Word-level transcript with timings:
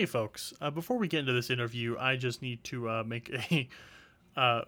Hey, 0.00 0.06
folks. 0.06 0.54
Uh, 0.62 0.70
before 0.70 0.96
we 0.96 1.08
get 1.08 1.20
into 1.20 1.34
this 1.34 1.50
interview, 1.50 1.94
I 1.98 2.16
just 2.16 2.40
need 2.40 2.64
to 2.64 2.88
uh, 2.88 3.04
make 3.06 3.28
a 3.28 3.68
uh, 4.40 4.62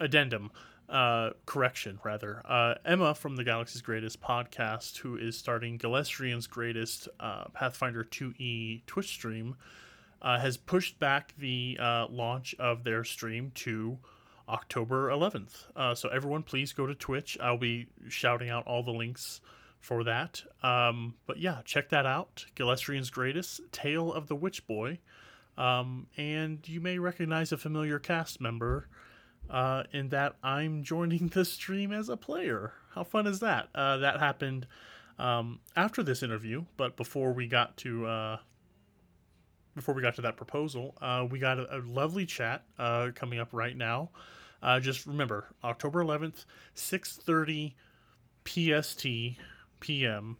addendum, 0.00 0.50
uh, 0.88 1.32
correction 1.44 2.00
rather. 2.02 2.40
Uh, 2.48 2.76
Emma 2.82 3.14
from 3.14 3.36
the 3.36 3.44
Galaxy's 3.44 3.82
Greatest 3.82 4.22
podcast, 4.22 4.96
who 4.96 5.18
is 5.18 5.36
starting 5.36 5.78
Galestrian's 5.78 6.46
Greatest 6.46 7.06
uh, 7.20 7.48
Pathfinder 7.52 8.02
2e 8.02 8.86
Twitch 8.86 9.08
stream, 9.08 9.56
has 10.22 10.56
pushed 10.56 10.98
back 10.98 11.34
the 11.36 11.76
launch 12.08 12.54
of 12.58 12.82
their 12.82 13.04
stream 13.04 13.52
to 13.56 13.98
October 14.48 15.10
11th. 15.10 15.98
so 15.98 16.08
everyone, 16.08 16.42
please 16.42 16.72
go 16.72 16.86
to 16.86 16.94
Twitch. 16.94 17.36
I'll 17.42 17.58
be 17.58 17.88
shouting 18.08 18.48
out 18.48 18.66
all 18.66 18.82
the 18.82 18.90
links 18.90 19.42
for 19.82 20.04
that. 20.04 20.42
Um, 20.62 21.16
but 21.26 21.38
yeah, 21.38 21.60
check 21.64 21.90
that 21.90 22.06
out. 22.06 22.46
Galestrian's 22.56 23.10
Greatest, 23.10 23.60
Tale 23.72 24.12
of 24.12 24.28
the 24.28 24.36
Witch 24.36 24.66
Boy. 24.66 25.00
Um, 25.58 26.06
and 26.16 26.66
you 26.66 26.80
may 26.80 26.98
recognize 26.98 27.52
a 27.52 27.58
familiar 27.58 27.98
cast 27.98 28.40
member 28.40 28.88
uh, 29.50 29.82
in 29.92 30.08
that 30.10 30.36
I'm 30.42 30.84
joining 30.84 31.28
the 31.28 31.44
stream 31.44 31.92
as 31.92 32.08
a 32.08 32.16
player. 32.16 32.72
How 32.94 33.02
fun 33.02 33.26
is 33.26 33.40
that? 33.40 33.68
Uh, 33.74 33.98
that 33.98 34.20
happened 34.20 34.66
um, 35.18 35.58
after 35.76 36.02
this 36.02 36.22
interview, 36.22 36.64
but 36.76 36.96
before 36.96 37.32
we 37.32 37.48
got 37.48 37.76
to 37.78 38.06
uh, 38.06 38.36
before 39.74 39.94
we 39.94 40.02
got 40.02 40.14
to 40.14 40.22
that 40.22 40.36
proposal, 40.36 40.94
uh, 41.02 41.26
we 41.28 41.38
got 41.38 41.58
a, 41.58 41.78
a 41.78 41.80
lovely 41.80 42.24
chat 42.24 42.62
uh, 42.78 43.08
coming 43.14 43.40
up 43.40 43.48
right 43.52 43.76
now. 43.76 44.10
Uh, 44.62 44.78
just 44.78 45.06
remember, 45.06 45.48
October 45.64 46.04
11th, 46.04 46.44
6:30 46.76 47.74
PST 48.44 49.38
p.m. 49.82 50.38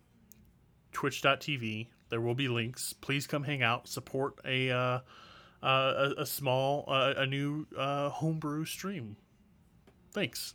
Twitch.tv. 0.93 1.89
There 2.09 2.21
will 2.21 2.35
be 2.35 2.49
links. 2.49 2.93
Please 2.93 3.27
come 3.27 3.43
hang 3.43 3.63
out. 3.63 3.89
Support 3.89 4.41
a 4.45 4.71
uh, 4.71 5.01
uh, 5.63 6.11
a, 6.17 6.25
small 6.25 6.85
uh, 6.87 7.15
a 7.17 7.27
new 7.27 7.67
uh, 7.77 8.09
homebrew 8.11 8.65
stream. 8.65 9.17
Thanks. 10.12 10.55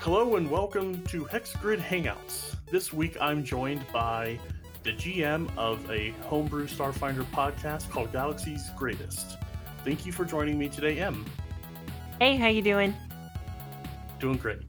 Hello 0.00 0.36
and 0.36 0.50
welcome 0.50 1.04
to 1.08 1.26
Hexgrid 1.26 1.80
Hangouts. 1.80 2.56
This 2.70 2.92
week 2.94 3.18
I'm 3.20 3.44
joined 3.44 3.84
by 3.92 4.38
the 4.82 4.92
GM 4.92 5.50
of 5.58 5.90
a 5.90 6.10
homebrew 6.22 6.66
Starfinder 6.66 7.24
podcast 7.32 7.90
called 7.90 8.12
Galaxy's 8.12 8.70
Greatest. 8.76 9.36
Thank 9.84 10.04
you 10.04 10.12
for 10.12 10.24
joining 10.24 10.58
me 10.58 10.68
today, 10.68 10.98
Em. 10.98 11.24
Hey, 12.20 12.36
how 12.36 12.48
you 12.48 12.62
doing? 12.62 12.94
Doing 14.18 14.36
great. 14.36 14.62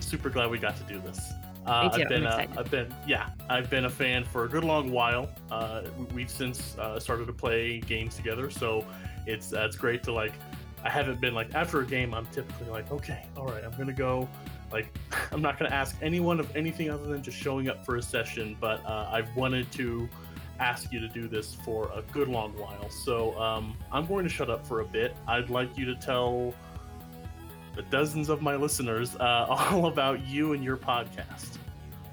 Super 0.00 0.28
glad 0.28 0.50
we 0.50 0.58
got 0.58 0.76
to 0.76 0.82
do 0.84 0.98
this. 1.00 1.32
Uh, 1.64 1.84
me 1.84 1.96
too. 1.96 2.02
I've 2.02 2.08
been, 2.08 2.26
uh. 2.26 2.46
I've 2.56 2.70
been, 2.70 2.94
yeah, 3.06 3.30
I've 3.48 3.70
been 3.70 3.86
a 3.86 3.90
fan 3.90 4.24
for 4.24 4.44
a 4.44 4.48
good 4.48 4.64
long 4.64 4.90
while. 4.90 5.28
Uh, 5.50 5.82
we've 6.12 6.30
since 6.30 6.76
uh, 6.78 6.98
started 6.98 7.26
to 7.26 7.32
play 7.32 7.80
games 7.80 8.16
together, 8.16 8.50
so 8.50 8.84
it's 9.26 9.52
uh, 9.52 9.64
it's 9.66 9.76
great 9.76 10.02
to 10.04 10.12
like. 10.12 10.34
I 10.84 10.90
haven't 10.90 11.20
been 11.20 11.34
like 11.34 11.54
after 11.54 11.80
a 11.80 11.86
game. 11.86 12.14
I'm 12.14 12.26
typically 12.26 12.68
like, 12.68 12.90
okay, 12.92 13.26
all 13.36 13.46
right, 13.46 13.64
I'm 13.64 13.76
gonna 13.76 13.92
go. 13.92 14.28
Like, 14.70 14.96
I'm 15.32 15.42
not 15.42 15.58
gonna 15.58 15.74
ask 15.74 15.96
anyone 16.02 16.38
of 16.38 16.54
anything 16.54 16.90
other 16.90 17.06
than 17.06 17.22
just 17.22 17.36
showing 17.36 17.68
up 17.68 17.84
for 17.84 17.96
a 17.96 18.02
session. 18.02 18.56
But 18.60 18.84
uh, 18.84 19.10
I've 19.12 19.34
wanted 19.34 19.70
to 19.72 20.08
ask 20.58 20.92
you 20.92 21.00
to 21.00 21.08
do 21.08 21.28
this 21.28 21.54
for 21.54 21.90
a 21.94 22.02
good 22.12 22.28
long 22.28 22.52
while. 22.58 22.90
So 22.90 23.38
um, 23.38 23.76
I'm 23.92 24.06
going 24.06 24.24
to 24.24 24.30
shut 24.30 24.50
up 24.50 24.66
for 24.66 24.80
a 24.80 24.84
bit. 24.84 25.16
I'd 25.26 25.50
like 25.50 25.76
you 25.76 25.84
to 25.86 25.94
tell 25.94 26.54
the 27.74 27.82
dozens 27.82 28.28
of 28.28 28.42
my 28.42 28.56
listeners 28.56 29.16
uh, 29.16 29.46
all 29.48 29.86
about 29.86 30.26
you 30.26 30.52
and 30.52 30.64
your 30.64 30.76
podcast. 30.76 31.58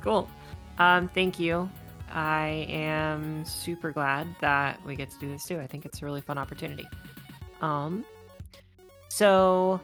Cool. 0.01 0.29
Um, 0.77 1.07
thank 1.09 1.39
you. 1.39 1.69
I 2.11 2.67
am 2.69 3.43
super 3.45 3.91
glad 3.91 4.27
that 4.39 4.83
we 4.85 4.95
get 4.95 5.09
to 5.11 5.19
do 5.19 5.29
this 5.29 5.45
too. 5.45 5.59
I 5.59 5.65
think 5.65 5.85
it's 5.85 6.01
a 6.01 6.05
really 6.05 6.21
fun 6.21 6.37
opportunity. 6.37 6.87
Um, 7.61 8.05
so 9.09 9.81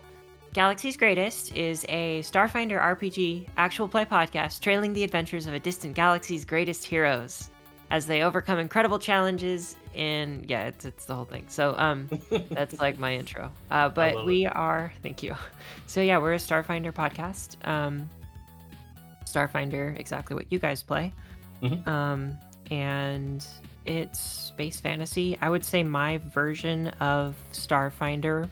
Galaxy's 0.54 0.98
Greatest 0.98 1.56
is 1.56 1.86
a 1.90 2.22
Starfinder 2.22 2.80
RPG 2.80 3.48
actual 3.58 3.88
play 3.88 4.06
podcast 4.06 4.60
trailing 4.60 4.94
the 4.94 5.04
adventures 5.04 5.48
of 5.48 5.54
a 5.54 5.60
distant 5.60 5.96
galaxy's 5.96 6.46
greatest 6.46 6.86
heroes 6.86 7.50
as 7.92 8.06
they 8.06 8.22
overcome 8.22 8.60
incredible 8.60 9.00
challenges 9.00 9.76
and 9.96 10.48
yeah 10.50 10.68
it's, 10.68 10.86
it's 10.86 11.06
the 11.06 11.16
whole 11.16 11.26
thing. 11.26 11.46
So 11.50 11.76
um 11.78 12.10
that's 12.52 12.80
like 12.80 13.00
my 13.00 13.16
intro. 13.16 13.52
Uh 13.72 13.90
but 13.90 14.26
we 14.26 14.46
it. 14.46 14.56
are 14.56 14.94
thank 15.04 15.24
you. 15.24 15.36
So 15.88 16.02
yeah 16.02 16.20
we're 16.20 16.34
a 16.34 16.38
starfinder 16.38 16.94
podcast. 16.94 17.56
Um 17.68 18.10
starfinder 19.26 20.00
exactly 20.00 20.36
what 20.36 20.46
you 20.52 20.60
guys 20.60 20.84
play. 20.84 21.14
Mhm. 21.64 21.88
um 21.88 22.38
and 22.72 23.46
it's 23.86 24.20
space 24.20 24.80
fantasy. 24.80 25.38
I 25.42 25.50
would 25.50 25.66
say 25.66 25.82
my 25.82 26.20
version 26.32 26.90
of 27.00 27.36
starfinder 27.52 28.48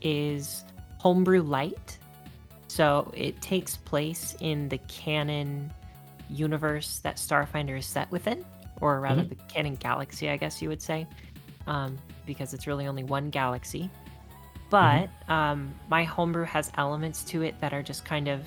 is 0.00 0.64
homebrew 0.98 1.42
light. 1.42 1.98
So 2.68 3.12
it 3.14 3.40
takes 3.42 3.76
place 3.76 4.36
in 4.40 4.68
the 4.70 4.78
canon 4.88 5.70
universe 6.30 7.00
that 7.00 7.16
starfinder 7.16 7.78
is 7.78 7.86
set 7.86 8.10
within 8.10 8.44
or 8.84 9.00
rather 9.00 9.22
Mhm. 9.22 9.30
the 9.30 9.34
canon 9.48 9.76
galaxy, 9.76 10.28
I 10.28 10.36
guess 10.36 10.60
you 10.60 10.68
would 10.68 10.82
say, 10.82 11.06
um, 11.66 11.96
because 12.26 12.52
it's 12.52 12.66
really 12.66 12.86
only 12.86 13.02
one 13.02 13.30
galaxy. 13.30 13.88
But 14.68 15.08
um, 15.28 15.74
my 15.88 16.04
homebrew 16.04 16.44
has 16.44 16.70
elements 16.76 17.24
to 17.24 17.42
it 17.42 17.58
that 17.60 17.72
are 17.72 17.82
just 17.82 18.04
kind 18.04 18.28
of 18.28 18.46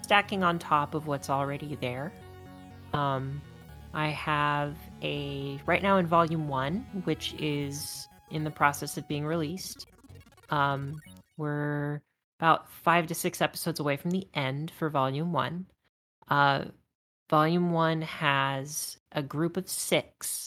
stacking 0.00 0.42
on 0.42 0.58
top 0.58 0.94
of 0.94 1.06
what's 1.06 1.28
already 1.28 1.74
there. 1.76 2.10
Um, 2.94 3.42
I 3.92 4.08
have 4.08 4.76
a 5.02 5.60
right 5.66 5.82
now 5.82 5.98
in 5.98 6.06
volume 6.06 6.48
one, 6.48 6.86
which 7.04 7.34
is 7.34 8.08
in 8.30 8.44
the 8.44 8.50
process 8.50 8.96
of 8.96 9.06
being 9.08 9.26
released. 9.26 9.86
Um, 10.48 11.02
we're 11.36 12.00
about 12.40 12.70
five 12.70 13.06
to 13.08 13.14
six 13.14 13.42
episodes 13.42 13.78
away 13.78 13.98
from 13.98 14.10
the 14.10 14.26
end 14.32 14.70
for 14.70 14.88
volume 14.88 15.32
one. 15.34 15.66
Uh, 16.28 16.64
volume 17.32 17.72
one 17.72 18.02
has 18.02 18.98
a 19.12 19.22
group 19.22 19.56
of 19.56 19.66
six, 19.66 20.46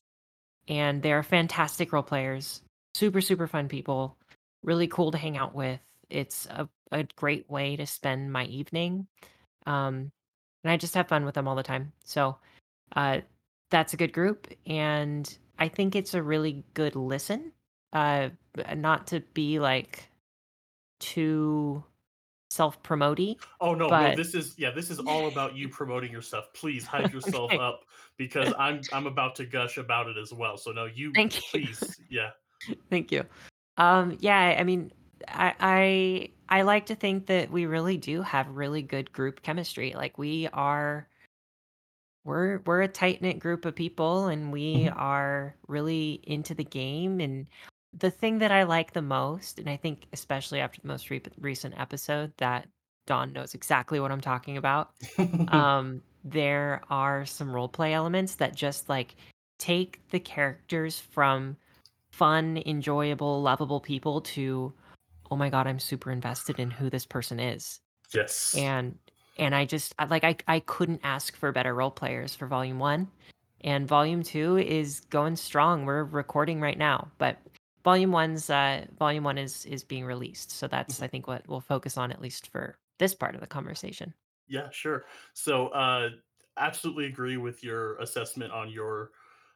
and 0.67 1.01
they're 1.01 1.23
fantastic 1.23 1.91
role 1.91 2.03
players, 2.03 2.61
super, 2.93 3.21
super 3.21 3.47
fun 3.47 3.67
people, 3.67 4.15
really 4.63 4.87
cool 4.87 5.09
to 5.09 5.17
hang 5.17 5.35
out 5.35 5.55
with. 5.55 5.79
It's 6.11 6.45
a, 6.45 6.69
a 6.91 7.03
great 7.15 7.49
way 7.49 7.75
to 7.75 7.87
spend 7.87 8.31
my 8.31 8.45
evening. 8.45 9.07
Um, 9.65 10.11
and 10.63 10.71
I 10.71 10.77
just 10.77 10.93
have 10.93 11.07
fun 11.07 11.25
with 11.25 11.33
them 11.33 11.47
all 11.47 11.55
the 11.55 11.63
time. 11.63 11.91
So 12.03 12.37
uh, 12.95 13.21
that's 13.71 13.95
a 13.95 13.97
good 13.97 14.13
group. 14.13 14.47
And 14.67 15.35
I 15.57 15.69
think 15.69 15.95
it's 15.95 16.13
a 16.13 16.21
really 16.21 16.63
good 16.75 16.95
listen. 16.95 17.51
Uh, 17.93 18.29
not 18.75 19.07
to 19.07 19.21
be 19.33 19.57
like 19.59 20.07
too 20.99 21.83
self 22.55 22.81
promoty. 22.81 23.37
Oh 23.59 23.73
no, 23.75 23.89
no, 23.89 24.15
this 24.15 24.33
is 24.33 24.55
yeah, 24.57 24.71
this 24.71 24.89
is 24.89 24.99
all 24.99 25.27
about 25.27 25.55
you 25.55 25.67
promoting 25.79 26.11
yourself. 26.11 26.45
Please 26.53 26.85
hype 26.85 27.13
yourself 27.13 27.51
Okay. 27.51 27.61
up 27.63 27.81
because 28.17 28.53
I'm 28.57 28.81
I'm 28.93 29.07
about 29.07 29.35
to 29.35 29.45
gush 29.45 29.77
about 29.77 30.07
it 30.07 30.17
as 30.17 30.33
well. 30.33 30.57
So 30.57 30.71
no, 30.71 30.85
you 30.85 31.11
Thank 31.13 31.35
you. 31.35 31.41
please, 31.51 31.99
yeah. 32.09 32.31
Thank 32.89 33.11
you. 33.11 33.23
Um, 33.77 34.17
yeah, 34.21 34.55
I 34.57 34.63
mean, 34.63 34.91
I, 35.27 35.53
I 35.59 36.29
I 36.59 36.61
like 36.61 36.85
to 36.87 36.95
think 36.95 37.27
that 37.27 37.51
we 37.51 37.65
really 37.65 37.97
do 37.97 38.21
have 38.21 38.47
really 38.49 38.81
good 38.81 39.11
group 39.11 39.41
chemistry. 39.41 39.93
Like 39.95 40.17
we 40.17 40.47
are, 40.53 41.07
we're 42.23 42.59
we're 42.65 42.83
a 42.83 42.87
tight 42.87 43.21
knit 43.21 43.39
group 43.39 43.65
of 43.65 43.75
people, 43.75 44.27
and 44.27 44.51
we 44.53 44.85
Mhm. 44.85 44.95
are 44.95 45.55
really 45.67 46.21
into 46.23 46.53
the 46.53 46.63
game. 46.63 47.19
And 47.19 47.47
the 47.97 48.11
thing 48.11 48.39
that 48.39 48.51
I 48.51 48.63
like 48.63 48.93
the 48.93 49.01
most, 49.01 49.59
and 49.59 49.69
I 49.69 49.77
think 49.77 50.07
especially 50.13 50.59
after 50.59 50.81
the 50.81 50.87
most 50.87 51.09
re- 51.09 51.21
recent 51.39 51.79
episode, 51.79 52.33
that 52.37 52.67
Dawn 53.07 53.33
knows 53.33 53.53
exactly 53.53 53.99
what 53.99 54.11
I'm 54.11 54.21
talking 54.21 54.57
about 54.57 54.91
um 55.49 56.01
there 56.25 56.81
are 56.89 57.25
some 57.25 57.51
role 57.51 57.69
play 57.69 57.93
elements 57.93 58.35
that 58.35 58.55
just 58.55 58.89
like 58.89 59.15
take 59.59 60.01
the 60.09 60.19
characters 60.19 60.99
from 60.99 61.55
fun 62.11 62.61
enjoyable 62.65 63.41
lovable 63.41 63.79
people 63.79 64.21
to 64.21 64.73
oh 65.29 65.35
my 65.35 65.49
god 65.49 65.67
i'm 65.67 65.79
super 65.79 66.11
invested 66.11 66.59
in 66.59 66.71
who 66.71 66.89
this 66.89 67.05
person 67.05 67.39
is 67.39 67.79
yes. 68.13 68.55
and 68.57 68.97
and 69.37 69.53
i 69.53 69.65
just 69.65 69.93
like 70.09 70.23
i 70.23 70.35
i 70.47 70.59
couldn't 70.61 71.01
ask 71.03 71.35
for 71.35 71.51
better 71.51 71.75
role 71.75 71.91
players 71.91 72.33
for 72.33 72.47
volume 72.47 72.79
1 72.79 73.07
and 73.61 73.87
volume 73.87 74.23
2 74.23 74.57
is 74.57 75.01
going 75.11 75.35
strong 75.35 75.85
we're 75.85 76.03
recording 76.03 76.59
right 76.59 76.77
now 76.77 77.07
but 77.17 77.37
volume 77.85 78.11
1's 78.11 78.49
uh 78.49 78.85
volume 78.97 79.23
1 79.23 79.37
is 79.37 79.65
is 79.65 79.83
being 79.85 80.05
released 80.05 80.51
so 80.51 80.67
that's 80.67 81.01
i 81.01 81.07
think 81.07 81.27
what 81.27 81.47
we'll 81.47 81.61
focus 81.61 81.97
on 81.97 82.11
at 82.11 82.21
least 82.21 82.47
for 82.49 82.79
this 82.99 83.15
part 83.15 83.35
of 83.35 83.41
the 83.41 83.47
conversation 83.47 84.13
Yeah, 84.47 84.69
sure. 84.69 85.05
So, 85.33 85.67
uh, 85.69 86.09
absolutely 86.57 87.05
agree 87.05 87.37
with 87.37 87.63
your 87.63 87.97
assessment 87.97 88.51
on 88.51 88.69
your 88.69 89.11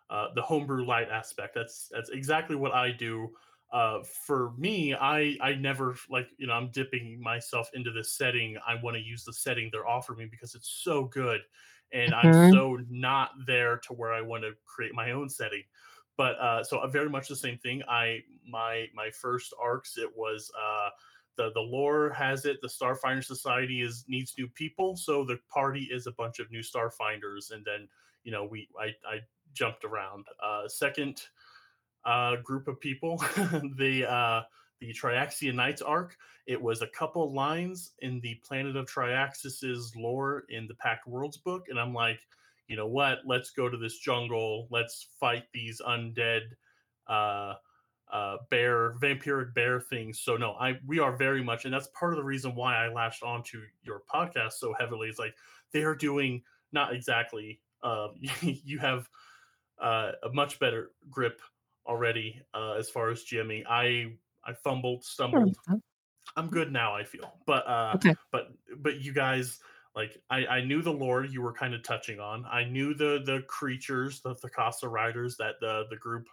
uh, 0.09 0.33
the 0.33 0.41
homebrew 0.41 0.85
light 0.85 1.09
aspect. 1.09 1.53
That's 1.55 1.87
that's 1.89 2.09
exactly 2.09 2.55
what 2.55 2.73
I 2.73 2.91
do. 2.91 3.35
uh, 3.71 4.01
for 4.03 4.51
me, 4.57 4.95
I 4.95 5.37
I 5.41 5.53
never 5.55 5.95
like 6.09 6.29
you 6.37 6.47
know 6.47 6.53
I'm 6.53 6.71
dipping 6.71 7.21
myself 7.21 7.69
into 7.73 7.91
this 7.91 8.13
setting. 8.17 8.57
I 8.67 8.75
want 8.81 8.95
to 8.97 9.01
use 9.03 9.23
the 9.23 9.33
setting 9.33 9.69
they're 9.71 9.87
offering 9.87 10.17
me 10.19 10.25
because 10.25 10.55
it's 10.55 10.69
so 10.69 11.03
good, 11.05 11.41
and 11.93 12.13
I'm 12.15 12.31
Mhm. 12.31 12.61
so 12.61 12.77
not 12.89 13.31
there 13.45 13.77
to 13.79 13.93
where 13.93 14.11
I 14.13 14.21
want 14.21 14.43
to 14.43 14.53
create 14.65 14.93
my 14.95 15.11
own 15.11 15.29
setting. 15.29 15.63
But 16.19 16.37
uh, 16.37 16.65
so 16.65 16.79
uh, 16.79 16.87
very 16.87 17.09
much 17.09 17.29
the 17.29 17.35
same 17.37 17.57
thing. 17.59 17.81
I 17.87 18.23
my 18.45 18.87
my 18.93 19.09
first 19.09 19.53
arcs 19.57 19.97
it 19.97 20.09
was 20.17 20.51
uh, 20.61 20.89
the 21.37 21.53
the 21.53 21.61
lore 21.61 22.09
has 22.09 22.43
it 22.43 22.57
the 22.61 22.67
Starfinder 22.67 23.23
Society 23.23 23.81
is 23.81 24.03
needs 24.09 24.35
new 24.37 24.49
people, 24.49 24.97
so 24.97 25.23
the 25.23 25.39
party 25.47 25.87
is 25.89 26.07
a 26.07 26.11
bunch 26.11 26.39
of 26.39 26.51
new 26.51 26.59
Starfinders, 26.59 27.53
and 27.53 27.63
then 27.63 27.87
you 28.25 28.33
know 28.33 28.43
we 28.43 28.67
I 28.77 28.87
I 29.09 29.19
jumped 29.53 29.85
around. 29.85 30.25
Uh, 30.43 30.67
second 30.67 31.21
uh, 32.03 32.35
group 32.43 32.67
of 32.67 32.81
people, 32.81 33.15
the 33.77 34.05
uh, 34.05 34.41
the 34.81 34.93
Triaxian 34.93 35.55
Knights 35.55 35.81
arc. 35.81 36.17
It 36.47 36.61
was 36.61 36.81
a 36.81 36.87
couple 36.87 37.31
lines 37.31 37.91
in 37.99 38.19
the 38.19 38.35
Planet 38.43 38.75
of 38.75 38.87
Triaxus's 38.87 39.95
lore 39.95 40.43
in 40.49 40.67
the 40.67 40.73
Pact 40.73 41.07
Worlds 41.07 41.37
book, 41.37 41.67
and 41.69 41.79
I'm 41.79 41.93
like, 41.93 42.19
you 42.69 42.75
know 42.75 42.87
what? 42.87 43.19
Let's 43.25 43.49
go 43.49 43.67
to 43.67 43.77
this 43.77 43.97
jungle. 43.97 44.67
Let's 44.69 45.09
fight 45.19 45.45
these 45.51 45.81
undead 45.81 46.41
uh, 47.07 47.55
uh, 48.11 48.37
bear, 48.49 48.93
vampiric 49.01 49.53
bear 49.55 49.81
things. 49.81 50.21
So 50.21 50.37
no, 50.37 50.53
I 50.53 50.79
we 50.85 50.99
are 50.99 51.17
very 51.17 51.43
much, 51.43 51.65
and 51.65 51.73
that's 51.73 51.87
part 51.87 52.13
of 52.13 52.17
the 52.17 52.23
reason 52.23 52.55
why 52.55 52.77
I 52.77 52.87
latched 52.93 53.23
onto 53.23 53.63
your 53.81 54.03
podcast 54.13 54.53
so 54.53 54.73
heavily. 54.79 55.09
Is 55.09 55.17
like 55.19 55.35
they 55.73 55.81
are 55.83 55.95
doing 55.95 56.43
not 56.71 56.93
exactly. 56.93 57.59
Uh, 57.81 58.09
you 58.41 58.77
have 58.77 59.09
uh, 59.79 60.11
a 60.23 60.29
much 60.31 60.59
better 60.59 60.91
grip 61.09 61.41
already 61.87 62.39
uh, 62.53 62.73
as 62.73 62.89
far 62.89 63.09
as 63.09 63.23
GMing. 63.25 63.63
I 63.67 64.15
I 64.45 64.53
fumbled, 64.53 65.03
stumbled. 65.03 65.57
I'm 66.35 66.49
good 66.49 66.71
now. 66.71 66.95
I 66.95 67.03
feel, 67.03 67.33
but 67.47 67.67
uh, 67.67 67.95
Okay. 67.95 68.15
but 68.31 68.51
but 68.77 69.01
you 69.01 69.11
guys 69.11 69.59
like 69.99 70.17
I, 70.29 70.45
I 70.47 70.61
knew 70.63 70.81
the 70.81 70.93
lore 70.93 71.23
you 71.25 71.41
were 71.41 71.53
kind 71.53 71.73
of 71.73 71.83
touching 71.83 72.19
on. 72.19 72.45
I 72.45 72.63
knew 72.63 72.93
the 72.93 73.21
the 73.25 73.43
creatures, 73.47 74.21
the 74.21 74.35
Thakassa 74.35 74.89
riders 74.89 75.37
that 75.37 75.55
the 75.59 75.85
the 75.89 75.97
group. 75.97 76.27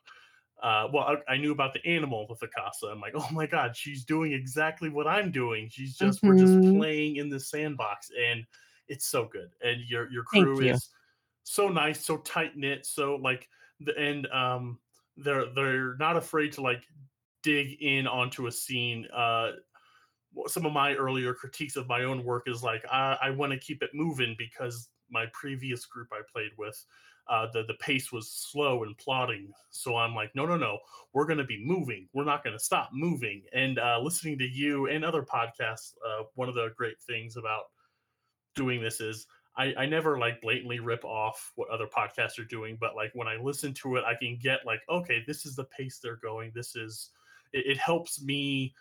Uh, 0.62 0.88
well, 0.92 1.04
I, 1.28 1.34
I 1.34 1.36
knew 1.36 1.52
about 1.52 1.74
the 1.74 1.84
animal, 1.86 2.26
the 2.28 2.46
Thakassa. 2.46 2.90
I'm 2.90 3.00
like, 3.00 3.12
oh 3.16 3.28
my 3.32 3.46
god, 3.46 3.76
she's 3.76 4.04
doing 4.04 4.32
exactly 4.32 4.88
what 4.88 5.06
I'm 5.06 5.30
doing. 5.32 5.68
She's 5.68 5.96
just 5.96 6.24
we're 6.24 6.36
just 6.36 6.62
Mhm. 6.62 6.72
playing 6.72 7.16
in 7.16 7.28
the 7.28 7.40
sandbox, 7.40 8.10
and 8.18 8.46
it's 8.88 9.06
so 9.06 9.26
good. 9.26 9.50
And 9.62 9.82
your 9.82 10.10
your 10.10 10.24
crew 10.24 10.60
you. 10.60 10.70
is 10.70 10.88
so 11.44 11.68
nice, 11.68 12.04
so 12.04 12.18
tight 12.18 12.56
knit, 12.56 12.86
so 12.86 13.16
like 13.16 13.48
the 13.80 13.96
and 13.98 14.26
um 14.28 14.80
they're 15.16 15.52
they're 15.54 15.96
not 15.96 16.16
afraid 16.16 16.52
to 16.54 16.62
like 16.62 16.84
dig 17.42 17.82
in 17.82 18.06
onto 18.06 18.46
a 18.46 18.52
scene. 18.52 19.06
Uh, 19.12 19.52
some 20.46 20.66
of 20.66 20.72
my 20.72 20.94
earlier 20.94 21.34
critiques 21.34 21.76
of 21.76 21.88
my 21.88 22.04
own 22.04 22.24
work 22.24 22.44
is 22.46 22.62
like 22.62 22.84
I, 22.90 23.16
I 23.22 23.30
want 23.30 23.52
to 23.52 23.58
keep 23.58 23.82
it 23.82 23.90
moving 23.94 24.34
because 24.38 24.88
my 25.10 25.26
previous 25.32 25.86
group 25.86 26.08
I 26.12 26.20
played 26.30 26.50
with, 26.58 26.84
uh, 27.28 27.46
the 27.52 27.64
the 27.64 27.74
pace 27.74 28.12
was 28.12 28.30
slow 28.30 28.82
and 28.84 28.96
plodding. 28.98 29.52
So 29.70 29.96
I'm 29.96 30.14
like, 30.14 30.34
no, 30.34 30.46
no, 30.46 30.56
no, 30.56 30.78
we're 31.12 31.26
going 31.26 31.38
to 31.38 31.44
be 31.44 31.62
moving. 31.64 32.08
We're 32.12 32.24
not 32.24 32.44
going 32.44 32.56
to 32.56 32.62
stop 32.62 32.90
moving. 32.92 33.42
And 33.52 33.78
uh, 33.78 34.00
listening 34.02 34.38
to 34.38 34.48
you 34.48 34.86
and 34.86 35.04
other 35.04 35.22
podcasts, 35.22 35.94
uh, 36.06 36.24
one 36.34 36.48
of 36.48 36.54
the 36.54 36.70
great 36.76 37.00
things 37.00 37.36
about 37.36 37.64
doing 38.54 38.80
this 38.80 39.00
is 39.00 39.26
I, 39.56 39.74
I 39.76 39.86
never 39.86 40.18
like 40.18 40.40
blatantly 40.42 40.80
rip 40.80 41.04
off 41.04 41.52
what 41.56 41.70
other 41.70 41.86
podcasts 41.86 42.38
are 42.38 42.44
doing, 42.44 42.76
but 42.78 42.94
like 42.94 43.10
when 43.14 43.28
I 43.28 43.36
listen 43.36 43.72
to 43.74 43.96
it, 43.96 44.04
I 44.04 44.14
can 44.14 44.38
get 44.40 44.66
like, 44.66 44.80
okay, 44.88 45.22
this 45.26 45.46
is 45.46 45.56
the 45.56 45.64
pace 45.64 45.98
they're 46.02 46.16
going. 46.16 46.52
This 46.54 46.76
is 46.76 47.10
it, 47.52 47.64
it 47.66 47.78
helps 47.78 48.22
me 48.22 48.74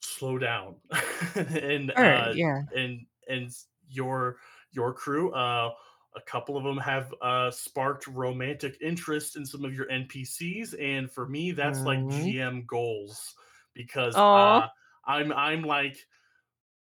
slow 0.00 0.38
down 0.38 0.76
and 1.34 1.90
uh 1.92 2.34
yeah. 2.34 2.62
and 2.74 3.06
and 3.28 3.50
your 3.88 4.38
your 4.72 4.92
crew 4.94 5.32
uh 5.32 5.72
a 6.16 6.20
couple 6.22 6.56
of 6.56 6.64
them 6.64 6.78
have 6.78 7.14
uh 7.22 7.50
sparked 7.50 8.06
romantic 8.08 8.76
interest 8.80 9.36
in 9.36 9.44
some 9.46 9.64
of 9.64 9.74
your 9.74 9.86
npcs 9.88 10.74
and 10.80 11.10
for 11.10 11.28
me 11.28 11.52
that's 11.52 11.84
like 11.86 12.00
Mhm. 12.00 12.06
gm 12.08 12.66
goals 12.66 13.34
because 13.74 14.24
uh 14.34 14.66
i'm 15.06 15.32
i'm 15.32 15.62
like 15.62 15.98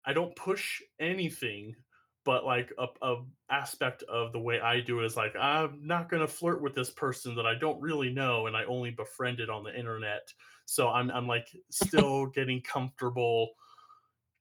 I 0.06 0.14
don't 0.14 0.36
push 0.36 0.81
anything, 1.00 1.75
but 2.24 2.46
like 2.46 2.72
a, 2.78 2.88
a 3.02 3.25
aspect 3.50 4.04
of 4.04 4.31
the 4.31 4.40
way 4.40 4.60
I 4.60 4.80
do 4.81 5.02
it 5.02 5.06
is 5.06 5.18
like 5.18 5.36
I'm 5.36 5.86
not 5.86 6.10
gonna 6.10 6.28
flirt 6.28 6.62
with 6.62 6.75
this 6.75 6.90
person 6.92 7.36
that 7.36 7.46
I 7.46 7.56
don't 7.56 7.81
really 7.81 8.10
know 8.10 8.48
and 8.48 8.56
I 8.56 8.64
only 8.66 8.92
befriended 8.92 9.50
on 9.50 9.64
the 9.64 9.78
internet. 9.78 10.34
So 10.68 10.90
I'm 10.90 11.10
I'm 11.12 11.28
like 11.28 11.48
still 11.72 12.28
getting 12.28 12.62
comfortable 12.62 13.54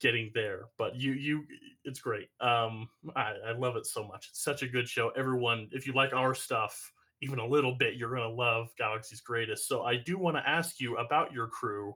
getting 0.00 0.30
there. 0.34 0.66
But 0.76 0.96
you 0.96 1.12
you 1.12 1.46
it's 1.84 2.00
great. 2.00 2.28
Um 2.40 2.88
I, 3.14 3.34
I 3.48 3.52
love 3.52 3.76
it 3.76 3.86
so 3.86 4.04
much. 4.06 4.28
It's 4.30 4.42
such 4.42 4.62
a 4.62 4.68
good 4.68 4.88
show. 4.88 5.10
Everyone, 5.10 5.68
if 5.72 5.86
you 5.86 5.92
like 5.94 6.12
our 6.12 6.34
stuff 6.34 6.92
even 7.22 7.38
a 7.38 7.46
little 7.46 7.76
bit, 7.76 7.94
you're 7.96 8.14
gonna 8.14 8.28
love 8.28 8.74
Galaxy's 8.76 9.22
Greatest. 9.22 9.68
So 9.68 9.84
I 9.84 9.96
do 9.96 10.18
want 10.18 10.36
to 10.36 10.48
ask 10.48 10.80
you 10.80 10.98
about 10.98 11.32
your 11.32 11.46
crew 11.48 11.94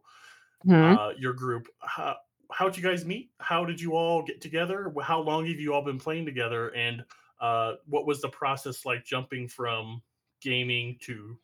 Mhm. 0.66 0.96
uh, 0.96 1.14
your 1.18 1.32
group. 1.32 1.68
How, 1.80 2.16
how'd 2.52 2.76
you 2.76 2.82
guys 2.82 3.04
meet? 3.04 3.32
How 3.40 3.64
did 3.64 3.80
you 3.80 3.94
all 3.94 4.22
get 4.22 4.40
together? 4.40 4.92
How 5.02 5.20
long 5.20 5.46
have 5.46 5.60
you 5.60 5.74
all 5.74 5.82
been 5.84 5.98
playing 5.98 6.26
together? 6.26 6.70
And 6.74 7.04
uh, 7.40 7.76
what 7.86 8.06
was 8.06 8.20
the 8.20 8.28
process 8.28 8.84
like 8.84 9.04
jumping 9.04 9.48
from 9.48 10.02
gaming 10.40 10.98
to 11.02 11.38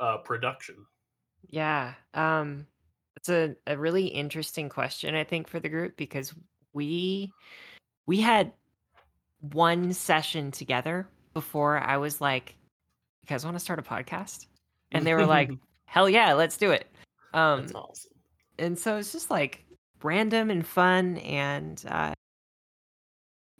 uh, 0.00 0.18
production? 0.18 0.86
Yeah. 1.52 1.94
Um, 2.14 2.66
it's 3.16 3.28
a, 3.28 3.54
a 3.68 3.78
really 3.78 4.06
interesting 4.06 4.68
question, 4.68 5.14
I 5.14 5.22
think, 5.22 5.46
for 5.46 5.60
the 5.60 5.68
group 5.68 5.96
because 5.96 6.34
we 6.72 7.30
we 8.06 8.20
had 8.20 8.52
one 9.40 9.92
session 9.92 10.50
together 10.50 11.06
before 11.34 11.78
I 11.78 11.98
was 11.98 12.20
like, 12.20 12.56
"You 13.22 13.28
guys 13.28 13.44
want 13.44 13.54
to 13.54 13.60
start 13.60 13.78
a 13.78 13.82
podcast?" 13.82 14.46
And 14.90 15.06
they 15.06 15.14
were 15.14 15.26
like, 15.26 15.52
"Hell 15.84 16.08
yeah, 16.08 16.32
let's 16.32 16.56
do 16.56 16.72
it." 16.72 16.88
Um, 17.34 17.60
That's 17.60 17.74
awesome. 17.74 18.12
and 18.58 18.78
so 18.78 18.96
it's 18.96 19.12
just 19.12 19.30
like 19.30 19.64
random 20.02 20.50
and 20.50 20.66
fun 20.66 21.16
and 21.18 21.82
uh 21.88 22.12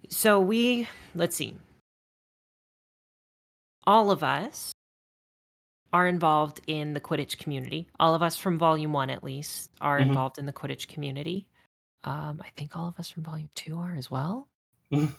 so 0.09 0.41
we 0.41 0.89
let's 1.15 1.37
see 1.37 1.57
all 3.87 4.11
of 4.11 4.23
us 4.25 4.73
are 5.93 6.07
involved 6.09 6.61
in 6.67 6.95
the 6.95 7.01
quidditch 7.01 7.39
community. 7.39 7.89
All 8.01 8.15
of 8.15 8.23
us 8.23 8.37
from 8.37 8.59
volume 8.59 8.93
one 8.93 9.11
at 9.11 9.25
least 9.25 9.71
are 9.81 9.99
Mhm. 9.99 10.03
involved 10.03 10.39
in 10.39 10.47
the 10.47 10.53
quidditch 10.53 10.89
community. 10.89 11.47
Um 12.05 12.41
i 12.45 12.51
think 12.57 12.77
all 12.77 12.89
of 12.89 12.99
us 12.99 13.11
from 13.11 13.25
volume 13.25 13.51
two 13.55 13.79
are 13.79 13.95
as 13.97 14.11
well. 14.11 14.49
Mhm. 14.93 15.15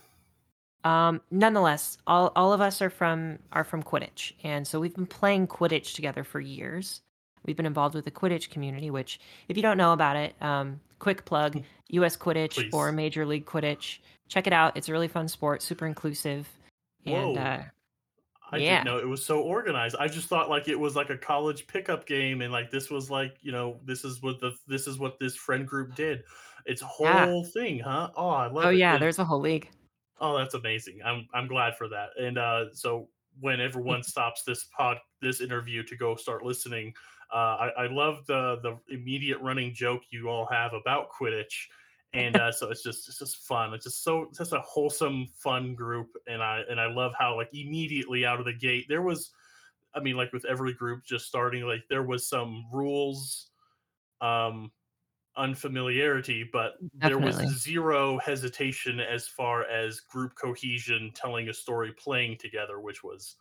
um 0.83 1.21
nonetheless 1.31 1.97
all, 2.07 2.31
all 2.35 2.51
of 2.53 2.61
us 2.61 2.81
are 2.81 2.89
from 2.89 3.39
are 3.53 3.63
from 3.63 3.83
quidditch. 3.83 4.33
And 4.43 4.67
so 4.67 4.79
we've 4.79 4.95
been 4.95 5.07
playing 5.07 5.47
quidditch 5.47 5.95
together 5.95 6.23
for 6.23 6.39
years. 6.41 7.01
We've 7.45 7.55
been 7.57 7.65
involved 7.65 7.95
with 7.95 8.05
the 8.05 8.11
quidditch 8.11 8.49
community 8.49 8.89
which 8.91 9.19
if 9.47 9.57
you 9.57 9.63
don't 9.63 9.77
know 9.77 9.93
about 9.93 10.15
it 10.17 10.35
um 10.41 10.81
quick 10.99 11.25
plug 11.25 11.61
US 11.89 12.17
Quidditch 12.17 12.65
or 12.73 12.91
major 12.91 13.25
league 13.25 13.45
quidditch. 13.45 13.99
Check 14.29 14.47
it 14.47 14.53
out. 14.53 14.75
It's 14.77 14.89
a 14.89 14.91
really 14.93 15.07
fun 15.09 15.27
sport 15.27 15.61
super 15.61 15.85
inclusive. 15.87 16.49
And 17.05 17.37
uh 17.37 17.63
I 18.53 18.57
yeah. 18.57 18.83
didn't 18.83 18.85
know 18.85 18.99
it 18.99 19.07
was 19.07 19.25
so 19.25 19.41
organized. 19.41 19.95
I 19.99 20.07
just 20.07 20.27
thought 20.27 20.49
like 20.49 20.67
it 20.67 20.79
was 20.79 20.95
like 20.95 21.09
a 21.09 21.17
college 21.17 21.67
pickup 21.67 22.05
game, 22.05 22.41
and 22.41 22.51
like 22.51 22.71
this 22.71 22.89
was 22.89 23.09
like 23.09 23.37
you 23.41 23.51
know 23.51 23.79
this 23.85 24.03
is 24.05 24.21
what 24.21 24.39
the 24.39 24.53
this 24.67 24.87
is 24.87 24.99
what 24.99 25.19
this 25.19 25.35
friend 25.35 25.67
group 25.67 25.95
did. 25.95 26.23
It's 26.65 26.81
a 26.81 26.89
yeah 26.99 27.25
whole 27.25 27.43
thing, 27.43 27.79
huh? 27.79 28.11
Oh, 28.15 28.29
I 28.29 28.47
love 28.47 28.65
oh 28.65 28.69
it. 28.69 28.77
yeah 28.77 28.93
And 28.93 29.01
there's 29.01 29.19
a 29.19 29.25
whole 29.25 29.41
league 29.41 29.69
Oh, 30.19 30.37
that's 30.37 30.53
amazing. 30.53 30.99
I'm 31.03 31.27
I'm 31.33 31.47
glad 31.47 31.75
for 31.75 31.89
that. 31.89 32.09
And 32.17 32.37
uh, 32.37 32.73
so 32.73 33.09
when 33.41 33.59
everyone 33.59 34.03
stops 34.03 34.43
this 34.43 34.65
pod 34.65 34.97
this 35.21 35.41
interview 35.41 35.83
to 35.83 35.97
go 35.97 36.15
start 36.15 36.45
listening, 36.45 36.93
uh, 37.33 37.57
I, 37.59 37.71
I 37.79 37.87
love 37.87 38.25
the 38.25 38.59
the 38.63 38.77
immediate 38.93 39.39
running 39.41 39.73
joke 39.73 40.03
you 40.11 40.29
all 40.29 40.45
have 40.45 40.73
about 40.73 41.09
Quidditch. 41.11 41.67
And 42.13 42.35
uh, 42.35 42.51
so 42.51 42.69
it's 42.69 42.83
just 42.83 43.07
it's 43.07 43.17
just 43.17 43.37
fun. 43.47 43.73
It's 43.73 43.85
just 43.85 44.03
so 44.03 44.23
it's 44.23 44.37
just 44.37 44.53
a 44.53 44.59
wholesome, 44.61 45.27
fun 45.35 45.73
group, 45.73 46.09
and 46.27 46.43
I 46.43 46.61
and 46.69 46.79
I 46.79 46.85
love 46.85 47.13
how 47.17 47.35
like 47.35 47.49
immediately 47.53 48.25
out 48.25 48.39
of 48.39 48.45
the 48.45 48.53
gate 48.53 48.85
there 48.87 49.01
was, 49.01 49.31
I 49.95 49.99
mean, 49.99 50.15
like 50.15 50.31
with 50.31 50.45
every 50.45 50.73
group 50.73 51.03
just 51.05 51.25
starting, 51.25 51.63
like 51.63 51.83
there 51.89 52.03
was 52.03 52.27
some 52.27 52.65
rules, 52.71 53.49
um, 54.21 54.71
unfamiliarity, 55.37 56.47
but 56.51 56.73
there 56.93 57.17
was 57.17 57.37
zero 57.37 58.19
hesitation 58.19 58.99
as 58.99 59.27
far 59.27 59.65
as 59.65 59.99
group 59.99 60.35
cohesion, 60.35 61.11
telling 61.15 61.49
a 61.49 61.53
story, 61.53 61.93
playing 61.93 62.37
together, 62.37 62.79
which 62.79 63.03
was 63.03 63.37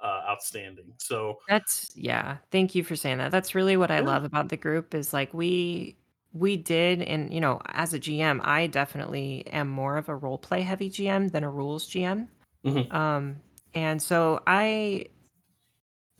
uh, 0.00 0.22
outstanding. 0.28 0.92
So 0.98 1.38
That's 1.48 1.90
yeah. 1.94 2.38
Thank 2.50 2.74
you 2.74 2.84
for 2.84 2.96
saying 2.96 3.18
that. 3.18 3.30
That's 3.32 3.54
really 3.54 3.76
what 3.76 3.90
I 3.90 4.00
yeah, 4.00 4.02
love 4.02 4.24
about 4.24 4.48
the 4.48 4.56
group 4.56 4.94
is 4.94 5.12
like 5.12 5.34
we 5.34 5.96
we 6.32 6.56
did 6.56 7.02
and 7.02 7.32
you 7.32 7.40
know, 7.40 7.60
as 7.66 7.92
a 7.94 7.98
GM, 7.98 8.40
I 8.44 8.66
definitely 8.66 9.46
am 9.48 9.68
more 9.68 9.96
of 9.96 10.08
a 10.08 10.14
role 10.16 10.38
play 10.38 10.62
heavy 10.62 10.90
GM 10.90 11.30
than 11.32 11.44
a 11.44 11.50
rules 11.50 11.86
GM. 11.88 12.28
Mhm. 12.64 12.92
Um 12.92 13.36
and 13.74 14.02
so 14.02 14.40
I 14.46 15.06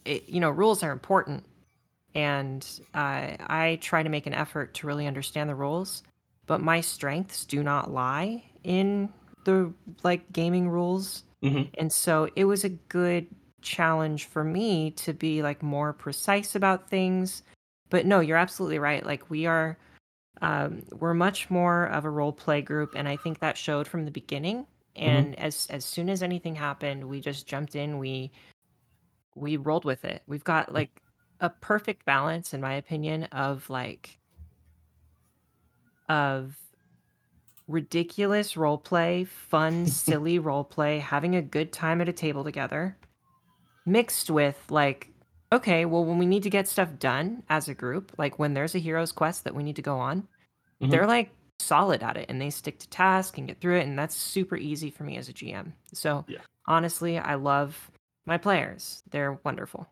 it, 0.04 0.28
you 0.28 0.40
know, 0.40 0.50
rules 0.50 0.82
are 0.82 0.92
important, 0.92 1.44
and 2.14 2.66
uh, 2.94 3.36
I 3.40 3.78
try 3.80 4.02
to 4.02 4.08
make 4.08 4.26
an 4.26 4.34
effort 4.34 4.74
to 4.74 4.86
really 4.86 5.06
understand 5.06 5.48
the 5.50 5.54
rules. 5.54 6.02
But 6.46 6.60
my 6.60 6.80
strengths 6.80 7.44
do 7.44 7.62
not 7.62 7.90
lie 7.92 8.42
in 8.64 9.12
the 9.44 9.72
like 10.02 10.30
gaming 10.32 10.68
rules, 10.68 11.24
hmm 11.42 11.62
and 11.78 11.92
so 11.92 12.28
it 12.36 12.44
was 12.44 12.64
a 12.64 12.68
good 12.70 13.26
challenge 13.62 14.24
for 14.24 14.42
me 14.42 14.90
to 14.92 15.12
be 15.12 15.42
like 15.42 15.62
more 15.62 15.92
precise 15.92 16.54
about 16.54 16.88
things. 16.90 17.42
But 17.90 18.06
no, 18.06 18.20
you're 18.20 18.36
absolutely 18.36 18.78
right. 18.78 19.04
Like 19.04 19.30
we 19.30 19.46
are, 19.46 19.76
um, 20.40 20.82
we're 20.92 21.14
much 21.14 21.50
more 21.50 21.86
of 21.86 22.04
a 22.04 22.10
role 22.10 22.32
play 22.32 22.62
group, 22.62 22.94
and 22.96 23.08
I 23.08 23.16
think 23.16 23.40
that 23.40 23.56
showed 23.56 23.86
from 23.86 24.04
the 24.04 24.10
beginning. 24.10 24.66
And 24.96 25.38
as 25.38 25.66
as 25.70 25.84
soon 25.84 26.08
as 26.08 26.22
anything 26.22 26.54
happened, 26.54 27.04
we 27.04 27.20
just 27.20 27.46
jumped 27.46 27.76
in. 27.76 27.98
We 27.98 28.32
we 29.34 29.56
rolled 29.56 29.84
with 29.84 30.04
it. 30.04 30.22
We've 30.26 30.44
got 30.44 30.72
like 30.72 30.90
a 31.40 31.50
perfect 31.50 32.04
balance, 32.04 32.52
in 32.52 32.60
my 32.60 32.74
opinion, 32.74 33.24
of 33.24 33.68
like 33.70 34.18
of 36.08 36.56
ridiculous 37.68 38.56
role 38.56 38.78
play, 38.78 39.24
fun, 39.24 39.86
silly 39.86 40.38
role 40.38 40.64
play, 40.64 40.98
having 40.98 41.36
a 41.36 41.42
good 41.42 41.72
time 41.72 42.00
at 42.00 42.08
a 42.08 42.12
table 42.12 42.44
together, 42.44 42.96
mixed 43.86 44.30
with 44.30 44.58
like, 44.68 45.09
okay, 45.52 45.84
well, 45.84 46.04
when 46.04 46.18
we 46.18 46.26
need 46.26 46.42
to 46.44 46.50
get 46.50 46.68
stuff 46.68 46.98
done 46.98 47.42
as 47.48 47.68
a 47.68 47.74
group, 47.74 48.12
like 48.18 48.38
when 48.38 48.54
there's 48.54 48.74
a 48.74 48.78
hero's 48.78 49.12
quest 49.12 49.44
that 49.44 49.54
we 49.54 49.62
need 49.62 49.76
to 49.76 49.82
go 49.82 49.98
on, 49.98 50.28
Mhm. 50.80 50.90
they're 50.90 51.06
like 51.06 51.30
solid 51.60 52.02
at 52.02 52.16
it 52.16 52.26
and 52.28 52.40
they 52.40 52.50
stick 52.50 52.78
to 52.80 52.88
task 52.90 53.38
and 53.38 53.48
get 53.48 53.60
through 53.60 53.78
it. 53.78 53.86
And 53.86 53.98
that's 53.98 54.16
super 54.16 54.56
easy 54.56 54.90
for 54.90 55.04
me 55.04 55.16
as 55.16 55.28
a 55.28 55.32
GM. 55.32 55.74
So 55.92 56.26
Yeah. 56.26 56.44
honestly, 56.66 57.18
I 57.18 57.34
love 57.34 57.90
my 58.26 58.38
players. 58.38 59.02
They're 59.10 59.34
wonderful. 59.44 59.88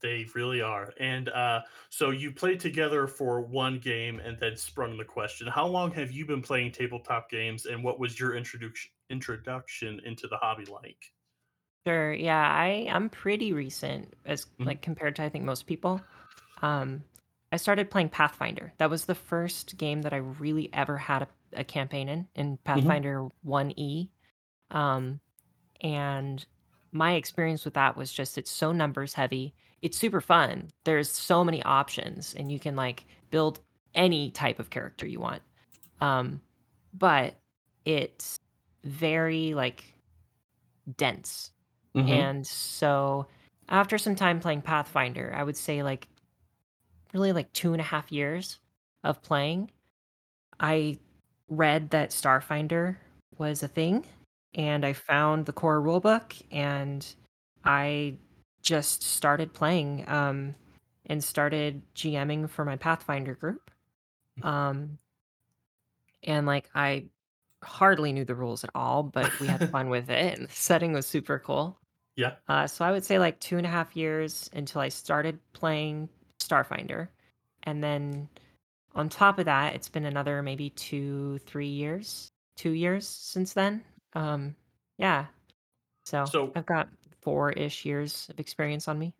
They 0.00 0.26
really 0.34 0.62
are. 0.62 0.94
And 0.98 1.28
uh, 1.28 1.62
so 1.90 2.10
you 2.10 2.32
played 2.32 2.58
together 2.58 3.06
for 3.06 3.42
one 3.42 3.78
game 3.78 4.18
and 4.18 4.38
then 4.38 4.56
sprung 4.56 4.96
the 4.96 5.04
question. 5.04 5.46
How 5.46 5.66
long 5.66 5.90
have 5.92 6.10
you 6.10 6.24
been 6.24 6.40
playing 6.40 6.72
tabletop 6.72 7.28
games 7.28 7.66
and 7.66 7.84
what 7.84 7.98
was 7.98 8.18
your 8.18 8.34
introduction 8.34 8.92
introduction 9.10 10.00
into 10.04 10.26
the 10.28 10.36
hobby 10.38 10.64
like? 10.64 11.12
Sure. 11.86 12.12
Yeah, 12.12 12.38
I 12.40 12.86
I'm 12.90 13.08
pretty 13.08 13.52
recent 13.52 14.14
as 14.24 14.46
Mhm. 14.60 14.66
like 14.66 14.82
compared 14.82 15.16
to 15.16 15.22
I 15.24 15.28
think 15.28 15.44
most 15.44 15.66
people. 15.66 16.00
Um, 16.62 17.04
I 17.52 17.56
started 17.56 17.90
playing 17.90 18.10
Pathfinder. 18.10 18.72
That 18.78 18.90
was 18.90 19.06
the 19.06 19.14
first 19.14 19.76
game 19.76 20.02
that 20.02 20.12
I 20.12 20.18
really 20.18 20.72
ever 20.72 20.98
had 20.98 21.22
a, 21.22 21.28
a 21.54 21.64
campaign 21.64 22.08
in 22.08 22.28
in 22.34 22.58
Pathfinder 22.58 23.28
1E. 23.44 24.10
Um, 24.70 25.20
and 25.80 26.44
my 26.92 27.14
experience 27.14 27.64
with 27.64 27.74
that 27.74 27.96
was 27.96 28.12
just 28.12 28.38
it's 28.38 28.50
so 28.50 28.72
numbers 28.72 29.14
heavy. 29.14 29.54
It's 29.82 29.96
super 29.98 30.20
fun. 30.20 30.70
There's 30.84 31.10
so 31.10 31.44
many 31.44 31.62
options 31.62 32.34
and 32.34 32.52
you 32.52 32.60
can 32.60 32.76
like 32.76 33.06
build 33.30 33.60
any 33.94 34.30
type 34.30 34.58
of 34.58 34.70
character 34.70 35.06
you 35.06 35.20
want. 35.20 35.42
Um, 36.00 36.42
but 36.94 37.36
it's 37.84 38.38
very 38.84 39.54
like 39.54 39.94
dense 40.96 41.52
Mhm. 41.96 42.08
and 42.10 42.46
so 42.46 43.26
after 43.68 43.98
some 43.98 44.16
time 44.16 44.40
playing 44.40 44.62
Pathfinder, 44.62 45.32
I 45.34 45.44
would 45.44 45.56
say 45.56 45.82
like 45.82 46.08
really 47.14 47.32
like 47.32 47.52
two 47.52 47.72
and 47.72 47.80
a 47.80 47.84
half 47.84 48.12
years 48.12 48.58
of 49.04 49.22
playing, 49.22 49.70
I 50.60 50.98
read 51.48 51.90
that 51.90 52.10
Starfinder 52.10 52.98
was 53.38 53.62
a 53.62 53.68
thing 53.68 54.06
and 54.54 54.84
I 54.86 54.94
found 54.94 55.46
the 55.46 55.52
core 55.54 55.80
rulebook 55.82 56.40
and 56.52 57.06
I 57.64 58.16
just 58.62 59.02
started 59.04 59.54
playing 59.54 60.08
um, 60.08 60.56
and 61.06 61.24
started 61.24 61.82
GMing 61.94 62.50
for 62.50 62.64
my 62.64 62.76
Pathfinder 62.76 63.34
group. 63.34 63.70
Um, 64.42 64.98
and 66.24 66.46
like 66.46 66.70
I 66.74 67.06
hardly 67.64 68.12
knew 68.12 68.26
the 68.26 68.36
rules 68.36 68.64
at 68.64 68.70
all, 68.74 69.02
but 69.04 69.38
we 69.40 69.48
had 69.48 69.64
fun 69.64 69.90
with 69.90 70.10
it 70.10 70.38
and 70.38 70.48
the 70.48 70.52
setting 70.52 70.92
was 70.94 71.06
super 71.06 71.38
cool. 71.40 71.79
Yeah. 72.20 72.32
Uh, 72.46 72.66
so 72.66 72.84
I 72.84 72.92
would 72.92 73.04
say 73.04 73.18
like 73.18 73.40
two 73.40 73.56
and 73.56 73.66
a 73.66 73.70
half 73.70 73.96
years 73.96 74.50
until 74.52 74.82
I 74.82 74.90
started 74.90 75.38
playing 75.54 76.10
Starfinder. 76.38 77.08
And 77.62 77.82
then 77.82 78.28
on 78.94 79.08
top 79.08 79.38
of 79.38 79.46
that, 79.46 79.74
it's 79.74 79.88
been 79.88 80.04
another 80.04 80.42
maybe 80.42 80.68
two, 80.68 81.38
three 81.46 81.68
years, 81.68 82.30
two 82.56 82.72
years 82.72 83.08
since 83.08 83.54
then. 83.54 83.82
Um, 84.12 84.54
yeah. 84.98 85.26
So, 86.04 86.26
So- 86.26 86.52
I've 86.54 86.66
got 86.66 86.90
four 87.22 87.52
ish 87.52 87.86
years 87.86 88.28
of 88.28 88.38
experience 88.38 88.86
on 88.86 88.98
me. 88.98 89.14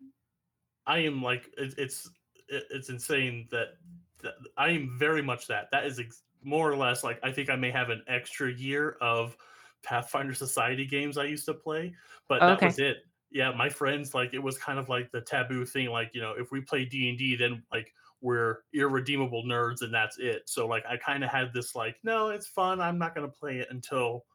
I 0.85 0.99
am 0.99 1.23
like 1.23 1.49
it, 1.57 1.73
it's 1.79 2.07
it, 2.49 2.65
it's 2.69 2.89
insane 2.89 3.47
that, 3.51 3.77
that 4.21 4.33
I 4.57 4.69
am 4.69 4.95
very 4.99 5.23
much 5.23 5.47
that. 5.47 5.69
That 5.71 5.85
is 5.85 5.99
ex- 5.99 6.21
more 6.43 6.71
or 6.71 6.75
less 6.77 7.03
like 7.03 7.19
I 7.23 7.31
think 7.31 7.49
I 7.49 7.55
may 7.55 7.71
have 7.71 7.89
an 7.89 8.03
extra 8.07 8.51
year 8.51 8.97
of 9.01 9.35
Pathfinder 9.83 10.33
Society 10.33 10.85
games 10.85 11.17
I 11.17 11.25
used 11.25 11.45
to 11.45 11.53
play, 11.53 11.95
but 12.27 12.45
that 12.45 12.61
was 12.61 12.79
it. 12.79 13.05
Yeah, 13.31 13.51
my 13.51 13.69
friends 13.69 14.13
like 14.13 14.33
it 14.33 14.39
was 14.39 14.57
kind 14.57 14.77
of 14.79 14.89
like 14.89 15.11
the 15.11 15.21
taboo 15.21 15.65
thing. 15.65 15.89
Like 15.89 16.11
you 16.13 16.21
know, 16.21 16.33
if 16.37 16.51
we 16.51 16.61
play 16.61 16.85
D 16.85 17.09
and 17.09 17.17
D, 17.17 17.35
then 17.35 17.63
like 17.71 17.93
we're 18.21 18.63
irredeemable 18.73 19.43
nerds 19.43 19.81
and 19.81 19.93
that's 19.93 20.19
it. 20.19 20.47
So 20.49 20.67
like 20.67 20.85
I 20.87 20.97
kind 20.97 21.23
of 21.23 21.29
had 21.31 21.53
this 21.53 21.73
like, 21.75 21.97
no, 22.03 22.29
it's 22.29 22.47
fun. 22.47 22.81
I'm 22.81 22.97
not 22.99 23.15
gonna 23.15 23.27
play 23.29 23.59
it 23.59 23.67
until 23.71 24.25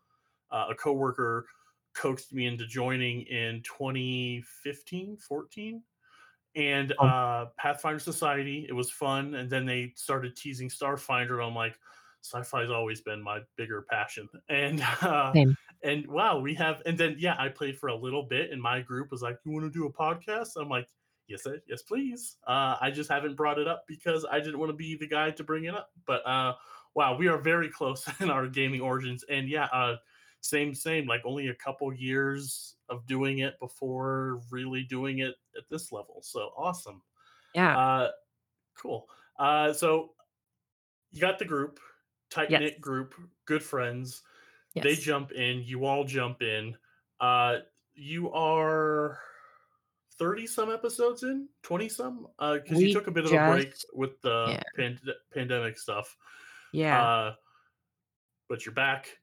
uh, 0.50 0.66
a 0.70 0.74
coworker 0.74 1.46
coaxed 1.94 2.32
me 2.32 2.46
into 2.46 2.66
joining 2.66 3.22
in 3.22 3.62
2015, 3.62 5.16
14 5.16 5.82
and 6.54 6.94
Oh. 6.98 7.06
uh, 7.06 7.46
Pathfinder 7.58 7.98
Society. 7.98 8.66
It 8.68 8.72
was 8.72 8.90
fun, 8.90 9.34
and 9.34 9.50
then 9.50 9.66
they 9.66 9.92
started 9.96 10.36
teasing 10.36 10.68
Starfinder. 10.68 11.34
And 11.34 11.42
I'm 11.42 11.54
like, 11.54 11.78
sci-fi's 12.30 12.70
always 12.70 13.00
been 13.00 13.22
my 13.22 13.40
bigger 13.56 13.82
passion, 13.82 14.28
and 14.48 14.80
uh, 15.02 15.32
and 15.82 16.06
wow, 16.08 16.38
we 16.38 16.54
have. 16.54 16.82
And 16.86 16.96
then 16.98 17.16
yeah, 17.18 17.36
I 17.38 17.48
played 17.48 17.78
for 17.78 17.88
a 17.88 17.94
little 17.96 18.22
bit, 18.24 18.50
and 18.50 18.60
my 18.60 18.80
group 18.80 19.10
was 19.10 19.22
like, 19.22 19.38
"You 19.44 19.52
want 19.52 19.64
to 19.64 19.70
do 19.78 19.86
a 19.86 19.92
podcast?" 19.92 20.50
I'm 20.60 20.68
like, 20.68 20.88
"Yes, 21.28 21.46
I- 21.46 21.60
yes, 21.66 21.82
please." 21.82 22.36
Uh, 22.46 22.76
I 22.80 22.90
just 22.90 23.10
haven't 23.10 23.36
brought 23.36 23.58
it 23.58 23.68
up 23.68 23.84
because 23.86 24.26
I 24.30 24.40
didn't 24.40 24.58
want 24.58 24.70
to 24.70 24.76
be 24.76 24.96
the 24.96 25.06
guy 25.08 25.30
to 25.32 25.44
bring 25.44 25.64
it 25.64 25.74
up. 25.74 25.90
But 26.06 26.26
uh, 26.26 26.54
wow, 26.94 27.16
we 27.16 27.28
are 27.28 27.38
very 27.38 27.68
close 27.78 28.08
in 28.20 28.30
our 28.30 28.48
gaming 28.48 28.80
origins, 28.80 29.24
and 29.28 29.48
yeah. 29.48 29.66
Uh, 29.66 29.96
same 30.42 30.74
same 30.74 31.06
like 31.08 31.22
only 31.24 31.48
a 31.48 31.54
couple 31.54 31.92
years 31.92 32.76
of 32.88 33.04
doing 33.06 33.38
it 33.40 33.58
before 33.58 34.40
really 34.50 34.84
doing 34.84 35.18
it 35.18 35.34
at 35.56 35.68
this 35.68 35.90
level 35.90 36.20
so 36.22 36.52
awesome 36.56 37.02
Yeah. 37.54 37.76
uh 37.76 38.10
cool 38.76 39.08
uh 39.38 39.72
so 39.72 40.14
you 41.10 41.20
got 41.20 41.38
the 41.38 41.44
group 41.44 41.80
tight 42.30 42.50
knit 42.50 42.62
Yes. 42.62 42.80
group 42.80 43.14
good 43.44 43.62
friends 43.62 44.22
yes. 44.74 44.82
they 44.84 44.94
jump 44.94 45.32
in 45.32 45.62
you 45.62 45.84
all 45.86 46.04
jump 46.04 46.42
in 46.42 46.76
uh 47.20 47.58
you 47.94 48.30
are 48.32 49.18
30 50.18 50.46
some 50.46 50.70
episodes 50.72 51.22
in 51.22 51.48
20 51.62 51.88
some 51.88 52.26
uh 52.38 52.54
because 52.54 52.80
you 52.80 52.92
took 52.92 53.06
a 53.06 53.10
bit 53.10 53.24
of 53.26 53.32
a 53.32 53.50
break 53.52 53.74
with 53.92 54.20
the 54.22 54.46
yeah. 54.48 54.62
pand- 54.76 55.12
pandemic 55.32 55.78
stuff 55.78 56.16
Yeah. 56.72 57.02
uh, 57.02 57.34
but 58.48 58.64
you're 58.64 58.74
back, 58.74 59.18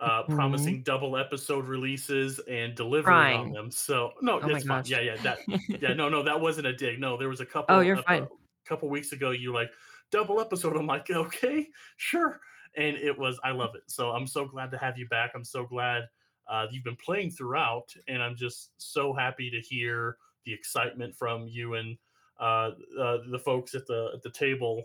uh, 0.00 0.22
Mhm. 0.24 0.34
promising 0.34 0.82
double 0.84 1.16
episode 1.18 1.66
releases 1.66 2.38
and 2.48 2.74
delivering 2.74 3.36
on 3.36 3.52
them. 3.52 3.70
So 3.70 4.12
no, 4.22 4.40
Oh 4.40 4.48
it's 4.48 4.64
fine. 4.66 4.82
Yeah, 4.86 5.00
yeah, 5.00 5.16
that, 5.22 5.38
yeah, 5.68 5.92
no, 5.94 6.08
no, 6.08 6.22
that 6.22 6.40
wasn't 6.40 6.66
a 6.66 6.72
dig. 6.72 6.98
No, 6.98 7.16
there 7.18 7.28
was 7.28 7.40
a 7.40 7.46
couple. 7.46 7.76
Oh, 7.76 7.80
you're 7.80 7.98
ep- 7.98 8.06
fine. 8.06 8.26
couple 8.64 8.88
weeks 8.88 9.12
ago, 9.12 9.30
you 9.32 9.52
like 9.52 9.70
double 10.12 10.40
episode. 10.40 10.76
I'm 10.76 10.86
like, 10.86 11.10
okay, 11.10 11.66
sure, 11.96 12.40
and 12.76 12.96
it 12.96 13.18
was. 13.18 13.40
I 13.42 13.50
love 13.50 13.74
it. 13.74 13.82
So 13.88 14.10
I'm 14.10 14.26
so 14.26 14.44
glad 14.44 14.70
to 14.70 14.78
have 14.78 14.96
you 14.96 15.08
back. 15.08 15.32
I'm 15.34 15.44
so 15.44 15.64
glad 15.64 16.04
uh, 16.48 16.66
you've 16.70 16.84
been 16.84 16.96
playing 16.96 17.30
throughout, 17.32 17.92
and 18.06 18.22
I'm 18.22 18.36
just 18.36 18.70
so 18.78 19.12
happy 19.12 19.50
to 19.50 19.60
hear 19.60 20.16
the 20.44 20.52
excitement 20.52 21.16
from 21.16 21.48
you 21.48 21.74
and 21.74 21.96
uh, 22.40 22.70
uh, 23.00 23.18
the 23.30 23.40
folks 23.44 23.74
at 23.74 23.86
the 23.86 24.10
at 24.14 24.22
the 24.22 24.30
table 24.30 24.84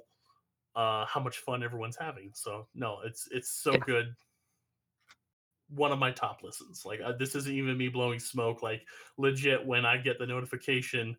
uh, 0.76 1.06
how 1.06 1.20
much 1.20 1.40
fun 1.40 1.64
everyone's 1.64 1.98
having. 1.98 2.32
So 2.34 2.68
no, 2.76 3.00
it's 3.04 3.28
it's 3.32 3.50
so 3.50 3.74
Yeah. 3.74 3.80
good. 3.86 4.16
One 5.70 5.92
of 5.92 6.00
my 6.00 6.12
top 6.12 6.44
listens. 6.44 6.86
Like 6.86 7.02
uh, 7.04 7.14
this 7.14 7.36
isn't 7.36 7.54
even 7.54 7.78
me 7.78 7.90
blowing 7.90 8.20
smoke. 8.20 8.62
Like 8.62 8.88
legit, 9.18 9.66
when 9.66 9.86
I 9.86 9.98
get 9.98 10.20
the 10.20 10.28
notification, 10.28 11.18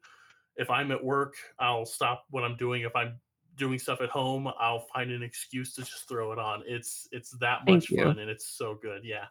if 0.57 0.71
I'm 0.71 0.93
at 0.93 1.05
work, 1.05 1.35
I'll 1.59 1.85
stop 1.85 2.25
what 2.31 2.45
I'm 2.45 2.57
doing. 2.57 2.83
If 2.83 2.95
I'm 2.95 3.21
doing 3.59 3.79
stuff 3.79 4.01
at 4.01 4.09
home, 4.09 4.49
I'll 4.59 4.87
find 4.95 5.11
an 5.11 5.23
excuse 5.23 5.75
to 5.75 5.83
just 5.83 6.09
throw 6.09 6.33
it 6.33 6.39
on. 6.39 6.63
It's 6.67 7.09
it's 7.13 7.31
that 7.39 7.67
much 7.67 7.89
fun 7.89 8.19
and 8.19 8.31
it's 8.31 8.47
so 8.47 8.79
good. 8.81 9.05
Yeah. 9.05 9.27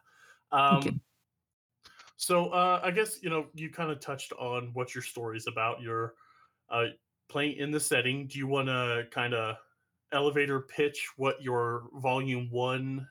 Um, 0.52 1.00
so 2.16 2.48
uh, 2.50 2.80
I 2.82 2.90
guess 2.90 3.22
you 3.22 3.30
know 3.30 3.46
you 3.54 3.70
kind 3.70 3.90
of 3.90 4.00
touched 4.00 4.32
on 4.32 4.70
what 4.74 4.94
your 4.94 5.02
story 5.02 5.36
is 5.36 5.46
about. 5.46 5.80
You're 5.80 6.14
uh, 6.70 6.86
playing 7.28 7.56
in 7.56 7.70
the 7.70 7.80
setting. 7.80 8.26
Do 8.26 8.38
you 8.38 8.46
want 8.46 8.68
to 8.68 9.06
kind 9.10 9.34
of 9.34 9.56
elevator 10.12 10.60
pitch 10.60 11.08
what 11.16 11.42
your 11.42 11.84
volume 11.94 12.48
one 12.50 13.06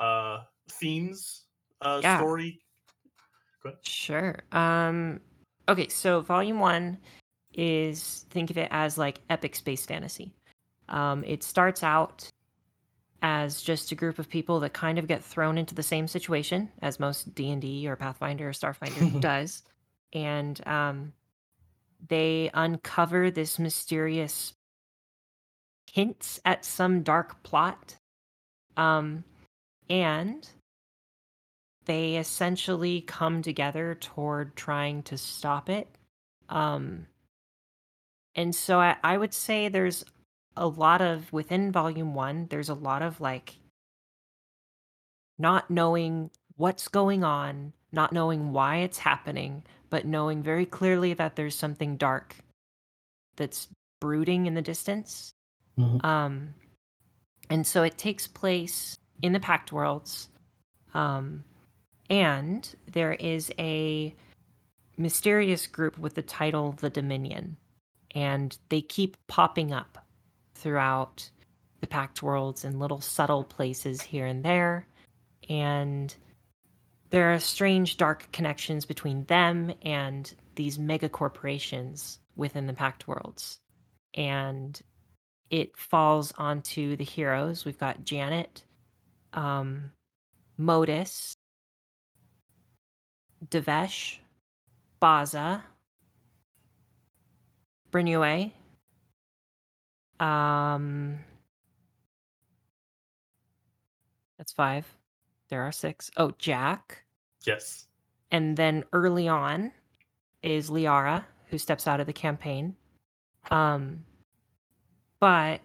uh, 0.00 0.40
themes 0.70 1.44
uh, 1.80 2.00
Yeah. 2.02 2.18
story? 2.18 2.60
Sure. 3.82 4.38
Um 4.52 5.20
okay, 5.68 5.88
so 5.88 6.20
volume 6.20 6.60
1 6.60 6.98
is 7.54 8.26
think 8.30 8.50
of 8.50 8.58
it 8.58 8.68
as 8.70 8.96
like 8.96 9.20
epic 9.28 9.56
space 9.56 9.84
fantasy. 9.84 10.35
Um, 10.88 11.24
it 11.24 11.42
starts 11.42 11.82
out 11.82 12.30
as 13.22 13.62
just 13.62 13.92
a 13.92 13.94
group 13.94 14.18
of 14.18 14.28
people 14.28 14.60
that 14.60 14.72
kind 14.72 14.98
of 14.98 15.08
get 15.08 15.24
thrown 15.24 15.58
into 15.58 15.74
the 15.74 15.82
same 15.82 16.06
situation 16.06 16.70
as 16.82 17.00
most 17.00 17.34
D&D 17.34 17.88
or 17.88 17.96
Pathfinder 17.96 18.48
or 18.48 18.52
Starfinder 18.52 19.20
does. 19.20 19.62
And 20.12 20.60
um, 20.66 21.12
they 22.08 22.50
uncover 22.54 23.30
this 23.30 23.58
mysterious 23.58 24.54
hints 25.90 26.40
at 26.44 26.64
some 26.64 27.02
dark 27.02 27.42
plot. 27.42 27.96
Um, 28.76 29.24
and 29.88 30.48
they 31.86 32.16
essentially 32.16 33.00
come 33.00 33.42
together 33.42 33.96
toward 33.98 34.56
trying 34.56 35.02
to 35.04 35.16
stop 35.16 35.70
it. 35.70 35.88
Um, 36.48 37.06
and 38.34 38.54
so 38.54 38.78
I, 38.78 38.96
I 39.02 39.16
would 39.16 39.32
say 39.32 39.68
there's 39.68 40.04
a 40.56 40.66
lot 40.66 41.02
of 41.02 41.32
within 41.32 41.70
volume 41.70 42.14
one, 42.14 42.46
there's 42.48 42.68
a 42.68 42.74
lot 42.74 43.02
of 43.02 43.20
like 43.20 43.56
not 45.38 45.70
knowing 45.70 46.30
what's 46.56 46.88
going 46.88 47.22
on, 47.24 47.72
not 47.92 48.12
knowing 48.12 48.52
why 48.52 48.78
it's 48.78 48.98
happening, 48.98 49.62
but 49.90 50.06
knowing 50.06 50.42
very 50.42 50.66
clearly 50.66 51.12
that 51.14 51.36
there's 51.36 51.54
something 51.54 51.96
dark 51.96 52.36
that's 53.36 53.68
brooding 54.00 54.46
in 54.46 54.54
the 54.54 54.62
distance. 54.62 55.32
Mhm. 55.78 56.04
Um, 56.04 56.54
and 57.50 57.66
so 57.66 57.82
it 57.82 57.98
takes 57.98 58.26
place 58.26 58.98
in 59.22 59.32
the 59.32 59.40
Pact 59.40 59.72
Worlds. 59.72 60.28
Um, 60.94 61.44
and 62.08 62.74
there 62.86 63.12
is 63.12 63.52
a 63.58 64.14
mysterious 64.96 65.66
group 65.66 65.98
with 65.98 66.14
the 66.14 66.22
title 66.22 66.72
The 66.72 66.90
Dominion. 66.90 67.58
And 68.14 68.56
they 68.70 68.80
keep 68.80 69.16
popping 69.26 69.72
up 69.72 70.05
throughout 70.56 71.30
the 71.80 71.86
Pact 71.86 72.22
Worlds 72.22 72.64
in 72.64 72.78
little 72.78 73.00
subtle 73.00 73.44
places 73.44 74.02
here 74.02 74.26
and 74.26 74.44
there. 74.44 74.86
And 75.48 76.14
there 77.10 77.32
are 77.32 77.38
strange, 77.38 77.96
dark 77.96 78.30
connections 78.32 78.84
between 78.84 79.24
them 79.24 79.72
and 79.82 80.34
these 80.56 80.78
mega 80.78 81.08
corporations 81.08 82.18
within 82.34 82.66
the 82.66 82.72
Pact 82.72 83.06
Worlds. 83.06 83.58
And 84.14 84.80
it 85.50 85.76
falls 85.76 86.32
onto 86.36 86.96
the 86.96 87.04
heroes. 87.04 87.64
We've 87.64 87.78
got 87.78 88.04
Janet, 88.04 88.64
um, 89.32 89.92
Modus, 90.58 91.36
Devesh, 93.48 94.16
Baza, 94.98 95.62
Brinue, 97.92 98.52
um, 100.20 101.18
that's 104.38 104.52
five. 104.52 104.86
There 105.48 105.62
are 105.62 105.72
six. 105.72 106.10
Oh, 106.16 106.32
Jack. 106.38 107.04
Yes. 107.44 107.86
And 108.30 108.56
then 108.56 108.84
early 108.92 109.28
on 109.28 109.72
is 110.42 110.70
Liara, 110.70 111.24
who 111.48 111.58
steps 111.58 111.86
out 111.86 112.00
of 112.00 112.06
the 112.06 112.12
campaign. 112.12 112.74
Um, 113.50 114.04
but 115.20 115.60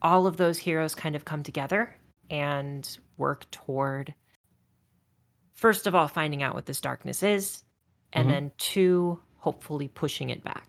all 0.00 0.26
of 0.26 0.36
those 0.36 0.58
heroes 0.58 0.94
kind 0.94 1.14
of 1.14 1.24
come 1.24 1.42
together 1.42 1.94
and 2.30 2.98
work 3.18 3.50
toward, 3.50 4.14
first 5.54 5.86
of 5.86 5.94
all, 5.94 6.08
finding 6.08 6.42
out 6.42 6.54
what 6.54 6.66
this 6.66 6.80
darkness 6.80 7.22
is, 7.22 7.62
and 8.12 8.26
Mhm. 8.26 8.30
then 8.30 8.52
two, 8.58 9.20
hopefully 9.36 9.88
pushing 9.88 10.30
it 10.30 10.42
back. 10.42 10.66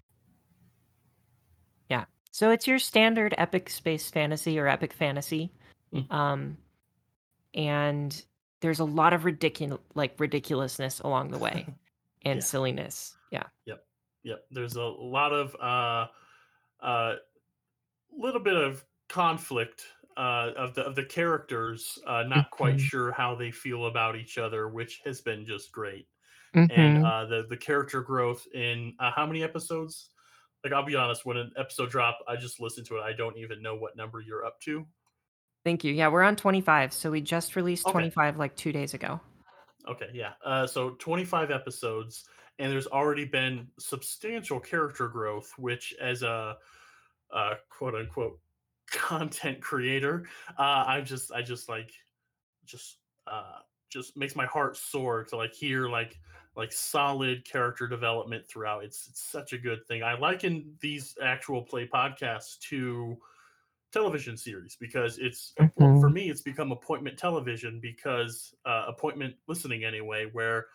So 2.38 2.52
it's 2.52 2.68
your 2.68 2.78
standard 2.78 3.34
epic 3.36 3.68
space 3.68 4.12
fantasy 4.12 4.60
or 4.60 4.68
epic 4.68 4.94
fantasy. 4.94 5.56
Mm. 5.94 6.08
Um, 6.12 6.60
and 7.54 8.26
there's 8.62 8.80
a 8.80 8.86
lot 8.86 9.14
of 9.14 9.26
ridiculous 9.26 9.82
like 9.96 10.20
ridiculousness 10.20 11.00
along 11.02 11.32
the 11.32 11.40
way 11.40 11.68
and 12.24 12.44
Yeah. 12.44 12.46
silliness. 12.46 13.18
Yeah. 13.32 13.46
Yep. 13.66 13.86
Yep. 14.24 14.46
There's 14.52 14.76
a 14.76 14.84
lot 14.84 15.34
of 15.34 15.56
uh 15.56 16.08
uh 16.86 17.16
little 18.12 18.42
bit 18.42 18.56
of 18.58 18.86
conflict 19.10 19.86
uh 20.18 20.52
of 20.58 20.76
the 20.76 20.84
of 20.84 20.96
the 20.96 21.06
characters 21.06 22.00
uh 22.08 22.24
not 22.24 22.52
quite 22.52 22.80
Mhm. 22.80 22.82
sure 22.82 23.12
how 23.12 23.36
they 23.36 23.52
feel 23.52 23.88
about 23.88 24.16
each 24.16 24.38
other, 24.38 24.70
which 24.70 25.02
has 25.06 25.22
been 25.22 25.46
just 25.46 25.72
great. 25.72 26.08
Mhm. 26.54 26.68
And 26.70 26.98
uh 27.00 27.26
the 27.26 27.48
the 27.50 27.58
character 27.58 28.02
growth 28.02 28.48
in 28.54 28.96
uh, 29.00 29.12
how 29.12 29.26
many 29.28 29.44
episodes? 29.44 30.12
Like 30.64 30.74
I'll 30.74 30.86
be 30.86 30.96
honest, 30.96 31.26
when 31.26 31.38
an 31.38 31.52
episode 31.58 31.90
drop, 31.90 32.20
I 32.28 32.36
just 32.36 32.60
listen 32.60 32.84
to 32.86 32.98
it. 32.98 33.02
I 33.02 33.14
don't 33.14 33.38
even 33.38 33.62
know 33.62 33.76
what 33.76 33.96
number 33.96 34.20
you're 34.22 34.46
up 34.46 34.60
to. 34.62 34.86
Thank 35.64 35.84
you. 35.84 35.94
Yeah, 35.94 36.08
we're 36.08 36.24
on 36.24 36.36
25. 36.36 36.94
So 36.94 37.12
we 37.12 37.22
just 37.22 37.56
released 37.56 37.86
Okay. 37.86 37.92
25 37.94 38.38
like 38.38 38.56
two 38.56 38.72
days 38.72 38.94
ago. 38.94 39.20
Okay, 39.88 40.10
yeah. 40.14 40.34
Uh, 40.44 40.68
so 40.68 40.92
25 40.92 41.52
episodes, 41.52 42.26
and 42.60 42.72
there's 42.72 42.88
already 42.88 43.26
been 43.26 43.68
substantial 43.80 44.60
character 44.60 45.08
growth, 45.08 45.52
which, 45.58 45.94
as 46.02 46.24
a, 46.24 46.58
uh 47.34 47.56
quote 47.70 47.96
unquote 47.96 48.40
content 48.92 49.62
creator, 49.62 50.28
uh, 50.58 50.84
I 50.88 51.02
just, 51.02 51.32
I 51.32 51.42
just 51.42 51.70
like, 51.70 51.92
just, 52.66 52.98
uh, 53.28 53.60
just 53.90 54.18
makes 54.18 54.36
my 54.36 54.46
heart 54.46 54.78
soar 54.78 55.24
to 55.26 55.38
like 55.38 55.54
hear 55.54 55.90
like, 55.90 56.20
like 56.56 56.72
solid 56.72 57.46
character 57.46 57.88
development 57.88 58.48
throughout. 58.48 58.84
It's, 58.84 59.08
it's 59.08 59.22
such 59.22 59.54
a 59.54 59.58
good 59.58 59.86
thing. 59.88 60.04
I 60.04 60.18
liken 60.18 60.76
these 60.82 61.16
actual 61.22 61.62
play 61.62 61.88
podcasts 61.88 62.60
to 62.70 63.18
television 63.92 64.36
series 64.36 64.76
because 64.80 65.18
it's 65.18 65.54
well, 65.78 66.00
for 66.00 66.10
me 66.10 66.30
it's 66.30 66.42
become 66.42 66.72
appointment 66.72 67.18
television 67.18 67.80
because 67.82 68.54
uh, 68.66 68.86
appointment 68.88 69.34
listening 69.48 69.86
anyway 69.86 70.28
where 70.34 70.68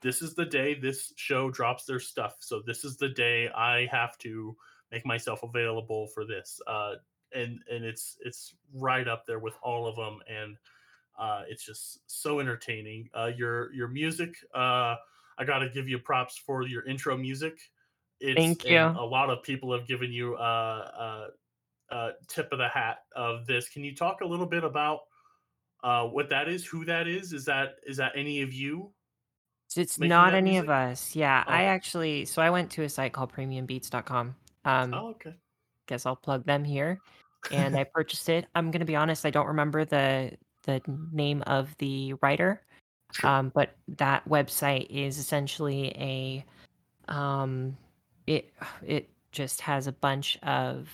this 0.00 0.22
is 0.22 0.34
the 0.34 0.44
day 0.44 0.74
this 0.74 1.12
show 1.16 1.50
drops 1.50 1.84
their 1.84 1.98
stuff 1.98 2.36
so 2.38 2.62
this 2.64 2.84
is 2.84 2.96
the 2.96 3.08
day 3.08 3.48
i 3.56 3.86
have 3.90 4.16
to 4.18 4.56
make 4.92 5.04
myself 5.04 5.42
available 5.42 6.06
for 6.14 6.24
this 6.24 6.60
uh, 6.68 6.92
and 7.34 7.58
and 7.70 7.84
it's 7.84 8.16
it's 8.24 8.54
right 8.74 9.08
up 9.08 9.26
there 9.26 9.40
with 9.40 9.54
all 9.62 9.86
of 9.86 9.96
them 9.96 10.20
and 10.28 10.56
uh, 11.18 11.42
it's 11.48 11.64
just 11.64 12.00
so 12.06 12.40
entertaining 12.40 13.08
uh, 13.14 13.30
your 13.36 13.72
your 13.72 13.88
music 13.88 14.34
uh, 14.54 14.96
i 15.38 15.44
gotta 15.44 15.68
give 15.68 15.88
you 15.88 15.98
props 15.98 16.36
for 16.38 16.66
your 16.66 16.84
intro 16.86 17.16
music 17.16 17.58
it's 18.22 18.36
Thank 18.36 18.64
you. 18.64 18.78
a 18.78 19.04
lot 19.04 19.30
of 19.30 19.42
people 19.42 19.72
have 19.76 19.86
given 19.88 20.12
you 20.12 20.36
uh, 20.36 21.26
uh, 21.90 21.94
uh, 21.94 22.10
tip 22.28 22.52
of 22.52 22.58
the 22.58 22.68
hat 22.68 22.98
of 23.16 23.46
this. 23.46 23.68
Can 23.68 23.82
you 23.82 23.96
talk 23.96 24.20
a 24.20 24.24
little 24.24 24.46
bit 24.46 24.62
about 24.62 25.00
uh, 25.82 26.04
what 26.04 26.30
that 26.30 26.48
is, 26.48 26.64
who 26.64 26.84
that 26.84 27.08
is? 27.08 27.32
Is 27.32 27.44
that 27.46 27.74
is 27.84 27.96
that 27.96 28.12
any 28.14 28.42
of 28.42 28.52
you? 28.52 28.92
It's 29.74 29.98
not 29.98 30.34
any 30.34 30.52
music? 30.52 30.64
of 30.64 30.70
us. 30.70 31.16
Yeah, 31.16 31.42
I 31.46 31.64
actually 31.64 32.26
so 32.26 32.40
I 32.40 32.50
went 32.50 32.70
to 32.72 32.82
a 32.82 32.88
site 32.88 33.12
called 33.12 33.32
premiumbeats.com. 33.32 34.36
Um 34.64 34.94
Oh, 34.94 35.08
okay. 35.08 35.34
guess 35.88 36.06
I'll 36.06 36.14
plug 36.14 36.46
them 36.46 36.62
here. 36.62 37.00
And 37.50 37.76
I 37.76 37.82
purchased 37.82 38.28
it. 38.28 38.46
I'm 38.54 38.70
going 38.70 38.80
to 38.80 38.86
be 38.86 38.94
honest, 38.94 39.26
I 39.26 39.30
don't 39.30 39.48
remember 39.48 39.84
the 39.84 40.30
the 40.62 40.80
name 41.12 41.42
of 41.46 41.74
the 41.78 42.14
writer. 42.22 42.60
Sure. 43.12 43.30
Um 43.30 43.52
but 43.54 43.76
that 43.88 44.28
website 44.28 44.86
is 44.90 45.18
essentially 45.18 45.88
a 45.96 46.44
um 47.12 47.76
it 48.26 48.52
it 48.86 49.10
just 49.32 49.60
has 49.62 49.86
a 49.86 49.92
bunch 49.92 50.38
of 50.42 50.88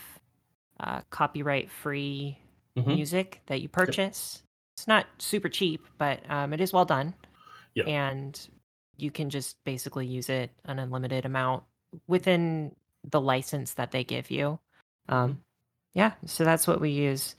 uh, 0.80 1.00
copyright 1.10 1.70
free 1.70 2.38
Mhm. 2.76 2.86
music 2.86 3.40
that 3.46 3.60
you 3.60 3.68
purchase. 3.68 4.42
It's 4.76 4.86
not 4.86 5.06
super 5.18 5.48
cheap, 5.48 5.84
but 5.98 6.20
um, 6.30 6.52
it 6.52 6.60
is 6.60 6.72
well 6.72 6.84
done. 6.84 7.14
Yeah. 7.74 7.84
And 7.84 8.48
you 8.96 9.10
can 9.10 9.30
just 9.30 9.56
basically 9.64 10.06
use 10.06 10.28
it 10.28 10.50
an 10.64 10.78
unlimited 10.78 11.24
amount 11.24 11.64
within 12.06 12.74
the 13.04 13.20
license 13.20 13.74
that 13.74 13.90
they 13.90 14.04
give 14.04 14.30
you. 14.30 14.58
Um, 15.08 15.42
yeah, 15.94 16.12
so 16.26 16.44
that's 16.44 16.66
what 16.66 16.80
we 16.80 16.90
use. 16.90 17.34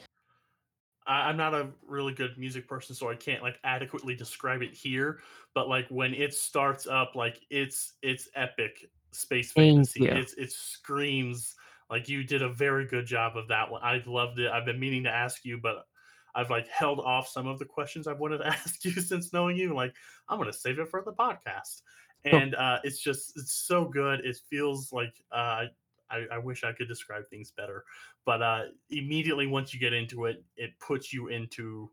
I, 1.09 1.27
I'm 1.27 1.37
not 1.37 1.53
a 1.53 1.67
really 1.85 2.13
good 2.13 2.37
music 2.37 2.67
person, 2.67 2.95
so 2.95 3.09
I 3.09 3.15
can't 3.15 3.41
like 3.41 3.59
adequately 3.63 4.15
describe 4.15 4.61
it 4.61 4.73
here. 4.73 5.19
But 5.53 5.67
like 5.67 5.87
when 5.89 6.13
it 6.13 6.33
starts 6.33 6.87
up, 6.87 7.15
like 7.15 7.41
it's 7.49 7.93
it's 8.01 8.29
epic 8.35 8.89
space 9.11 9.51
fantasy. 9.51 10.05
It's 10.05 10.33
it 10.35 10.51
screams 10.51 11.55
like 11.89 12.07
you 12.07 12.23
did 12.23 12.43
a 12.43 12.49
very 12.49 12.85
good 12.85 13.07
job 13.07 13.35
of 13.35 13.47
that 13.47 13.69
one. 13.69 13.81
I 13.83 14.01
loved 14.05 14.39
it. 14.39 14.51
I've 14.51 14.65
been 14.65 14.79
meaning 14.79 15.03
to 15.03 15.09
ask 15.09 15.43
you, 15.43 15.57
but 15.57 15.87
I've 16.35 16.51
like 16.51 16.67
held 16.67 16.99
off 16.99 17.27
some 17.27 17.47
of 17.47 17.57
the 17.57 17.65
questions 17.65 18.07
I've 18.07 18.19
wanted 18.19 18.37
to 18.39 18.47
ask 18.47 18.85
you 18.85 18.91
since 18.91 19.33
knowing 19.33 19.57
you. 19.57 19.73
Like 19.73 19.93
I'm 20.29 20.37
gonna 20.37 20.53
save 20.53 20.77
it 20.77 20.89
for 20.89 21.01
the 21.03 21.13
podcast. 21.13 21.81
And 22.25 22.53
uh, 22.53 22.79
it's 22.83 22.99
just 22.99 23.33
it's 23.37 23.53
so 23.53 23.85
good. 23.85 24.19
It 24.25 24.37
feels 24.49 24.91
like 24.91 25.13
uh, 25.31 25.65
I, 26.09 26.25
I 26.31 26.37
wish 26.37 26.63
I 26.63 26.73
could 26.73 26.87
describe 26.87 27.27
things 27.29 27.51
better 27.51 27.85
but 28.25 28.41
uh 28.41 28.65
immediately 28.89 29.47
once 29.47 29.73
you 29.73 29.79
get 29.79 29.93
into 29.93 30.25
it 30.25 30.43
it 30.55 30.79
puts 30.79 31.13
you 31.13 31.27
into 31.29 31.91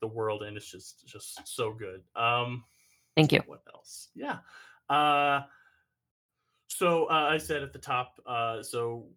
the 0.00 0.06
world 0.06 0.42
and 0.42 0.56
it's 0.56 0.70
just 0.70 1.06
just 1.06 1.46
so 1.48 1.72
good 1.72 2.04
um 2.16 2.64
Thank 3.14 3.32
you. 3.32 3.42
what 3.46 3.62
else 3.74 4.10
yeah 4.14 4.40
uh 4.88 5.42
So 6.68 7.06
uh, 7.06 7.28
I 7.30 7.38
said 7.38 7.62
at 7.62 7.72
the 7.72 7.78
top. 7.78 8.20
Uh, 8.26 8.62
so 8.62 9.08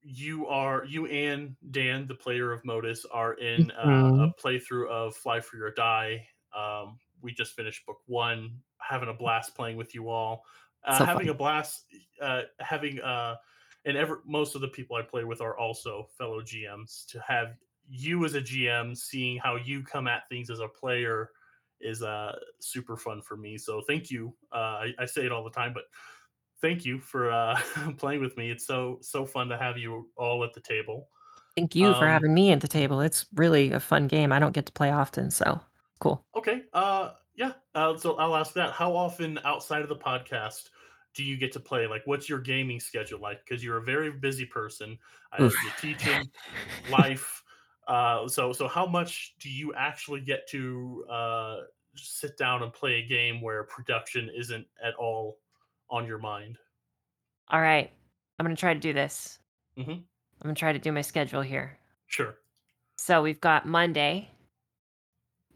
you 0.00 0.46
are 0.46 0.84
you 0.84 1.06
and 1.06 1.56
Dan, 1.70 2.06
the 2.06 2.14
player 2.14 2.52
of 2.52 2.64
Modus, 2.64 3.04
are 3.04 3.34
in 3.34 3.70
uh, 3.72 4.10
Mhm. 4.12 4.34
a 4.36 4.40
playthrough 4.40 4.88
of 4.88 5.16
Fly 5.16 5.40
Free 5.40 5.60
or 5.60 5.70
Die. 5.70 6.26
Um, 6.54 6.98
we 7.20 7.32
just 7.32 7.54
finished 7.54 7.86
book 7.86 7.98
one, 8.06 8.62
having 8.78 9.08
a 9.08 9.14
blast 9.14 9.54
playing 9.54 9.76
with 9.76 9.94
you 9.94 10.08
all, 10.08 10.44
uh, 10.84 10.98
So 10.98 11.04
having 11.04 11.28
fun. 11.28 11.34
a 11.34 11.38
blast, 11.38 11.86
uh, 12.20 12.42
having 12.58 13.00
uh, 13.00 13.36
and 13.84 13.96
ever 13.96 14.22
most 14.26 14.54
of 14.54 14.60
the 14.60 14.68
people 14.68 14.96
I 14.96 15.02
play 15.02 15.24
with 15.24 15.40
are 15.40 15.56
also 15.58 16.08
fellow 16.16 16.40
GMs. 16.40 17.06
To 17.06 17.20
have 17.26 17.54
you 17.88 18.24
as 18.24 18.34
a 18.34 18.40
GM, 18.40 18.96
seeing 18.96 19.38
how 19.38 19.56
you 19.56 19.82
come 19.82 20.06
at 20.06 20.28
things 20.28 20.50
as 20.50 20.60
a 20.60 20.68
player 20.68 21.30
is 21.80 22.02
uh, 22.02 22.36
super 22.60 22.96
fun 22.96 23.20
for 23.20 23.36
me. 23.36 23.58
So 23.58 23.80
thank 23.80 24.10
you. 24.10 24.34
Uh, 24.52 24.56
I, 24.86 24.94
I 25.00 25.06
say 25.06 25.26
it 25.26 25.32
all 25.32 25.42
the 25.42 25.50
time, 25.50 25.72
but 25.74 25.84
thank 26.60 26.84
you 26.84 27.00
for 27.00 27.30
uh, 27.32 27.58
playing 27.98 28.20
with 28.20 28.36
me. 28.36 28.50
It's 28.50 28.66
so 28.66 28.98
so 29.02 29.26
fun 29.26 29.48
to 29.48 29.58
have 29.58 29.76
you 29.76 30.08
all 30.16 30.44
at 30.44 30.54
the 30.54 30.60
table. 30.60 31.08
Thank 31.56 31.74
you 31.74 31.92
for 31.94 32.04
Um, 32.04 32.10
having 32.10 32.32
me 32.32 32.50
at 32.52 32.60
the 32.60 32.68
table. 32.68 33.00
It's 33.00 33.26
really 33.34 33.72
a 33.72 33.80
fun 33.80 34.06
game. 34.06 34.32
I 34.32 34.38
don't 34.38 34.52
get 34.54 34.64
to 34.66 34.72
play 34.72 34.90
often, 34.90 35.30
so 35.30 35.60
cool. 35.98 36.24
okay, 36.36 36.62
uh, 36.72 37.10
yeah. 37.34 37.52
Uh, 37.74 37.96
so 37.96 38.14
I'll 38.16 38.36
ask 38.36 38.54
that. 38.54 38.72
How 38.72 38.94
often 38.96 39.38
outside 39.44 39.82
of 39.82 39.88
the 39.88 39.96
podcast 39.96 40.70
do 41.14 41.24
you 41.24 41.36
get 41.36 41.52
to 41.52 41.60
play? 41.60 41.86
Like, 41.86 42.02
what's 42.06 42.28
your 42.28 42.38
gaming 42.38 42.80
schedule 42.80 43.20
like? 43.20 43.44
Because 43.44 43.62
you're 43.62 43.78
a 43.78 43.82
very 43.82 44.10
busy 44.10 44.46
person. 44.46 44.98
I 45.32 45.38
you're 45.38 45.52
teaching, 45.80 46.30
life. 46.88 47.42
Uh, 47.86 48.28
so 48.28 48.52
so 48.52 48.68
how 48.68 48.86
much 48.86 49.34
do 49.40 49.48
you 49.50 49.74
actually 49.74 50.20
get 50.20 50.48
to 50.48 51.04
uh, 51.10 51.56
sit 51.94 52.36
down 52.36 52.62
and 52.62 52.72
play 52.72 52.94
a 53.00 53.06
game 53.06 53.40
where 53.40 53.64
production 53.64 54.30
isn't 54.36 54.66
at 54.82 54.94
all 54.94 55.38
on 55.90 56.06
your 56.06 56.18
mind? 56.18 56.58
All 57.48 57.60
right. 57.60 57.90
I'm 58.38 58.46
going 58.46 58.56
to 58.56 58.60
try 58.60 58.74
to 58.74 58.80
do 58.80 58.92
this. 58.92 59.38
hmm 59.76 59.90
I'm 59.90 60.48
going 60.48 60.54
to 60.56 60.58
try 60.58 60.72
to 60.72 60.78
do 60.78 60.90
my 60.90 61.02
schedule 61.02 61.42
here. 61.42 61.78
Sure. 62.08 62.34
So 62.96 63.22
we've 63.22 63.40
got 63.40 63.66
Monday 63.66 64.28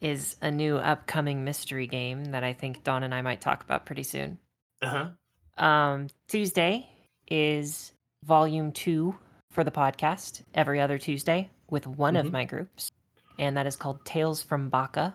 is 0.01 0.37
a 0.42 0.51
new 0.51 0.77
upcoming 0.77 1.45
mystery 1.45 1.87
game 1.87 2.27
that 2.27 2.45
I 2.45 2.53
think 2.53 2.85
Dawn 2.85 3.03
and 3.03 3.14
I 3.14 3.23
might 3.23 3.40
talk 3.40 3.64
about 3.64 3.87
pretty 3.87 4.03
soon. 4.03 4.38
Uh 4.83 4.88
huh. 4.88 5.09
Um, 5.57 6.09
Tuesday 6.29 6.88
is 7.29 7.92
volume 8.25 8.73
two 8.73 9.16
for 9.51 9.64
the 9.64 9.71
podcast 9.71 10.42
every 10.55 10.81
other 10.81 10.99
Tuesday 10.99 11.51
with 11.71 11.87
one 11.87 12.14
Mhm. 12.14 12.21
of 12.27 12.33
my 12.33 12.45
groups, 12.45 12.90
and 13.38 13.57
that 13.57 13.66
is 13.66 13.77
called 13.77 14.05
Tales 14.05 14.42
from 14.42 14.69
Baka. 14.69 15.14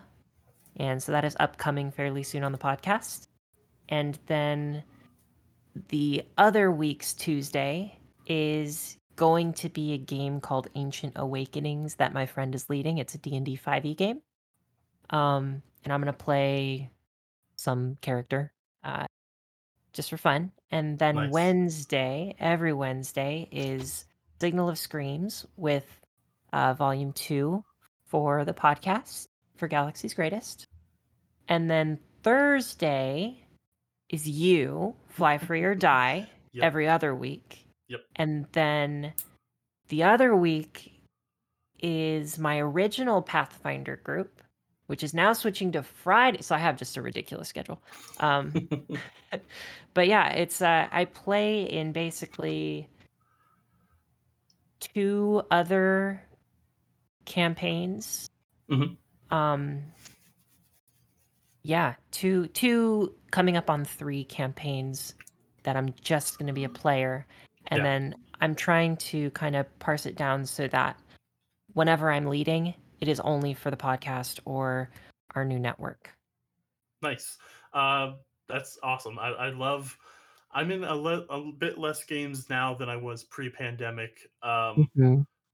And 0.76 1.02
so 1.02 1.12
that 1.12 1.24
is 1.24 1.36
upcoming 1.38 1.90
fairly 1.90 2.22
soon 2.22 2.44
on 2.44 2.52
the 2.52 2.58
podcast. 2.58 3.28
And 3.88 4.18
then 4.26 4.84
the 5.88 6.24
other 6.38 6.70
week's 6.72 7.14
Tuesday 7.14 7.98
is 8.26 8.96
going 9.16 9.52
to 9.52 9.68
be 9.68 9.92
a 9.92 9.98
game 9.98 10.40
called 10.40 10.68
Ancient 10.74 11.12
Awakenings 11.16 11.96
that 11.96 12.12
my 12.14 12.24
friend 12.26 12.54
is 12.54 12.70
leading. 12.70 12.98
It's 12.98 13.14
a 13.14 13.18
D&D 13.18 13.56
5e 13.56 13.94
game. 13.94 14.22
Um, 15.10 15.62
and 15.84 15.92
I'm 15.92 16.00
going 16.00 16.12
to 16.12 16.24
play 16.24 16.90
some 17.56 17.96
character 18.00 18.52
just 19.92 20.10
for 20.10 20.16
fun. 20.16 20.52
And 20.70 20.98
then 20.98 21.14
Nice. 21.16 21.32
Wednesday, 21.32 22.34
every 22.38 22.72
Wednesday, 22.72 23.48
is 23.50 24.04
Signal 24.40 24.68
of 24.70 24.78
Screams 24.78 25.46
with 25.56 25.86
uh, 26.52 26.74
Volume 26.74 27.12
2 27.12 27.62
for 28.06 28.44
the 28.44 28.54
podcast 28.54 29.26
for 29.56 29.68
Galaxy's 29.68 30.14
Greatest. 30.14 30.66
And 31.48 31.70
then 31.70 31.98
Thursday 32.22 33.44
is 34.08 34.28
you, 34.28 34.94
Fly 35.08 35.38
Free 35.46 35.62
or 35.62 35.74
Die, 35.74 36.28
Yep. 36.54 36.64
every 36.64 36.86
other 36.86 37.14
week. 37.14 37.64
Yep. 37.88 38.00
And 38.16 38.46
then 38.52 39.14
the 39.88 40.02
other 40.02 40.36
week 40.36 40.92
is 41.80 42.38
my 42.38 42.58
original 42.58 43.22
Pathfinder 43.22 43.96
group, 43.96 44.42
which 44.86 45.02
is 45.02 45.14
now 45.14 45.32
switching 45.32 45.72
to 45.72 45.82
Friday. 45.82 46.42
So 46.42 46.54
I 46.54 46.58
have 46.58 46.76
just 46.76 46.96
a 46.96 47.02
ridiculous 47.02 47.48
schedule. 47.48 47.82
Um, 48.20 48.68
but 49.94 50.08
yeah, 50.08 50.30
it's 50.30 50.60
uh, 50.60 50.88
I 50.90 51.04
play 51.06 51.62
in 51.62 51.92
basically 51.92 52.88
two 54.80 55.42
other 55.50 56.22
campaigns. 57.24 58.28
Mhm. 58.70 58.96
Um, 59.30 59.82
yeah, 61.62 61.94
two 62.10 62.48
two 62.48 63.14
coming 63.30 63.56
up 63.56 63.70
on 63.70 63.84
three 63.84 64.24
campaigns 64.24 65.14
that 65.62 65.76
I'm 65.76 65.94
just 66.00 66.38
going 66.38 66.48
to 66.48 66.52
be 66.52 66.64
a 66.64 66.68
player, 66.68 67.24
and 67.68 67.78
Yeah. 67.78 67.84
then 67.84 68.14
I'm 68.40 68.54
trying 68.56 68.96
to 68.96 69.30
kind 69.30 69.54
of 69.54 69.66
parse 69.78 70.04
it 70.06 70.16
down 70.16 70.44
so 70.46 70.66
that 70.68 70.98
whenever 71.74 72.10
I'm 72.10 72.26
leading, 72.26 72.74
it 73.02 73.08
is 73.08 73.18
only 73.20 73.52
for 73.52 73.70
the 73.72 73.76
podcast 73.76 74.38
or 74.44 74.88
our 75.34 75.44
new 75.44 75.58
network. 75.58 76.08
Nice. 77.02 77.36
Uh, 77.74 78.12
that's 78.48 78.78
awesome. 78.82 79.18
I, 79.18 79.30
I 79.30 79.48
love. 79.50 79.98
I'm 80.52 80.70
in 80.70 80.84
a, 80.84 80.94
le- 80.94 81.26
a 81.28 81.50
bit 81.58 81.78
less 81.78 82.04
games 82.04 82.48
now 82.48 82.74
than 82.74 82.88
I 82.88 82.96
was 82.96 83.24
pre-pandemic. 83.24 84.28
Um, 84.42 84.88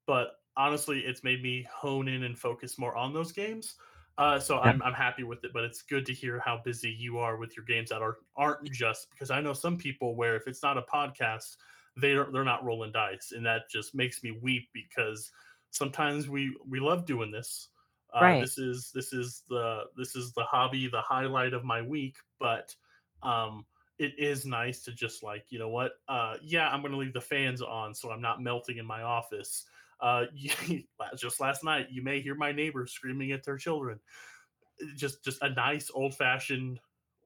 but 0.07 0.41
honestly, 0.59 1.01
it's 1.01 1.25
made 1.25 1.43
me 1.43 1.67
hone 1.73 2.07
in 2.07 2.25
and 2.25 2.39
focus 2.39 2.79
more 2.79 2.95
on 2.97 3.15
those 3.15 3.33
games. 3.33 3.77
Uh, 4.19 4.39
so 4.39 4.57
Yeah. 4.57 4.63
I'm 4.63 4.83
I'm 4.83 4.93
happy 4.93 5.23
with 5.23 5.43
it. 5.45 5.53
But 5.55 5.65
it's 5.65 5.81
good 5.81 6.05
to 6.07 6.13
hear 6.13 6.43
how 6.45 6.61
busy 6.63 6.91
you 6.91 7.19
are 7.19 7.39
with 7.39 7.57
your 7.57 7.65
games 7.65 7.89
that 7.89 8.03
are 8.03 8.19
aren't 8.37 8.71
just 8.71 9.09
because 9.11 9.31
I 9.31 9.41
know 9.41 9.55
some 9.55 9.79
people 9.79 10.17
where 10.17 10.37
if 10.37 10.47
it's 10.49 10.63
not 10.63 10.77
a 10.77 10.83
podcast, 10.83 11.57
they 11.97 12.13
are 12.13 12.31
they're 12.31 12.45
not 12.45 12.63
rolling 12.63 12.93
dice, 12.93 13.33
and 13.35 13.47
that 13.47 13.71
just 13.71 13.95
makes 13.95 14.23
me 14.23 14.33
weep 14.43 14.69
because 14.75 15.31
sometimes 15.71 16.29
we 16.29 16.57
we 16.67 16.81
love 16.81 17.07
doing 17.07 17.31
this. 17.31 17.69
Uh, 18.13 18.21
Right. 18.23 18.41
This 18.41 18.59
is 18.59 18.91
this 18.93 19.13
is 19.13 19.43
the 19.49 19.85
this 19.97 20.17
is 20.17 20.33
the 20.33 20.45
hobby, 20.45 20.89
the 20.89 21.03
highlight 21.03 21.53
of 21.53 21.65
my 21.65 21.83
week. 21.83 22.17
But 22.39 22.75
um, 23.23 23.67
it 23.99 24.19
is 24.19 24.47
nice 24.47 24.83
to 24.85 24.93
just 24.93 25.23
like 25.23 25.47
you 25.51 25.59
know 25.59 25.69
what? 25.69 25.93
Uh, 26.09 26.37
yeah, 26.43 26.69
I'm 26.71 26.81
going 26.81 26.93
to 26.93 26.99
leave 26.99 27.13
the 27.13 27.21
fans 27.21 27.63
on 27.63 27.95
so 27.95 28.11
I'm 28.11 28.23
not 28.23 28.43
melting 28.43 28.79
in 28.79 28.87
my 28.87 29.03
office. 29.03 29.67
Uh, 30.01 30.27
you, 30.35 30.85
just 31.17 31.41
last 31.41 31.65
night, 31.65 31.89
you 31.91 32.03
may 32.03 32.21
hear 32.21 32.35
my 32.35 32.53
neighbors 32.53 32.93
screaming 32.93 33.33
at 33.33 33.45
their 33.45 33.57
children. 33.59 34.01
Just 34.97 35.25
just 35.25 35.43
a 35.43 35.51
nice 35.51 35.91
old 35.93 36.15
fashioned. 36.15 36.81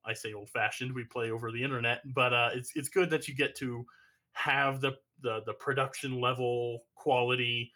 I 0.05 0.15
say 0.15 0.33
old 0.33 0.49
fashioned. 0.51 0.95
We 0.95 1.05
play 1.05 1.31
over 1.31 1.53
the 1.53 1.63
internet, 1.63 2.01
but 2.15 2.33
uh, 2.33 2.51
it's 2.55 2.73
it's 2.75 2.89
good 2.89 3.11
that 3.11 3.29
you 3.29 3.35
get 3.35 3.55
to 3.57 3.85
have 4.33 4.81
the 4.81 4.93
the 5.21 5.43
the 5.45 5.53
production 5.53 6.19
level 6.21 6.87
quality 6.95 7.71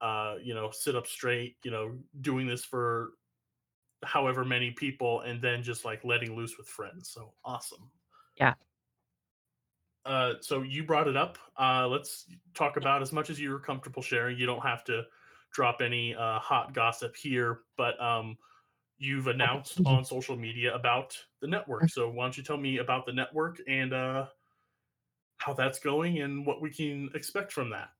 uh, 0.00 0.36
you 0.42 0.54
know, 0.54 0.70
sit 0.70 0.96
up 0.96 1.06
straight, 1.06 1.56
you 1.64 1.70
know, 1.70 1.96
doing 2.20 2.46
this 2.46 2.64
for 2.64 3.10
however 4.04 4.44
many 4.44 4.70
people 4.70 5.20
and 5.22 5.42
then 5.42 5.62
just 5.62 5.84
like 5.84 6.04
letting 6.04 6.36
loose 6.36 6.56
with 6.56 6.68
friends. 6.68 7.10
So 7.10 7.32
awesome. 7.44 7.90
Yeah. 8.36 8.54
Uh, 10.04 10.34
so 10.40 10.62
you 10.62 10.84
brought 10.84 11.08
it 11.08 11.16
up. 11.16 11.38
Uh, 11.58 11.86
let's 11.88 12.26
talk 12.54 12.76
about 12.76 13.02
as 13.02 13.12
much 13.12 13.28
as 13.28 13.40
you're 13.40 13.58
comfortable 13.58 14.02
sharing. 14.02 14.38
You 14.38 14.46
don't 14.46 14.62
have 14.62 14.84
to 14.84 15.02
drop 15.52 15.80
any 15.82 16.14
uh, 16.14 16.38
hot 16.38 16.72
gossip 16.72 17.16
here, 17.16 17.60
but 17.76 18.00
um, 18.00 18.38
you've 18.98 19.26
announced 19.26 19.80
on 19.84 20.04
social 20.04 20.36
media 20.36 20.74
about 20.74 21.16
the 21.40 21.46
network. 21.46 21.90
So 21.90 22.08
why 22.08 22.24
don't 22.24 22.36
you 22.36 22.42
tell 22.42 22.56
me 22.56 22.78
about 22.78 23.04
the 23.04 23.12
network 23.12 23.60
and 23.68 23.92
uh, 23.92 24.26
how 25.38 25.52
that's 25.52 25.78
going 25.78 26.20
and 26.20 26.46
what 26.46 26.62
we 26.62 26.70
can 26.70 27.10
expect 27.14 27.52
from 27.52 27.70
that? 27.70 27.90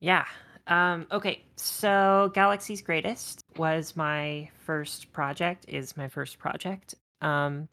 Yeah. 0.00 0.26
Um, 0.66 1.06
okay. 1.12 1.44
So 1.56 2.30
Galaxy's 2.34 2.82
Greatest 2.82 3.44
was 3.56 3.96
my 3.96 4.48
first 4.64 5.12
project, 5.12 5.66
is 5.68 5.96
my 5.96 6.08
first 6.08 6.38
project. 6.38 6.94
Um, 7.20 7.68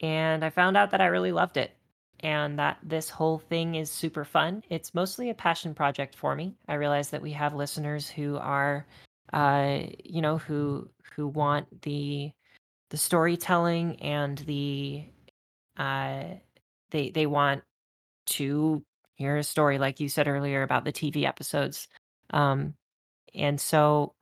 and 0.00 0.44
I 0.44 0.50
found 0.50 0.76
out 0.76 0.90
that 0.90 1.00
I 1.00 1.06
really 1.06 1.32
loved 1.32 1.56
it 1.56 1.72
and 2.20 2.58
that 2.58 2.78
this 2.82 3.08
whole 3.08 3.38
thing 3.38 3.76
is 3.76 3.90
super 3.90 4.24
fun. 4.24 4.62
It's 4.70 4.94
mostly 4.94 5.30
a 5.30 5.34
passion 5.34 5.74
project 5.74 6.16
for 6.16 6.34
me. 6.34 6.54
I 6.68 6.74
realize 6.74 7.10
that 7.10 7.22
we 7.22 7.32
have 7.32 7.54
listeners 7.54 8.08
who 8.08 8.36
are 8.36 8.86
uh, 9.32 9.80
you 10.04 10.20
know, 10.20 10.38
who 10.38 10.88
who 11.16 11.26
want 11.26 11.82
the 11.82 12.32
the 12.90 12.96
storytelling 12.96 14.00
and 14.02 14.38
the 14.38 15.04
uh 15.78 16.24
they 16.90 17.10
they 17.10 17.26
want 17.26 17.62
to 18.26 18.84
hear 19.14 19.38
a 19.38 19.42
story 19.42 19.78
like 19.78 20.00
you 20.00 20.08
said 20.08 20.28
earlier 20.28 20.62
about 20.62 20.84
the 20.84 20.92
TV 20.92 21.24
episodes. 21.24 21.88
Um, 22.32 22.74
and 23.34 23.60
so 23.60 24.14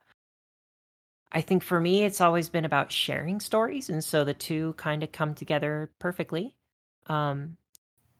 I 1.31 1.41
think 1.41 1.63
for 1.63 1.79
me, 1.79 2.03
it's 2.03 2.21
always 2.21 2.49
been 2.49 2.65
about 2.65 2.91
sharing 2.91 3.39
stories. 3.39 3.89
And 3.89 4.03
so 4.03 4.23
the 4.23 4.33
two 4.33 4.73
kind 4.73 5.03
of 5.03 5.11
come 5.11 5.33
together 5.33 5.89
perfectly. 5.99 6.55
Um, 7.07 7.57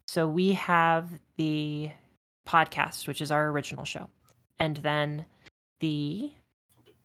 so 0.07 0.27
we 0.27 0.53
have 0.53 1.09
the 1.37 1.91
podcast, 2.47 3.07
which 3.07 3.21
is 3.21 3.31
our 3.31 3.49
original 3.49 3.85
show. 3.85 4.09
And 4.59 4.77
then 4.77 5.25
the 5.79 6.31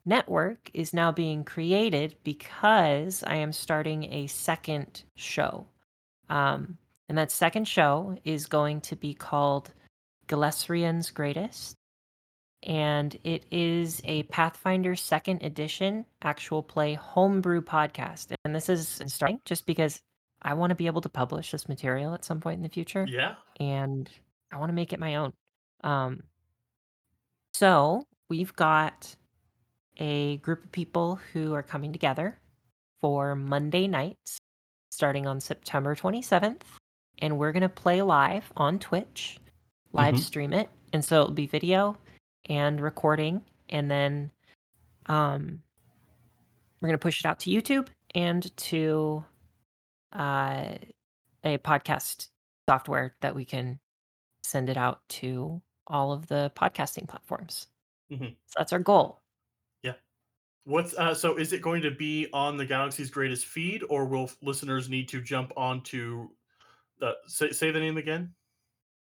network 0.05 0.71
is 0.75 0.93
now 0.95 1.11
being 1.13 1.45
created 1.45 2.17
because 2.23 3.25
I 3.27 3.37
am 3.37 3.53
starting 3.53 4.13
a 4.13 4.27
second 4.27 5.03
show. 5.17 5.67
Um, 6.29 6.79
And 7.09 7.17
that 7.19 7.31
second 7.31 7.69
show 7.69 8.17
is 8.25 8.47
going 8.47 8.81
to 8.83 8.97
be 8.97 9.15
called 9.15 9.71
Galesrian's 10.27 11.11
Greatest. 11.13 11.76
And 12.67 13.17
it 13.23 13.47
is 13.53 14.01
a 14.05 14.25
Pathfinder 14.25 14.97
second 14.97 15.43
edition 15.43 16.05
actual 16.23 16.63
play 16.65 16.95
homebrew 16.95 17.63
podcast. 17.63 18.35
And 18.45 18.55
this 18.55 18.69
is 18.69 19.01
starting 19.07 19.41
just 19.45 19.67
because 19.67 20.01
I 20.43 20.55
want 20.55 20.71
to 20.71 20.75
be 20.75 20.87
able 20.87 21.01
to 21.03 21.09
publish 21.09 21.53
this 21.53 21.69
material 21.69 22.13
at 22.13 22.25
some 22.25 22.41
point 22.41 22.57
in 22.57 22.63
the 22.63 22.69
future. 22.69 23.07
Yeah. 23.09 23.37
And 23.61 24.11
I 24.53 24.59
want 24.59 24.71
to 24.71 24.75
make 24.75 24.93
it 24.93 24.99
my 24.99 25.15
own. 25.15 25.33
Um, 25.85 26.25
so 27.55 28.05
we've 28.29 28.55
got 28.55 29.15
a 29.99 30.39
group 30.39 30.65
of 30.65 30.73
people 30.73 31.21
who 31.33 31.55
are 31.55 31.63
coming 31.63 31.93
together 31.93 32.39
for 33.01 33.35
Monday 33.37 33.87
nights 33.87 34.39
starting 34.91 35.27
on 35.27 35.41
September 35.41 35.95
27th. 35.95 36.63
And 37.19 37.39
we're 37.39 37.53
going 37.53 37.63
to 37.63 37.69
play 37.69 38.03
live 38.03 38.53
on 38.57 38.79
Twitch, 38.79 39.39
live 39.93 40.17
Mhm. 40.17 40.21
stream 40.21 40.53
it. 40.53 40.69
And 40.93 41.05
so 41.05 41.23
it'll 41.23 41.33
be 41.33 41.47
video 41.47 41.97
and 42.49 42.81
recording. 42.81 43.43
And 43.69 43.91
then 43.91 44.31
um, 45.07 45.63
we're 46.81 46.89
going 46.89 46.99
to 46.99 47.03
push 47.03 47.21
it 47.21 47.27
out 47.27 47.39
to 47.41 47.51
YouTube 47.51 47.89
and 48.15 48.57
to 48.57 49.25
uh, 50.13 50.75
a 51.45 51.59
podcast 51.59 52.29
software 52.69 53.15
that 53.21 53.35
we 53.35 53.45
can 53.45 53.79
send 54.43 54.69
it 54.69 54.77
out 54.77 55.01
to 55.09 55.61
all 55.87 56.13
of 56.13 56.27
the 56.27 56.53
podcasting 56.57 57.09
platforms. 57.09 57.67
Mhm. 58.11 58.37
So 58.47 58.55
that's 58.59 58.73
our 58.73 58.79
goal. 58.79 59.21
Yeah. 59.83 59.95
What's 60.65 60.95
uh, 60.95 61.15
so? 61.15 61.37
Is 61.37 61.53
it 61.53 61.63
going 61.63 61.83
to 61.83 61.91
be 61.91 62.29
on 62.33 62.57
the 62.57 62.67
Galaxy's 62.67 63.11
Greatest 63.11 63.47
feed, 63.47 63.83
or 63.89 64.05
will 64.05 64.31
listeners 64.43 64.89
need 64.89 65.09
to 65.09 65.21
jump 65.21 65.53
onto 65.57 66.29
the 66.99 67.15
say, 67.27 67.51
say 67.51 67.71
the 67.71 67.81
name 67.81 67.97
again? 67.97 68.35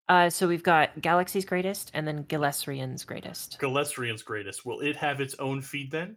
Uh, 0.09 0.29
so 0.29 0.47
we've 0.47 0.63
got 0.63 1.01
Galaxy's 1.01 1.43
Greatest 1.45 1.91
and 1.93 2.07
then 2.07 2.23
Galesrian's 2.23 3.03
Greatest. 3.03 3.59
Galesrian's 3.59 4.23
Greatest. 4.23 4.65
Will 4.65 4.79
it 4.79 4.95
have 4.95 5.19
its 5.19 5.35
own 5.39 5.61
feed 5.61 5.91
then? 5.91 6.15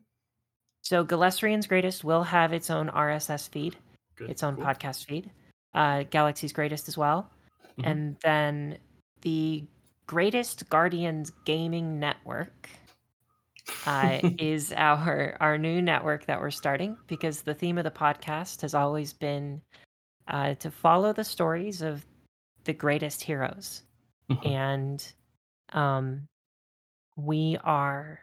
So 0.83 1.05
Galesrian's 1.05 1.67
Greatest 1.67 2.05
will 2.05 2.23
have 2.23 2.53
its 2.53 2.71
own 2.71 2.89
RSS 2.89 3.49
feed, 3.49 3.77
Good. 4.17 4.31
its 4.31 4.43
own 4.43 4.57
cool. 4.57 4.65
podcast 4.65 5.07
feed. 5.07 5.31
Uh, 5.75 6.05
Galaxy's 6.05 6.53
Greatest 6.53 6.89
as 6.89 6.97
well. 6.97 7.31
Mhm. 7.79 7.87
And 7.87 8.17
then 8.23 8.79
the 9.23 9.65
Greatest 10.07 10.69
Guardians 10.71 11.33
Gaming 11.45 11.99
Network 12.01 12.71
uh, 13.87 14.19
is 14.39 14.73
our 14.73 15.37
our 15.41 15.59
new 15.59 15.83
network 15.83 16.27
that 16.27 16.41
we're 16.41 16.51
starting 16.51 16.97
because 17.07 17.43
the 17.43 17.55
theme 17.55 17.79
of 17.79 17.85
the 17.85 17.91
podcast 17.91 18.61
has 18.63 18.75
always 18.75 19.13
been 19.13 19.61
uh, 20.29 20.55
to 20.55 20.71
follow 20.71 21.13
the 21.13 21.25
stories 21.25 21.83
of 21.83 22.05
the 22.65 22.73
greatest 22.73 23.23
heroes, 23.23 23.83
Mhm. 24.31 24.47
and 24.47 25.13
um, 25.73 26.29
we 27.17 27.57
are 27.65 28.21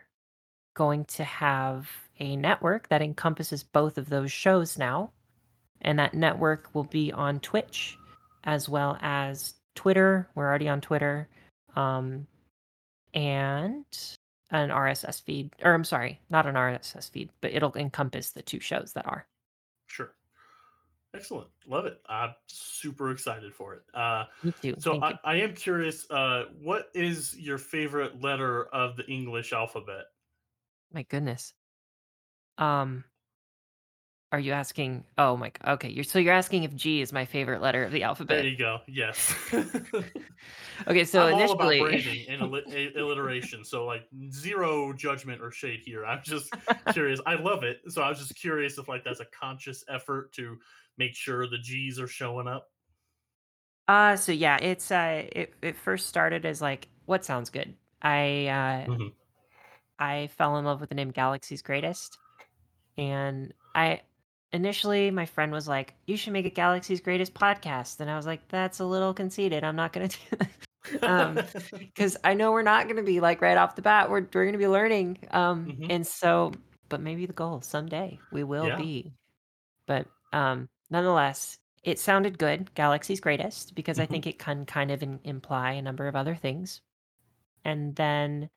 going 0.75 1.05
to 1.05 1.23
have 1.23 1.89
a 2.19 2.35
network 2.35 2.87
that 2.89 3.01
encompasses 3.01 3.63
both 3.63 3.97
of 3.97 4.09
those 4.09 4.31
shows 4.31 4.77
now, 4.77 5.11
and 5.81 5.97
that 5.99 6.13
network 6.13 6.73
will 6.73 6.83
be 6.83 7.11
on 7.11 7.39
Twitch 7.39 7.97
as 8.43 8.67
well 8.69 8.97
as 9.01 9.55
Twitter. 9.75 10.29
We're 10.35 10.47
already 10.47 10.69
on 10.69 10.81
Twitter, 10.81 11.27
um, 11.75 12.27
and 13.13 13.85
an 14.49 14.69
RSS 14.71 15.19
feed, 15.19 15.53
or 15.63 15.73
I'm 15.73 15.83
sorry, 15.83 16.21
not 16.29 16.45
an 16.45 16.55
RSS 16.55 17.09
feed, 17.09 17.29
but 17.41 17.51
it'll 17.53 17.75
encompass 17.75 18.31
the 18.31 18.41
two 18.41 18.59
shows 18.59 18.93
that 18.93 19.05
are. 19.05 19.27
Excellent. 21.13 21.47
Love 21.67 21.85
it. 21.85 22.01
I'm 22.07 22.35
super 22.47 23.11
excited 23.11 23.53
for 23.53 23.73
it. 23.75 23.83
Uh, 23.93 24.25
Me 24.43 24.53
too. 24.61 24.75
so 24.77 25.01
I. 25.01 25.17
I 25.23 25.35
am 25.37 25.53
curious. 25.53 26.09
Uh, 26.11 26.45
what 26.61 26.89
is 26.93 27.35
your 27.37 27.57
favorite 27.57 28.21
letter 28.21 28.65
of 28.67 28.97
the 28.97 29.05
English 29.07 29.53
alphabet? 29.53 30.05
My 30.91 31.03
goodness. 31.03 31.53
Um, 32.57 33.03
are 34.31 34.39
you 34.39 34.51
asking? 34.51 35.05
Oh 35.17 35.37
my. 35.37 35.51
Okay, 35.65 35.89
you're 35.89 36.03
so 36.03 36.19
you're 36.19 36.33
asking 36.33 36.63
if 36.63 36.75
G 36.75 37.01
is 37.01 37.13
my 37.13 37.25
favorite 37.25 37.61
letter 37.61 37.83
of 37.83 37.91
the 37.91 38.03
alphabet. 38.03 38.37
There 38.41 38.47
you 38.47 38.57
go. 38.57 38.79
Yes. 38.87 39.33
Okay, 40.87 41.05
so 41.05 41.27
I'm 41.27 41.33
all 41.33 41.51
about 41.51 41.67
initially, 41.73 41.79
branding 41.79 42.25
and 42.29 42.41
alli- 42.43 42.93
alliteration. 42.95 43.65
So 43.65 43.85
like 43.85 44.03
zero 44.31 44.93
judgment 44.93 45.41
or 45.41 45.51
shade 45.51 45.81
here. 45.83 46.05
I'm 46.05 46.21
just 46.23 46.53
curious. 46.93 47.19
I 47.25 47.35
love 47.35 47.63
it. 47.63 47.79
So 47.89 48.01
I 48.01 48.09
was 48.09 48.19
just 48.19 48.35
curious 48.35 48.77
if 48.77 48.87
like 48.87 49.03
that's 49.03 49.19
a 49.19 49.25
conscious 49.25 49.83
effort 49.89 50.33
to 50.33 50.57
make 50.97 51.15
sure 51.15 51.47
the 51.47 51.57
G's 51.57 51.99
are 51.99 52.07
showing 52.07 52.47
up. 52.47 52.67
uh, 53.87 54.15
so 54.15 54.31
yeah, 54.31 54.57
it's 54.61 54.91
uh, 54.91 55.23
it 55.31 55.53
it 55.61 55.75
first 55.77 56.07
started 56.07 56.45
as 56.45 56.61
like 56.61 56.87
what 57.05 57.23
sounds 57.25 57.49
good. 57.49 57.75
I 58.01 58.47
uh, 58.47 58.91
Mhm. 58.91 59.13
I 59.99 60.27
fell 60.27 60.57
in 60.57 60.65
love 60.65 60.79
with 60.81 60.89
the 60.89 60.95
name 60.95 61.11
Galaxy's 61.11 61.61
Greatest, 61.61 62.19
and 62.97 63.53
I 63.75 64.01
initially 64.51 65.11
my 65.11 65.25
friend 65.25 65.51
was 65.51 65.67
like, 65.67 65.93
"You 66.05 66.17
should 66.17 66.33
make 66.33 66.45
a 66.45 66.49
Galaxy's 66.49 67.01
Greatest 67.01 67.33
podcast," 67.33 67.99
and 67.99 68.09
I 68.09 68.15
was 68.17 68.25
like, 68.25 68.47
"That's 68.49 68.79
a 68.79 68.85
little 68.85 69.13
conceited. 69.13 69.63
I'm 69.63 69.75
not 69.75 69.93
gonna 69.93 70.07
do 70.31 70.37
that." 70.37 70.49
um, 71.03 71.39
because 71.79 72.15
I 72.23 72.33
know 72.33 72.51
we're 72.51 72.61
not 72.61 72.85
going 72.85 72.95
to 72.95 73.03
be 73.03 73.19
like 73.19 73.41
right 73.41 73.57
off 73.57 73.75
the 73.75 73.81
bat. 73.81 74.09
We're 74.09 74.21
we're 74.21 74.45
going 74.45 74.53
to 74.53 74.57
be 74.57 74.67
learning, 74.69 75.17
um, 75.31 75.65
Mhm. 75.67 75.87
and 75.89 76.07
so, 76.07 76.53
but 76.87 77.01
maybe 77.01 77.25
the 77.25 77.33
goal 77.33 77.61
someday 77.61 78.17
we 78.31 78.43
will 78.45 78.67
Yeah. 78.67 78.77
be. 78.77 79.13
But 79.85 80.07
um, 80.31 80.69
nonetheless, 80.89 81.57
it 81.83 81.99
sounded 81.99 82.37
good. 82.39 82.73
Galaxy's 82.73 83.19
greatest 83.19 83.75
because 83.75 83.99
I 83.99 84.05
Mhm. 84.05 84.09
think 84.11 84.27
it 84.27 84.39
can 84.39 84.65
kind 84.65 84.91
of 84.91 85.03
in, 85.03 85.19
imply 85.25 85.71
a 85.73 85.81
number 85.81 86.07
of 86.07 86.15
other 86.15 86.35
things. 86.35 86.81
And 87.65 87.93
then 87.97 88.49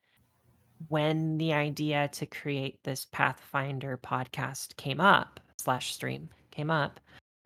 when 0.87 1.37
the 1.37 1.51
idea 1.53 2.07
to 2.13 2.25
create 2.25 2.81
this 2.83 3.05
Pathfinder 3.11 3.97
podcast 3.97 4.77
came 4.77 5.01
up 5.01 5.40
slash 5.61 5.93
stream 5.93 6.29
came 6.51 6.69
up, 6.71 6.99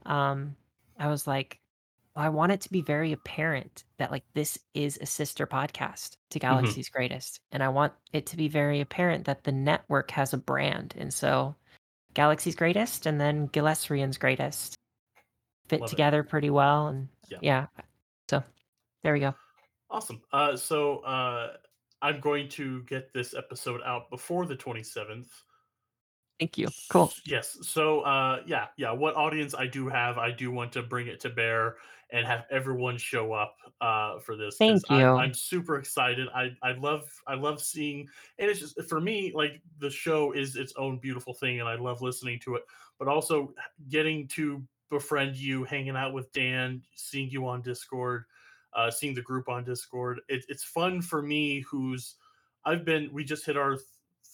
um, 0.05 0.55
I 0.97 1.07
was 1.07 1.27
like, 1.27 1.59
well, 2.15 2.25
I 2.25 2.29
want 2.29 2.51
it 2.53 2.61
to 2.61 2.71
be 2.71 2.81
very 2.81 3.11
apparent 3.11 3.83
that 3.97 4.11
like 4.11 4.23
this 4.33 4.57
is 4.73 4.97
a 5.01 5.05
sister 5.05 5.45
podcast 5.45 6.15
to 6.31 6.39
Galaxy's 6.39 6.89
Greatest, 6.89 7.39
and 7.51 7.61
I 7.61 7.69
want 7.69 7.93
it 8.13 8.25
to 8.27 8.37
be 8.37 8.47
very 8.47 8.81
apparent 8.81 9.25
that 9.25 9.43
the 9.43 9.51
network 9.51 10.11
has 10.11 10.33
a 10.33 10.37
brand, 10.37 10.95
and 10.97 11.13
so 11.13 11.55
Galaxy's 12.13 12.55
Greatest 12.55 13.05
and 13.05 13.19
then 13.19 13.47
Galesrian's 13.49 14.17
Greatest 14.17 14.75
fit 15.67 15.81
Love 15.81 15.89
it. 15.89 15.91
together 15.91 16.23
pretty 16.23 16.49
well, 16.49 16.87
and 16.87 17.09
Yeah. 17.29 17.39
yeah, 17.41 17.67
so 18.29 18.43
there 19.03 19.13
we 19.13 19.19
go. 19.19 19.35
Awesome. 19.89 20.21
Uh, 20.31 20.55
so 20.55 20.99
uh, 20.99 21.53
I'm 22.01 22.19
going 22.21 22.47
to 22.49 22.83
get 22.83 23.13
this 23.13 23.33
episode 23.33 23.81
out 23.85 24.09
before 24.09 24.45
the 24.45 24.55
27th. 24.55 25.27
Thank 26.39 26.57
you. 26.57 26.67
Cool. 26.89 27.13
Yes. 27.25 27.57
So, 27.61 28.01
uh, 28.01 28.41
yeah, 28.45 28.67
yeah. 28.77 28.91
What 28.91 29.15
audience 29.15 29.55
I 29.55 29.67
do 29.67 29.87
have, 29.87 30.17
I 30.17 30.31
do 30.31 30.51
want 30.51 30.73
to 30.73 30.83
bring 30.83 31.07
it 31.07 31.19
to 31.21 31.29
bear 31.29 31.77
and 32.11 32.25
have 32.25 32.45
everyone 32.51 32.97
show 32.97 33.33
up 33.33 33.55
uh, 33.81 34.19
for 34.19 34.35
this. 34.35 34.57
Thank 34.57 34.83
I'm, 34.89 34.99
you. 34.99 35.07
I'm 35.07 35.33
super 35.33 35.77
excited. 35.77 36.27
I, 36.35 36.55
I 36.61 36.73
love 36.73 37.09
I 37.25 37.35
love 37.35 37.61
seeing, 37.61 38.07
and 38.37 38.49
it's 38.49 38.59
just 38.59 38.89
for 38.89 38.99
me 38.99 39.31
like 39.33 39.61
the 39.79 39.89
show 39.89 40.33
is 40.33 40.55
its 40.55 40.73
own 40.77 40.97
beautiful 40.99 41.33
thing, 41.33 41.61
and 41.61 41.69
I 41.69 41.75
love 41.75 42.01
listening 42.01 42.39
to 42.41 42.55
it. 42.55 42.63
But 42.99 43.07
also 43.07 43.53
getting 43.89 44.27
to 44.29 44.61
befriend 44.89 45.35
you, 45.35 45.63
hanging 45.63 45.95
out 45.95 46.13
with 46.13 46.31
Dan, 46.31 46.81
seeing 46.95 47.29
you 47.29 47.47
on 47.47 47.61
Discord, 47.61 48.25
uh, 48.73 48.91
seeing 48.91 49.15
the 49.15 49.21
group 49.21 49.49
on 49.49 49.63
Discord. 49.63 50.21
It, 50.27 50.45
it's 50.47 50.63
fun 50.63 51.01
for 51.01 51.21
me, 51.21 51.61
who's 51.61 52.15
I've 52.65 52.85
been. 52.85 53.09
We 53.11 53.23
just 53.23 53.45
hit 53.45 53.57
our 53.57 53.77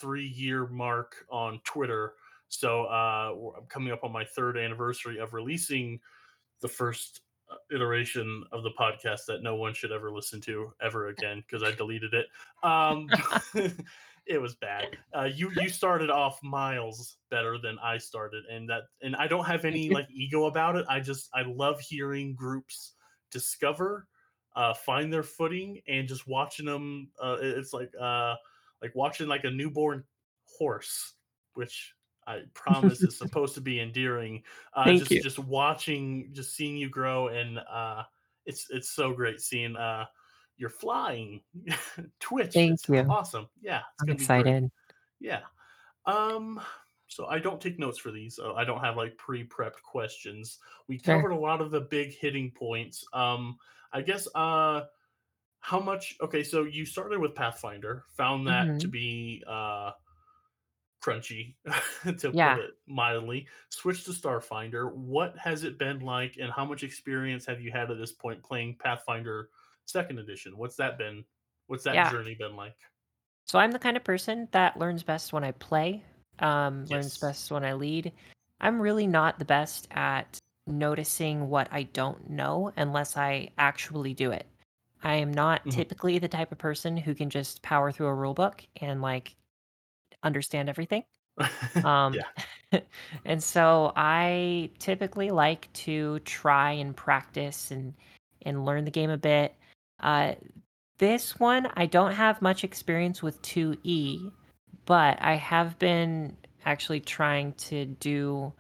three 0.01 0.27
year 0.27 0.67
mark 0.67 1.25
on 1.29 1.61
Twitter. 1.63 2.13
So 2.49 2.85
uh, 2.85 3.33
I'm 3.57 3.65
coming 3.69 3.93
up 3.93 4.03
on 4.03 4.11
my 4.11 4.25
third 4.25 4.57
anniversary 4.57 5.19
of 5.19 5.33
releasing 5.33 5.99
the 6.61 6.67
first 6.67 7.21
uh, 7.49 7.55
iteration 7.73 8.43
of 8.51 8.63
the 8.63 8.71
podcast 8.71 9.25
that 9.27 9.43
no 9.43 9.55
one 9.55 9.73
should 9.73 9.91
ever 9.91 10.11
listen 10.11 10.41
to 10.41 10.73
ever 10.81 11.07
again 11.07 11.43
because 11.47 11.63
I 11.63 11.73
deleted 11.75 12.13
it. 12.13 12.27
Um, 12.63 13.07
it 14.25 14.41
was 14.41 14.55
bad. 14.55 14.97
Uh, 15.15 15.29
you 15.33 15.51
you 15.57 15.69
started 15.69 16.09
off 16.09 16.41
miles 16.43 17.17
better 17.29 17.57
than 17.57 17.77
I 17.79 17.97
started, 17.97 18.43
and 18.51 18.69
that 18.69 18.83
and 19.01 19.15
I 19.15 19.27
don't 19.27 19.45
have 19.45 19.65
any 19.65 19.89
like 19.89 20.07
ego 20.11 20.45
about 20.45 20.75
it. 20.75 20.85
I 20.89 20.99
just 20.99 21.29
I 21.33 21.43
love 21.43 21.79
hearing 21.79 22.35
groups 22.35 22.93
discover, 23.31 24.07
uh, 24.55 24.73
find 24.73 25.11
their 25.11 25.23
footing, 25.23 25.81
and 25.87 26.07
just 26.07 26.27
watching 26.27 26.65
them. 26.65 27.09
Uh, 27.21 27.37
it's 27.41 27.73
like 27.73 27.91
uh, 27.99 28.35
like 28.81 28.95
watching 28.95 29.27
like 29.27 29.43
a 29.43 29.49
newborn 29.51 30.03
horse, 30.45 31.13
which 31.53 31.93
I 32.27 32.41
promise 32.53 33.01
is 33.01 33.17
supposed 33.17 33.55
to 33.55 33.61
be 33.61 33.79
endearing. 33.79 34.43
Uh, 34.73 34.85
Thank 34.85 34.99
just 34.99 35.11
you. 35.11 35.21
just 35.21 35.39
watching, 35.39 36.29
just 36.33 36.55
seeing 36.55 36.77
you 36.77 36.89
grow, 36.89 37.27
and 37.29 37.59
uh, 37.59 38.03
it's 38.45 38.67
it's 38.69 38.89
so 38.89 39.13
great 39.13 39.41
seeing 39.41 39.75
uh, 39.75 40.05
you're 40.57 40.69
flying. 40.69 41.41
Twitch, 42.19 42.53
Thank 42.53 42.73
it's 42.73 42.89
you. 42.89 42.99
awesome. 43.09 43.47
Yeah, 43.61 43.79
it's 43.79 44.01
I'm 44.01 44.07
gonna 44.07 44.17
be 44.17 44.25
great. 44.25 44.39
excited. 44.39 44.71
Yeah. 45.19 45.41
Um. 46.05 46.61
So 47.07 47.25
I 47.25 47.39
don't 47.39 47.59
take 47.59 47.77
notes 47.77 47.97
for 47.99 48.09
these. 48.09 48.37
So 48.37 48.55
I 48.55 48.63
don't 48.63 48.79
have 48.79 48.95
like 48.95 49.17
pre-prepped 49.17 49.81
questions. 49.83 50.59
We 50.87 50.97
Sure. 50.97 51.15
covered 51.17 51.31
a 51.33 51.39
lot 51.39 51.59
of 51.59 51.69
the 51.69 51.81
big 51.81 52.13
hitting 52.15 52.51
points. 52.51 53.03
Um, 53.11 53.57
I 53.91 54.01
guess 54.01 54.29
uh, 54.33 54.83
how 55.61 55.79
much? 55.79 56.15
Okay, 56.21 56.43
so 56.43 56.63
you 56.63 56.85
started 56.85 57.19
with 57.19 57.35
Pathfinder, 57.35 58.03
found 58.17 58.47
that 58.47 58.79
to 58.79 58.87
hmm 58.87 58.91
be 58.91 59.43
uh 59.47 59.91
crunchy, 61.03 61.55
to 62.19 62.31
put 62.31 62.57
it 62.59 62.71
mildly. 62.87 63.47
Switched 63.69 64.05
to 64.05 64.11
Starfinder. 64.11 64.93
What 64.93 65.37
has 65.37 65.63
it 65.63 65.79
been 65.79 65.99
like, 65.99 66.37
and 66.39 66.51
how 66.51 66.65
much 66.65 66.83
experience 66.83 67.45
have 67.45 67.61
you 67.61 67.71
had 67.71 67.89
at 67.89 67.97
this 67.97 68.11
point 68.11 68.43
playing 68.43 68.77
Pathfinder 68.79 69.49
Second 69.85 70.19
Edition? 70.19 70.57
What's 70.57 70.75
that 70.75 70.97
been? 70.97 71.23
What's 71.67 71.83
that 71.85 71.95
Yeah. 71.95 72.09
journey 72.11 72.35
been 72.35 72.55
like? 72.55 72.75
So 73.47 73.59
I'm 73.59 73.71
the 73.71 73.79
kind 73.79 73.97
of 73.97 74.03
person 74.03 74.47
that 74.51 74.77
learns 74.77 75.03
best 75.03 75.33
when 75.33 75.43
I 75.43 75.51
play, 75.51 76.03
um, 76.39 76.85
learns 76.85 77.17
best 77.17 77.51
when 77.51 77.65
I 77.65 77.73
lead. 77.73 78.11
I'm 78.59 78.79
really 78.79 79.07
not 79.07 79.39
the 79.39 79.45
best 79.45 79.87
at 79.91 80.37
noticing 80.67 81.49
what 81.49 81.67
I 81.71 81.83
don't 81.83 82.29
know 82.29 82.71
unless 82.77 83.17
I 83.17 83.49
actually 83.57 84.13
do 84.13 84.31
it. 84.31 84.45
I 85.03 85.15
am 85.15 85.33
not 85.33 85.63
Mhm. 85.65 85.71
typically 85.71 86.19
the 86.19 86.27
type 86.27 86.51
of 86.51 86.57
person 86.57 86.97
who 86.97 87.15
can 87.15 87.29
just 87.29 87.61
power 87.61 87.91
through 87.91 88.07
a 88.07 88.13
rule 88.13 88.33
book 88.33 88.63
and 88.77 89.01
like 89.01 89.35
understand 90.23 90.69
everything. 90.69 91.03
Um, 91.85 92.13
yeah. 92.13 92.79
and 93.25 93.41
so 93.41 93.93
I 93.95 94.69
typically 94.79 95.31
like 95.31 95.71
to 95.73 96.19
try 96.19 96.73
and 96.73 96.95
practice 96.95 97.71
and 97.71 97.93
and 98.43 98.65
learn 98.65 98.85
the 98.85 98.91
game 98.91 99.09
a 99.09 99.17
bit. 99.17 99.55
Uh, 99.99 100.33
this 100.97 101.39
one 101.39 101.67
I 101.75 101.85
don't 101.85 102.13
have 102.13 102.41
much 102.41 102.63
experience 102.63 103.23
with 103.23 103.41
2E, 103.41 104.31
but 104.85 105.21
I 105.21 105.35
have 105.35 105.79
been 105.79 106.35
actually 106.65 106.99
trying 106.99 107.53
to 107.53 107.85
do 107.85 108.53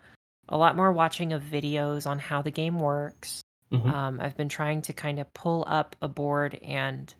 a 0.49 0.57
lot 0.57 0.75
more 0.75 0.91
watching 0.91 1.33
of 1.33 1.43
videos 1.43 2.07
on 2.07 2.17
how 2.19 2.41
the 2.41 2.51
game 2.51 2.79
works. 2.79 3.41
Mhm. 3.71 3.93
Um, 3.93 4.19
I've 4.21 4.35
been 4.37 4.49
trying 4.49 4.81
to 4.83 4.93
kind 4.93 5.19
of 5.19 5.33
pull 5.33 5.63
up 5.67 5.95
a 6.01 6.07
board 6.07 6.55
and 6.63 7.13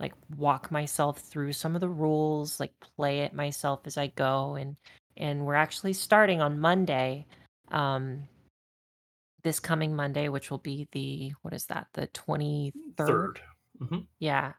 like 0.00 0.14
walk 0.36 0.70
myself 0.70 1.18
through 1.20 1.52
some 1.52 1.74
of 1.74 1.80
the 1.80 1.88
rules, 1.88 2.60
like 2.60 2.72
play 2.80 3.20
it 3.20 3.34
myself 3.34 3.80
as 3.86 3.96
I 3.98 4.08
go 4.08 4.54
and 4.54 4.76
and 5.16 5.44
we're 5.44 5.54
actually 5.54 5.92
starting 5.92 6.40
on 6.40 6.60
Monday. 6.60 7.26
Um 7.70 8.28
this 9.42 9.60
coming 9.60 9.94
Monday, 9.94 10.28
which 10.28 10.50
will 10.50 10.58
be 10.58 10.88
the 10.92 11.32
what 11.42 11.54
is 11.54 11.66
that? 11.66 11.86
The 11.92 12.06
23rd? 12.08 13.06
Third. 13.06 13.40
Mhm. 13.80 14.06
Yeah. 14.18 14.52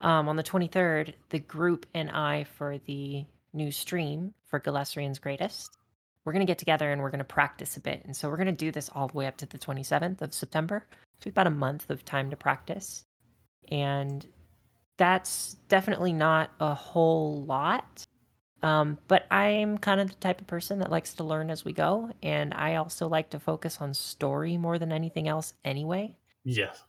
Um 0.00 0.28
on 0.28 0.36
the 0.36 0.42
23rd, 0.42 1.14
the 1.30 1.38
group 1.40 1.86
and 1.94 2.10
I 2.10 2.44
for 2.44 2.78
the 2.78 3.26
new 3.52 3.70
stream 3.70 4.34
for 4.46 4.60
Golarion's 4.60 5.18
Greatest. 5.18 5.76
We're 6.24 6.32
going 6.32 6.46
to 6.46 6.50
get 6.50 6.58
together 6.58 6.92
and 6.92 7.02
we're 7.02 7.10
going 7.10 7.18
to 7.18 7.24
practice 7.24 7.76
a 7.76 7.80
bit. 7.80 8.02
And 8.04 8.16
so 8.16 8.28
we're 8.28 8.36
going 8.36 8.46
to 8.46 8.52
do 8.52 8.70
this 8.70 8.90
all 8.94 9.08
the 9.08 9.16
way 9.16 9.26
up 9.26 9.36
to 9.38 9.46
the 9.46 9.58
27th 9.58 10.22
of 10.22 10.32
September. 10.32 10.86
So 10.90 11.26
we've 11.26 11.34
about 11.34 11.46
a 11.48 11.50
month 11.50 11.90
of 11.90 12.04
time 12.04 12.30
to 12.30 12.36
practice. 12.36 13.04
And 13.70 14.24
that's 14.98 15.56
definitely 15.68 16.12
not 16.12 16.50
a 16.60 16.74
whole 16.74 17.44
lot. 17.44 18.04
Um, 18.62 18.98
but 19.08 19.26
I'm 19.32 19.78
kind 19.78 20.00
of 20.00 20.08
the 20.08 20.14
type 20.16 20.40
of 20.40 20.46
person 20.46 20.78
that 20.78 20.90
likes 20.90 21.14
to 21.14 21.24
learn 21.24 21.50
as 21.50 21.64
we 21.64 21.72
go. 21.72 22.10
And 22.22 22.54
I 22.54 22.76
also 22.76 23.08
like 23.08 23.30
to 23.30 23.40
focus 23.40 23.78
on 23.80 23.92
story 23.92 24.56
more 24.56 24.78
than 24.78 24.92
anything 24.92 25.26
else 25.26 25.54
anyway. 25.64 26.14
Yes. 26.44 26.84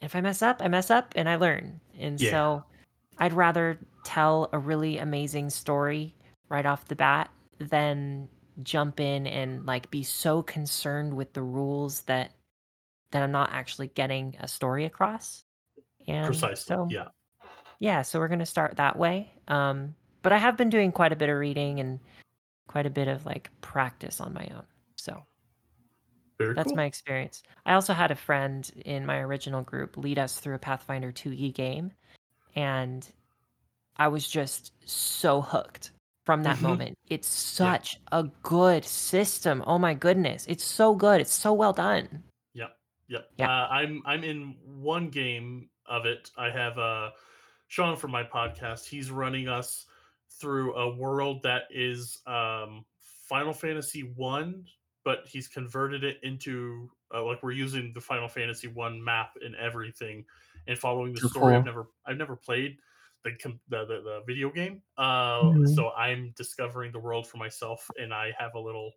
If 0.00 0.16
I 0.16 0.22
mess 0.22 0.40
up, 0.40 0.62
I 0.64 0.68
mess 0.68 0.90
up 0.90 1.12
and 1.16 1.28
I 1.28 1.36
learn. 1.36 1.80
And 1.98 2.18
Yeah. 2.18 2.30
so 2.30 2.64
I'd 3.18 3.34
rather 3.34 3.78
tell 4.04 4.48
a 4.52 4.58
really 4.58 4.96
amazing 4.96 5.50
story 5.50 6.14
right 6.48 6.64
off 6.64 6.88
the 6.88 6.96
bat 6.96 7.30
than 7.58 8.28
jump 8.64 9.00
in 9.00 9.26
and 9.26 9.66
like 9.66 9.90
be 9.90 10.02
so 10.02 10.42
concerned 10.42 11.14
with 11.14 11.32
the 11.32 11.42
rules 11.42 12.02
that 12.02 12.32
that 13.12 13.22
I'm 13.22 13.32
not 13.32 13.50
actually 13.52 13.88
getting 13.88 14.36
a 14.40 14.46
story 14.46 14.84
across. 14.84 15.44
And 16.06 16.26
Precisely. 16.26 16.74
so 16.74 16.88
Yeah. 16.90 17.08
yeah, 17.78 18.02
so 18.02 18.18
we're 18.18 18.28
going 18.28 18.38
to 18.40 18.46
start 18.46 18.76
that 18.76 18.96
way. 18.96 19.32
Um, 19.48 19.94
but 20.22 20.32
I 20.32 20.38
have 20.38 20.56
been 20.56 20.70
doing 20.70 20.92
quite 20.92 21.12
a 21.12 21.16
bit 21.16 21.28
of 21.28 21.36
reading 21.36 21.80
and 21.80 21.98
quite 22.68 22.86
a 22.86 22.90
bit 22.90 23.08
of 23.08 23.26
like 23.26 23.50
practice 23.60 24.20
on 24.20 24.32
my 24.32 24.48
own. 24.54 24.64
So 24.96 25.24
Very 26.38 26.54
that's 26.54 26.68
cool. 26.68 26.76
my 26.76 26.84
experience. 26.84 27.42
I 27.66 27.74
also 27.74 27.92
had 27.92 28.10
a 28.10 28.16
friend 28.16 28.70
in 28.84 29.04
my 29.06 29.18
original 29.18 29.62
group 29.62 29.96
lead 29.96 30.18
us 30.18 30.38
through 30.38 30.54
a 30.54 30.58
Pathfinder 30.58 31.10
2e 31.10 31.52
game, 31.52 31.90
and 32.54 33.06
I 33.96 34.08
was 34.08 34.28
just 34.28 34.72
so 34.86 35.40
hooked 35.40 35.90
from 36.30 36.44
that 36.44 36.58
Mhm. 36.58 36.62
moment. 36.62 36.98
It's 37.08 37.26
such 37.26 37.98
a 38.12 38.22
good 38.44 38.84
system. 38.84 39.64
Oh 39.66 39.80
my 39.80 39.94
goodness. 39.94 40.46
It's 40.48 40.62
so 40.62 40.94
good. 40.94 41.20
It's 41.20 41.32
so 41.32 41.52
well 41.52 41.72
done. 41.72 42.22
Yep. 42.54 42.76
Yep. 43.08 43.30
Yeah. 43.36 43.50
Uh, 43.50 43.66
I'm 43.68 44.00
I'm 44.06 44.22
in 44.22 44.56
one 44.64 45.08
game 45.08 45.68
of 45.86 46.06
it. 46.06 46.30
I 46.36 46.48
have 46.50 46.78
uh 46.78 47.10
Sean 47.66 47.96
from 47.96 48.12
my 48.12 48.22
podcast. 48.22 48.86
He's 48.86 49.10
running 49.10 49.48
us 49.48 49.86
through 50.40 50.76
a 50.76 50.94
world 50.94 51.42
that 51.42 51.64
is 51.68 52.20
um 52.28 52.84
Final 53.00 53.52
Fantasy 53.52 54.02
1, 54.14 54.64
but 55.04 55.26
he's 55.26 55.48
converted 55.48 56.04
it 56.04 56.18
into 56.22 56.88
uh, 57.12 57.24
like 57.24 57.42
we're 57.42 57.50
using 57.50 57.92
the 57.92 58.00
Final 58.00 58.28
Fantasy 58.28 58.68
1 58.68 59.02
map 59.02 59.32
and 59.44 59.56
everything 59.56 60.24
and 60.68 60.78
following 60.78 61.12
the 61.12 61.22
So 61.22 61.28
story. 61.28 61.56
I've 61.56 61.64
never 61.64 61.88
I've 62.06 62.18
never 62.18 62.36
played 62.36 62.78
the 63.24 63.32
the, 63.68 63.84
the, 63.86 64.00
the 64.02 64.22
video 64.26 64.50
game. 64.50 64.82
Uh 64.96 65.42
Mhm. 65.42 65.66
so 65.66 65.90
I'm 65.92 66.32
discovering 66.36 66.92
the 66.92 66.98
world 66.98 67.26
for 67.28 67.36
myself 67.38 67.92
and 67.98 68.14
I 68.14 68.32
have 68.38 68.54
a 68.54 68.60
little 68.60 68.92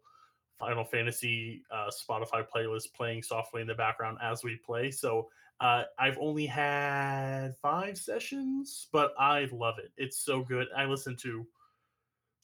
Final 0.60 0.86
Fantasy 0.86 1.64
uh, 1.72 1.90
Spotify 1.90 2.48
playlist 2.48 2.94
playing 2.94 3.24
softly 3.24 3.62
in 3.62 3.68
the 3.68 3.76
background 3.76 4.20
as 4.22 4.44
we 4.44 4.58
play. 4.58 4.92
So 4.92 5.30
uh, 5.60 5.86
I've 6.00 6.18
only 6.20 6.46
had 6.46 7.58
five 7.58 7.98
sessions, 7.98 8.88
but 8.92 9.14
I 9.20 9.46
love 9.52 9.80
it. 9.80 9.92
It's 9.98 10.18
so 10.20 10.44
good. 10.44 10.68
I 10.76 10.86
listen 10.86 11.16
to 11.18 11.48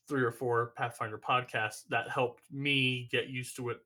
three 0.08 0.24
or 0.24 0.32
four 0.32 0.74
Pathfinder 0.76 1.18
podcasts 1.18 1.86
that 1.90 2.10
helped 2.10 2.52
me 2.52 3.08
get 3.12 3.30
used 3.30 3.56
to 3.58 3.70
it. 3.70 3.80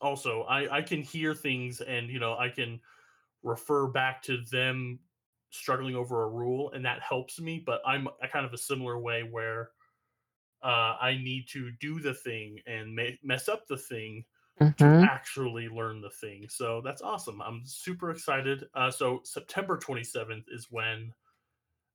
Also, 0.00 0.42
I, 0.42 0.76
I 0.78 0.82
can 0.82 1.02
hear 1.02 1.34
things 1.34 1.80
and 1.80 2.08
you 2.10 2.18
know 2.18 2.36
I 2.36 2.48
can 2.48 2.80
refer 3.42 3.88
back 3.88 4.22
to 4.24 4.42
them 4.44 5.00
struggling 5.50 5.94
over 5.96 6.24
a 6.24 6.28
rule, 6.28 6.72
and 6.72 6.84
that 6.84 7.00
helps 7.02 7.40
me. 7.40 7.62
But 7.64 7.80
I'm 7.86 8.08
a 8.22 8.28
kind 8.28 8.44
of 8.46 8.52
a 8.52 8.58
similar 8.58 8.98
way 8.98 9.22
where 9.22 9.70
uh, 10.62 10.96
I 11.00 11.12
need 11.22 11.46
to 11.48 11.70
do 11.80 12.00
the 12.00 12.14
thing 12.14 12.60
and 12.66 12.94
ma- 12.94 13.10
mess 13.22 13.48
up 13.48 13.66
the 13.66 13.76
thing 13.76 14.24
to 14.58 14.64
Mhm. 14.64 15.06
actually 15.06 15.68
learn 15.68 16.00
the 16.00 16.10
thing. 16.10 16.48
So 16.48 16.80
that's 16.80 17.02
awesome. 17.02 17.40
I'm 17.42 17.62
super 17.64 18.10
excited. 18.10 18.68
Uh, 18.74 18.90
so 18.90 19.20
September 19.22 19.76
27th 19.78 20.46
is 20.48 20.70
when 20.70 21.12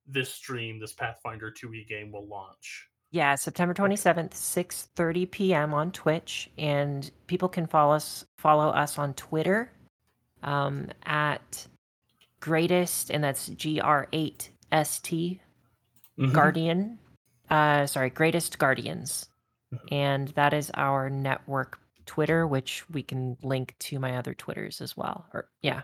this 0.06 0.32
stream, 0.32 0.78
this 0.78 0.92
Pathfinder 0.92 1.50
2e 1.50 1.84
game, 1.84 2.12
will 2.12 2.26
launch. 2.26 2.88
Yeah, 3.10 3.34
September 3.34 3.72
Okay. 3.72 3.82
27th, 3.82 4.32
6:30 4.34 5.26
p.m. 5.26 5.74
on 5.74 5.92
Twitch 5.92 6.50
and 6.56 7.10
people 7.26 7.48
can 7.48 7.66
follow 7.66 7.94
us 7.94 8.24
follow 8.38 8.68
us 8.70 8.96
on 8.96 9.12
Twitter 9.14 9.70
um, 10.44 10.88
at 11.04 11.66
greatest 12.42 13.10
and 13.10 13.22
that's 13.24 13.48
GR8ST 13.48 15.40
Mhm. 16.18 16.32
Guardian. 16.34 16.98
Uh 17.48 17.86
sorry, 17.86 18.10
Greatest 18.10 18.58
Guardians. 18.58 19.28
And 19.90 20.28
that 20.28 20.52
is 20.52 20.70
our 20.74 21.08
network 21.08 21.78
Twitter 22.04 22.46
which 22.46 22.84
we 22.90 23.02
can 23.02 23.38
link 23.42 23.74
to 23.78 23.98
my 23.98 24.16
other 24.18 24.34
Twitters 24.34 24.80
as 24.82 24.96
well. 24.96 25.26
Or 25.32 25.48
yeah. 25.62 25.82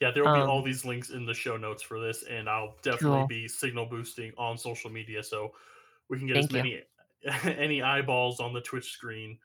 Yeah, 0.00 0.10
there 0.10 0.24
will 0.24 0.34
be 0.34 0.40
all 0.40 0.58
Um 0.58 0.64
these 0.64 0.84
links 0.84 1.08
in 1.10 1.24
the 1.24 1.32
show 1.32 1.56
notes 1.56 1.82
for 1.82 1.98
this, 1.98 2.22
and 2.24 2.50
I'll 2.50 2.76
definitely 2.82 3.18
cool. 3.20 3.26
be 3.28 3.48
signal 3.48 3.86
boosting 3.86 4.32
on 4.36 4.58
social 4.58 4.90
media 4.90 5.22
so 5.22 5.54
we 6.10 6.18
can 6.18 6.26
get 6.26 6.36
as 6.36 6.46
Thank 6.48 6.66
you. 6.66 6.82
many 7.24 7.56
any 7.58 7.82
eyeballs 7.82 8.38
on 8.40 8.52
the 8.52 8.60
Twitch 8.60 8.90
screen. 8.92 9.38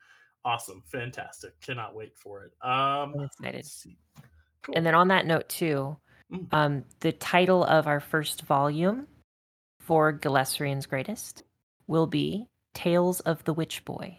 Awesome, 0.44 0.82
fantastic! 0.92 1.58
Cannot 1.62 1.94
wait 1.94 2.18
for 2.18 2.44
it. 2.44 2.52
Um, 2.60 3.14
I'm 3.14 3.20
excited. 3.24 3.64
Cool. 4.62 4.74
And 4.76 4.84
then 4.84 4.94
on 4.94 5.08
that 5.08 5.24
note 5.24 5.48
too, 5.48 5.96
Mm. 6.32 6.46
um, 6.52 6.84
the 7.00 7.12
title 7.12 7.62
of 7.62 7.86
our 7.86 8.00
first 8.00 8.42
volume 8.42 9.06
for 9.80 10.12
Golarion's 10.12 10.86
Greatest 10.86 11.42
will 11.86 12.06
be 12.06 12.48
Tales 12.74 13.20
of 13.20 13.44
the 13.44 13.52
Witch 13.52 13.84
Boy. 13.84 14.16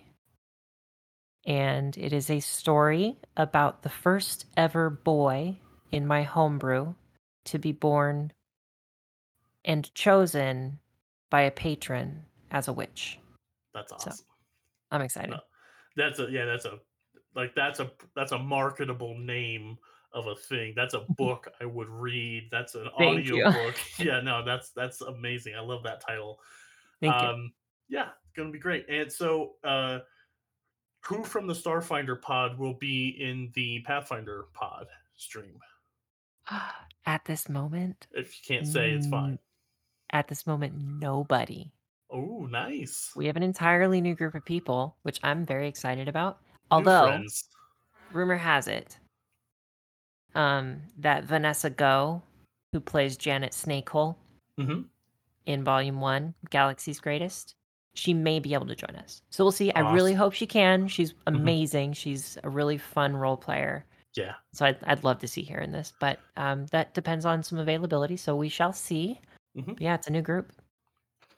And 1.45 1.97
it 1.97 2.13
is 2.13 2.29
a 2.29 2.39
story 2.39 3.17
about 3.35 3.81
the 3.81 3.89
first 3.89 4.45
ever 4.55 4.89
boy 4.89 5.57
in 5.91 6.05
my 6.05 6.23
homebrew 6.23 6.93
to 7.45 7.59
be 7.59 7.71
born 7.71 8.31
and 9.65 9.93
chosen 9.93 10.79
by 11.29 11.41
a 11.41 11.51
patron 11.51 12.25
as 12.51 12.67
a 12.67 12.73
witch. 12.73 13.17
That's 13.73 13.89
So 13.89 13.95
awesome. 13.95 14.25
I'm 14.91 15.01
excited. 15.01 15.31
No, 15.31 15.39
that's 15.97 16.19
a 16.19 16.27
yeah, 16.29 16.45
that's 16.45 16.65
a 16.65 16.79
like 17.35 17.55
that's 17.55 17.79
a 17.79 17.91
that's 18.15 18.31
a 18.31 18.37
marketable 18.37 19.17
name 19.17 19.77
of 20.13 20.27
a 20.27 20.35
thing. 20.35 20.73
That's 20.75 20.93
a 20.93 20.99
book 21.17 21.51
I 21.61 21.65
would 21.65 21.89
read. 21.89 22.49
That's 22.51 22.75
an 22.75 22.87
Thank 22.97 23.25
you. 23.27 23.45
audio 23.45 23.51
book. 23.65 23.75
Yeah, 23.99 24.21
no, 24.21 24.43
that's 24.43 24.69
that's 24.71 25.01
amazing. 25.01 25.55
I 25.55 25.61
love 25.61 25.83
that 25.83 26.01
title. 26.05 26.39
Thank 27.01 27.13
you. 27.13 27.27
Um, 27.27 27.53
yeah, 27.89 28.09
gonna 28.35 28.51
be 28.51 28.59
great. 28.59 28.87
And 28.89 29.11
so, 29.11 29.53
uh, 29.63 29.99
who 31.05 31.23
from 31.23 31.47
the 31.47 31.53
Starfinder 31.53 32.21
pod 32.21 32.57
will 32.57 32.75
be 32.75 33.09
in 33.21 33.51
the 33.55 33.81
Pathfinder 33.81 34.45
pod 34.53 34.87
stream? 35.15 35.59
At 37.05 37.25
this 37.25 37.49
moment, 37.49 38.07
If 38.11 38.27
you 38.37 38.55
can't 38.55 38.65
say, 38.67 38.91
it's 38.91 39.07
fine. 39.07 39.37
at 40.13 40.29
this 40.29 40.47
moment, 40.47 40.73
nobody. 40.77 41.69
Oh, 42.09 42.47
nice. 42.49 43.11
We 43.13 43.25
have 43.25 43.35
an 43.35 43.43
entirely 43.43 43.99
new 43.99 44.15
group 44.15 44.35
of 44.35 44.45
people, 44.45 44.95
which 45.01 45.19
I'm 45.21 45.45
very 45.45 45.67
excited 45.67 46.07
about. 46.07 46.37
Although, 46.71 47.21
rumor 48.13 48.37
has 48.37 48.69
it 48.69 48.97
um, 50.35 50.81
that 50.97 51.23
Vanessa 51.23 51.69
Go, 51.69 52.21
who 52.71 52.79
plays 52.79 53.17
Janet 53.17 53.51
Snakehole 53.51 54.15
Mhm. 54.59 54.85
in 55.45 55.63
Volume 55.63 55.99
1, 55.99 56.33
Galaxy's 56.49 56.99
Greatest, 56.99 57.55
she 57.95 58.13
may 58.13 58.39
be 58.39 58.53
able 58.53 58.65
to 58.67 58.75
join 58.75 58.95
us. 58.95 59.21
So 59.29 59.43
we'll 59.43 59.51
see. 59.51 59.71
I 59.73 59.91
really 59.93 60.13
hope 60.13 60.33
she 60.33 60.47
can. 60.47 60.87
She's 60.87 61.13
Mm-hmm. 61.13 61.35
amazing. 61.35 61.93
She's 61.93 62.37
a 62.43 62.49
really 62.49 62.77
fun 62.77 63.15
role 63.15 63.37
player. 63.37 63.85
Yeah. 64.15 64.33
So 64.53 64.65
I'd, 64.65 64.83
I'd 64.83 65.03
love 65.03 65.19
to 65.19 65.27
see 65.27 65.43
her 65.45 65.59
in 65.59 65.71
this, 65.71 65.93
but 65.99 66.19
um, 66.37 66.65
that 66.67 66.93
depends 66.93 67.25
on 67.25 67.43
some 67.43 67.57
availability. 67.59 68.17
So 68.17 68.35
we 68.35 68.49
shall 68.49 68.73
see. 68.73 69.19
Mhm. 69.55 69.79
Yeah, 69.79 69.95
it's 69.95 70.07
a 70.07 70.11
new 70.11 70.21
group. 70.21 70.51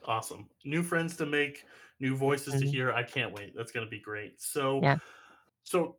Awesome. 0.04 0.48
New 0.64 0.82
friends 0.82 1.16
to 1.16 1.26
make, 1.26 1.64
new 2.00 2.14
voices 2.16 2.54
to 2.60 2.66
Mhm. 2.66 2.70
hear. 2.70 2.92
I 2.92 3.02
can't 3.02 3.32
wait. 3.32 3.54
That's 3.56 3.72
going 3.72 3.84
to 3.86 3.90
be 3.90 3.98
great. 4.00 4.40
So, 4.40 4.80
Yeah. 4.82 4.98
so 5.64 5.96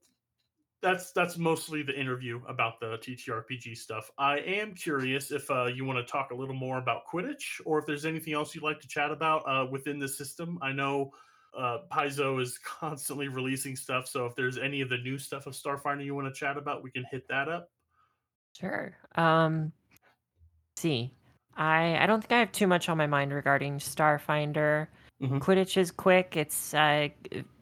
that's 0.81 1.11
that's 1.11 1.37
mostly 1.37 1.81
the 1.81 1.97
interview 1.99 2.39
about 2.47 2.79
the 2.79 2.97
TTRPG 2.97 3.77
stuff. 3.77 4.11
I 4.17 4.39
am 4.39 4.73
curious 4.73 5.31
if 5.31 5.49
uh, 5.49 5.65
you 5.65 5.85
want 5.85 5.97
to 5.97 6.09
talk 6.09 6.31
a 6.31 6.35
little 6.35 6.55
more 6.55 6.77
about 6.77 7.01
Quidditch, 7.11 7.61
or 7.65 7.79
if 7.79 7.85
there's 7.85 8.05
anything 8.05 8.33
else 8.33 8.53
you'd 8.53 8.63
like 8.63 8.79
to 8.81 8.87
chat 8.87 9.11
about 9.11 9.43
uh, 9.47 9.65
within 9.69 9.97
the 9.97 10.07
system. 10.07 10.59
I 10.61 10.71
know 10.71 11.11
uh, 11.57 11.79
Paizo 11.91 12.41
is 12.41 12.57
constantly 12.63 13.27
releasing 13.27 13.75
stuff, 13.75 14.07
so 14.07 14.25
if 14.25 14.35
there's 14.35 14.57
any 14.57 14.81
of 14.81 14.89
the 14.89 14.97
new 14.99 15.17
stuff 15.17 15.47
of 15.47 15.53
Starfinder 15.53 16.05
you 16.05 16.13
want 16.13 16.27
to 16.27 16.39
chat 16.39 16.57
about, 16.57 16.83
we 16.83 16.91
can 16.91 17.05
hit 17.09 17.27
that 17.27 17.49
up. 17.49 17.69
Sure. 18.59 18.95
Um, 19.15 19.71
see, 20.75 21.11
I 21.55 21.97
I 21.97 22.05
don't 22.05 22.21
think 22.21 22.31
I 22.31 22.39
have 22.39 22.51
too 22.51 22.67
much 22.67 22.87
on 22.87 22.97
my 22.97 23.07
mind 23.07 23.33
regarding 23.33 23.79
Starfinder. 23.79 24.87
Mhm. 25.21 25.39
Quidditch 25.39 25.77
is 25.77 25.89
quick. 25.89 26.37
It's 26.37 26.73
uh, 26.73 27.09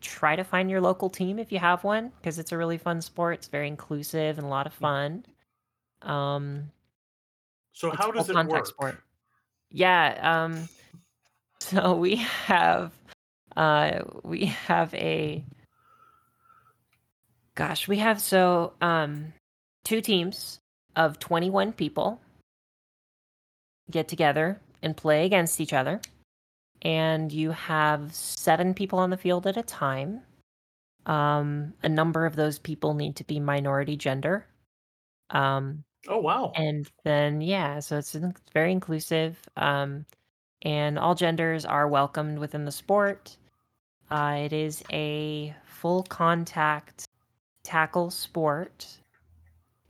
try 0.01 0.35
to 0.35 0.43
find 0.43 0.69
your 0.69 0.81
local 0.81 1.09
team 1.09 1.39
if 1.39 1.51
you 1.51 1.59
have 1.59 1.83
one 1.85 2.09
because 2.17 2.37
it's 2.37 2.51
a 2.51 2.57
really 2.57 2.77
fun 2.77 3.01
sport. 3.01 3.35
It's 3.35 3.47
very 3.47 3.67
inclusive 3.67 4.37
and 4.37 4.45
a 4.45 4.49
lot 4.49 4.67
of 4.67 4.73
fun. 4.73 5.25
Um, 6.01 6.71
So 7.71 7.91
how 7.91 8.11
does 8.11 8.29
it 8.29 8.35
work? 8.47 8.65
sport. 8.65 9.01
Yeah. 9.71 10.19
Um, 10.21 10.67
so 11.59 11.95
we 11.95 12.17
have 12.17 12.91
uh 13.55 14.01
we 14.23 14.45
have 14.45 14.93
a 14.93 15.41
gosh 17.55 17.87
we 17.87 17.97
have 17.99 18.19
so 18.19 18.73
um 18.81 19.31
two 19.85 20.01
teams 20.01 20.59
of 20.97 21.19
21 21.19 21.71
people 21.71 22.19
get 23.89 24.07
together 24.09 24.59
and 24.81 24.97
play 24.97 25.25
against 25.25 25.61
each 25.61 25.71
other 25.71 26.01
and 26.81 27.31
you 27.31 27.51
have 27.51 28.13
seven 28.13 28.73
people 28.73 28.99
on 28.99 29.09
the 29.09 29.17
field 29.17 29.47
at 29.47 29.57
a 29.57 29.63
time. 29.63 30.21
Um 31.05 31.73
a 31.83 31.89
number 31.89 32.25
of 32.25 32.35
those 32.35 32.59
people 32.59 32.93
need 32.93 33.15
to 33.17 33.23
be 33.23 33.39
minority 33.39 33.95
gender. 33.97 34.45
Um 35.29 35.83
Oh 36.07 36.19
wow. 36.19 36.51
and 36.55 36.87
then 37.03 37.41
yeah 37.41 37.79
so 37.79 37.97
it's, 37.97 38.15
very 38.53 38.71
inclusive. 38.71 39.37
Um 39.57 40.05
and 40.61 40.97
all 40.97 41.15
genders 41.15 41.65
are 41.65 41.87
welcomed 41.87 42.39
within 42.39 42.65
the 42.65 42.71
sport. 42.71 43.37
Uh, 44.09 44.37
it 44.45 44.53
is 44.53 44.83
a 44.91 45.55
full 45.65 46.03
contact 46.03 47.07
tackle 47.63 48.09
sport 48.11 48.87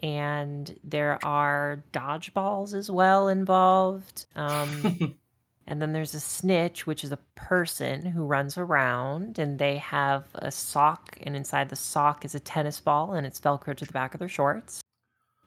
and 0.01 0.77
there 0.83 1.17
are 1.23 1.83
dodgeballs 1.93 2.73
as 2.73 2.89
well 2.91 3.27
involved. 3.29 4.25
Um 4.35 5.15
and 5.67 5.81
then 5.81 5.93
there's 5.93 6.13
a 6.13 6.19
snitch 6.19 6.85
which 6.85 7.03
is 7.03 7.11
a 7.11 7.19
person 7.35 8.05
who 8.05 8.25
runs 8.25 8.57
around 8.57 9.39
and 9.39 9.57
they 9.57 9.77
have 9.77 10.25
a 10.35 10.51
sock 10.51 11.17
and 11.23 11.35
inside 11.35 11.69
the 11.69 11.75
sock 11.75 12.23
is 12.23 12.35
a 12.35 12.39
tennis 12.39 12.79
ball 12.79 13.13
and 13.13 13.25
it's 13.25 13.39
velcro 13.39 13.75
to 13.75 13.85
the 13.85 13.93
back 13.93 14.13
of 14.13 14.19
their 14.19 14.29
shorts 14.29 14.81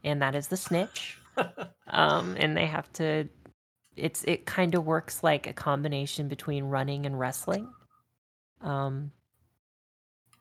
and 0.05 0.23
that 0.23 0.35
is 0.35 0.49
the 0.49 0.57
snitch. 0.57 1.19
Um 1.91 2.37
and 2.39 2.55
they 2.55 2.67
have 2.67 2.93
to 2.95 3.29
it's 3.97 4.23
it 4.25 4.45
kind 4.45 4.75
of 4.75 4.85
works 4.85 5.23
like 5.23 5.47
a 5.47 5.55
combination 5.55 6.29
between 6.29 6.65
running 6.65 7.07
and 7.07 7.19
wrestling. 7.19 7.73
Um 8.61 9.13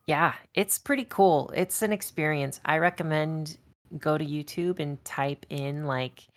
yeah 0.08 0.34
it's 0.56 0.78
pretty 0.78 1.06
cool. 1.06 1.54
It's 1.56 1.84
an 1.84 1.94
experience. 1.94 2.60
I 2.66 2.80
recommend 2.80 3.58
go 3.98 4.18
to 4.18 4.26
youtube 4.26 4.82
and 4.82 5.04
type 5.06 5.46
in 5.50 5.86
like 5.86 6.28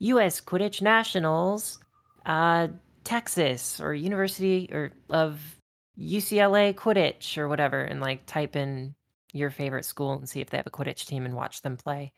US 0.00 0.40
Quidditch 0.40 0.82
nationals 0.82 1.78
uh 2.26 2.68
texas 3.04 3.80
or 3.80 3.94
university 3.94 4.68
or 4.72 4.92
of 5.10 5.60
ucla 5.98 6.74
quidditch 6.74 7.38
or 7.38 7.48
whatever 7.48 7.82
and 7.82 8.00
like 8.00 8.26
type 8.26 8.56
in 8.56 8.94
your 9.32 9.50
favorite 9.50 9.84
school 9.84 10.12
and 10.12 10.28
see 10.28 10.40
if 10.40 10.50
they 10.50 10.56
have 10.56 10.66
a 10.66 10.70
quidditch 10.70 11.06
team 11.06 11.24
and 11.26 11.34
watch 11.34 11.62
them 11.62 11.76
play 11.76 12.12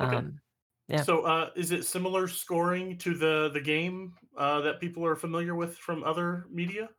Okay. 0.00 0.24
um 0.24 0.40
Yeah. 0.88 1.06
So, 1.06 1.22
uh, 1.22 1.50
is 1.56 1.72
it 1.72 1.84
similar 1.86 2.28
scoring 2.28 2.98
to 2.98 3.14
the 3.16 3.50
the 3.52 3.60
game 3.60 4.16
uh, 4.36 4.62
that 4.62 4.80
people 4.80 5.06
are 5.06 5.16
familiar 5.16 5.54
with 5.54 5.76
from 5.78 6.04
other 6.04 6.46
media? 6.50 6.90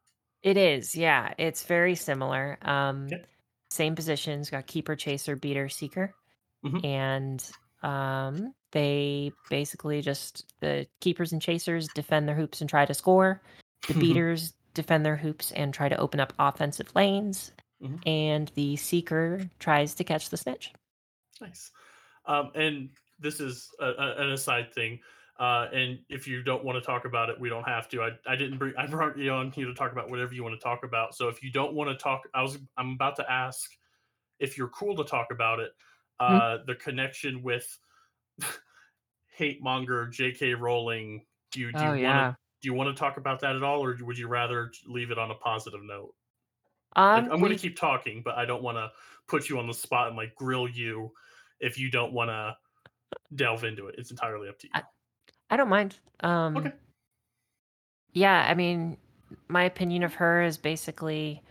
It 0.41 0.58
is, 0.58 0.95
yeah. 0.95 1.34
It's 1.38 1.64
very 1.64 1.95
similar. 1.95 2.58
Um, 2.62 3.08
Okay. 3.12 3.26
Same 3.72 3.95
positions, 3.95 4.49
got 4.49 4.68
keeper, 4.68 4.95
chaser, 4.95 5.36
beater, 5.36 5.70
seeker, 5.70 6.16
Mhm. 6.64 6.82
and 6.84 7.43
um, 7.84 8.53
they 8.76 9.32
basically 9.49 10.01
just 10.01 10.53
the 10.59 10.86
keepers 10.99 11.32
and 11.32 11.41
chasers 11.41 11.88
defend 11.95 12.28
their 12.28 12.36
hoops 12.36 12.59
and 12.59 12.69
try 12.69 12.86
to 12.86 12.93
score. 12.93 13.41
The 13.88 13.93
beaters 13.93 14.53
defend 14.73 15.05
their 15.05 15.15
hoops 15.15 15.53
and 15.53 15.73
try 15.73 15.88
to 15.88 15.97
open 15.97 16.19
up 16.19 16.34
offensive 16.38 16.93
lanes, 16.93 17.53
Mhm. 17.82 18.05
and 18.05 18.51
the 18.55 18.76
seeker 18.76 19.49
tries 19.59 19.95
to 19.95 20.03
catch 20.03 20.30
the 20.30 20.36
snitch. 20.36 20.73
Nice. 21.39 21.71
Um, 22.26 22.51
and 22.53 22.89
this 23.17 23.39
is 23.39 23.69
a, 23.80 23.86
a, 23.86 24.15
an 24.23 24.32
aside 24.32 24.73
thing. 24.73 24.99
Uh, 25.39 25.69
and 25.71 25.99
if 26.09 26.28
you 26.28 26.43
don't 26.43 26.65
want 26.65 26.78
to 26.78 26.86
talk 26.86 27.05
about 27.05 27.30
it, 27.30 27.39
we 27.39 27.47
don't 27.47 27.67
have 27.67 27.88
to. 27.89 28.03
I, 28.03 28.09
I 28.28 28.36
didn't 28.36 28.57
bring 28.57 28.73
I 28.78 28.88
brought 28.88 29.17
you 29.17 29.32
on 29.32 29.51
here 29.51 29.67
to 29.67 29.73
talk 29.73 29.93
about 29.93 30.09
whatever 30.09 30.34
you 30.34 30.43
want 30.43 30.59
to 30.59 30.63
talk 30.63 30.84
about. 30.84 31.15
So 31.15 31.30
if 31.30 31.41
you 31.41 31.49
don't 31.49 31.73
want 31.73 31.89
to 31.89 31.95
talk, 31.95 32.23
I 32.34 32.41
was 32.41 32.57
I'm 32.76 32.91
about 32.91 33.15
to 33.17 33.32
ask 33.32 33.71
if 34.39 34.57
you're 34.57 34.67
cool 34.69 34.97
to 34.97 35.05
talk 35.05 35.28
about 35.32 35.61
it. 35.61 35.71
Mhm. 36.19 36.41
Uh, 36.59 36.63
the 36.65 36.76
connection 36.76 37.41
with 37.41 37.65
hate 39.36 39.62
monger 39.62 40.08
J.K. 40.08 40.54
Rowling. 40.54 41.26
Do 41.52 41.60
you 41.60 41.72
do 41.72 41.78
Oh, 41.80 41.94
you 41.94 42.02
yeah. 42.04 42.24
want 42.26 42.36
to 42.36 42.38
do 42.62 42.68
you 42.70 42.74
want 42.74 42.96
to 42.96 43.00
talk 43.00 43.18
about 43.18 43.40
that 43.42 43.56
at 43.56 43.64
all, 43.64 43.84
or 43.84 43.96
would 44.02 44.18
you 44.18 44.28
rather 44.28 44.72
leave 44.88 45.12
it 45.12 45.18
on 45.20 45.30
a 45.32 45.36
positive 45.36 45.82
note? 45.84 46.14
Um, 46.96 47.24
Like, 47.26 47.32
I'm 47.34 47.40
going 47.40 47.52
to 47.52 47.58
keep 47.58 47.76
talking, 47.78 48.22
but 48.24 48.36
I 48.38 48.46
don't 48.46 48.64
want 48.64 48.78
to 48.78 48.92
put 49.28 49.50
you 49.50 49.60
on 49.60 49.68
the 49.68 49.74
spot 49.74 50.08
and 50.08 50.18
like 50.18 50.34
grill 50.36 50.68
you 50.68 51.12
if 51.60 51.78
you 51.78 51.92
don't 51.92 52.14
want 52.14 52.30
to 52.30 52.56
delve 53.36 53.64
into 53.66 53.88
it. 53.88 53.96
It's 53.98 54.10
entirely 54.12 54.50
up 54.50 54.58
to 54.60 54.68
you. 54.68 54.72
I- 54.74 54.84
I 55.50 55.58
don't 55.58 55.70
mind. 55.70 56.00
Um, 56.22 56.58
Okay. 56.58 56.72
Yeah, 58.14 58.46
I 58.50 58.54
mean, 58.56 58.98
my 59.48 59.64
opinion 59.64 60.04
of 60.04 60.16
her 60.16 60.42
is 60.42 60.58
basically 60.58 61.44